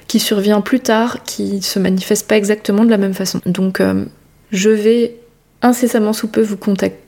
qui 0.07 0.21
survient 0.21 0.61
plus 0.61 0.81
tard, 0.81 1.25
qui 1.25 1.61
se 1.63 1.79
manifeste 1.81 2.29
pas 2.29 2.37
exactement 2.37 2.85
de 2.85 2.91
la 2.91 2.97
même 2.97 3.15
façon. 3.15 3.41
Donc 3.45 3.81
euh, 3.81 4.05
Je 4.53 4.71
vais 4.71 5.17
incessamment 5.63 6.13
sous 6.13 6.29
peu 6.29 6.43
vous, 6.43 6.59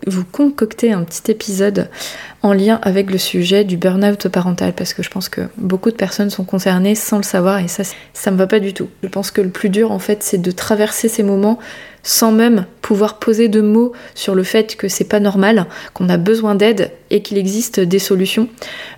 vous 0.07 0.25
concocter 0.25 0.93
un 0.93 1.05
petit 1.05 1.31
épisode 1.31 1.89
en 2.43 2.53
lien 2.53 2.79
avec 2.83 3.11
le 3.11 3.19
sujet 3.19 3.65
du 3.65 3.77
burn-out 3.77 4.29
parental 4.29 4.73
parce 4.73 4.95
que 4.95 5.03
je 5.03 5.11
pense 5.11 5.29
que 5.29 5.43
beaucoup 5.57 5.91
de 5.91 5.97
personnes 5.97 6.31
sont 6.31 6.45
concernées 6.45 6.95
sans 6.95 7.19
le 7.19 7.25
savoir 7.25 7.59
et 7.59 7.69
ça 7.69 7.83
ça 8.15 8.31
me 8.31 8.37
va 8.37 8.47
pas 8.47 8.61
du 8.61 8.73
tout. 8.73 8.89
Je 9.03 9.09
pense 9.09 9.31
que 9.31 9.41
le 9.41 9.51
plus 9.51 9.69
dur 9.69 9.93
en 9.93 9.99
fait 9.99 10.23
c'est 10.23 10.39
de 10.41 10.51
traverser 10.51 11.09
ces 11.09 11.23
moments 11.23 11.59
sans 12.03 12.33
même 12.33 12.65
pouvoir 12.81 13.19
poser 13.19 13.49
de 13.49 13.61
mots 13.61 13.93
sur 14.15 14.35
le 14.35 14.43
fait 14.43 14.77
que 14.77 14.89
c'est 14.89 15.05
pas 15.05 15.21
normal, 15.21 15.67
qu'on 15.93 16.09
a 16.09 16.17
besoin 16.17 16.55
d'aide 16.55 16.93
et 17.11 17.23
qu'il 17.23 17.37
existe 17.37 17.81
des 17.81 17.99
solutions 17.99 18.49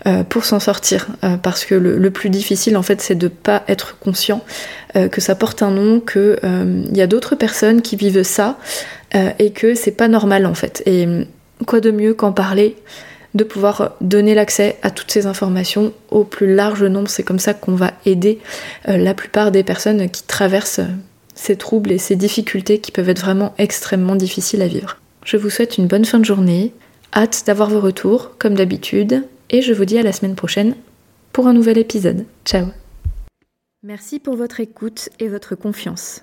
euh, 0.06 0.22
pour 0.22 0.44
s'en 0.44 0.60
sortir. 0.60 1.08
Euh, 1.24 1.36
parce 1.36 1.64
que 1.64 1.74
le, 1.74 2.10
plus 2.10 2.30
difficile 2.30 2.76
en 2.76 2.82
fait 2.82 3.00
c'est 3.00 3.14
de 3.14 3.28
pas 3.28 3.64
être 3.68 3.98
conscient 3.98 4.44
euh, 4.96 5.08
que 5.08 5.20
ça 5.20 5.34
porte 5.34 5.62
un 5.62 5.70
nom, 5.70 6.00
qu'il 6.00 6.90
y 6.92 7.00
a 7.00 7.06
d'autres 7.06 7.34
personnes 7.34 7.82
qui 7.82 7.96
vivent 7.96 8.22
ça 8.22 8.58
et 9.12 9.50
que 9.50 9.74
c'est 9.74 9.90
pas 9.90 10.08
normal 10.08 10.46
en 10.46 10.54
fait. 10.54 10.82
Et 10.86 11.26
quoi 11.66 11.80
de 11.80 11.90
mieux 11.90 12.14
qu'en 12.14 12.32
parler 12.32 12.76
de 13.34 13.44
pouvoir 13.44 13.94
donner 14.00 14.34
l'accès 14.34 14.76
à 14.82 14.90
toutes 14.90 15.10
ces 15.10 15.26
informations 15.26 15.92
au 16.10 16.24
plus 16.24 16.54
large 16.54 16.82
nombre? 16.82 17.08
C'est 17.08 17.22
comme 17.22 17.38
ça 17.38 17.54
qu'on 17.54 17.74
va 17.74 17.92
aider 18.04 18.38
euh, 18.88 18.96
la 18.96 19.14
plupart 19.14 19.52
des 19.52 19.62
personnes 19.62 20.08
qui 20.10 20.22
traversent 20.24 20.80
ces 21.34 21.56
troubles 21.56 21.92
et 21.92 21.98
ces 21.98 22.16
difficultés 22.16 22.80
qui 22.80 22.92
peuvent 22.92 23.08
être 23.08 23.22
vraiment 23.22 23.54
extrêmement 23.58 24.16
difficiles 24.16 24.62
à 24.62 24.68
vivre. 24.68 24.98
Je 25.24 25.36
vous 25.36 25.50
souhaite 25.50 25.78
une 25.78 25.86
bonne 25.86 26.04
fin 26.04 26.18
de 26.18 26.24
journée, 26.24 26.72
hâte 27.14 27.44
d'avoir 27.46 27.70
vos 27.70 27.80
retours 27.80 28.32
comme 28.38 28.54
d'habitude, 28.54 29.24
et 29.48 29.62
je 29.62 29.72
vous 29.72 29.84
dis 29.84 29.98
à 29.98 30.02
la 30.02 30.12
semaine 30.12 30.34
prochaine 30.34 30.74
pour 31.32 31.46
un 31.46 31.52
nouvel 31.52 31.78
épisode. 31.78 32.24
Ciao 32.44 32.66
Merci 33.82 34.18
pour 34.18 34.36
votre 34.36 34.60
écoute 34.60 35.08
et 35.18 35.28
votre 35.28 35.54
confiance. 35.54 36.22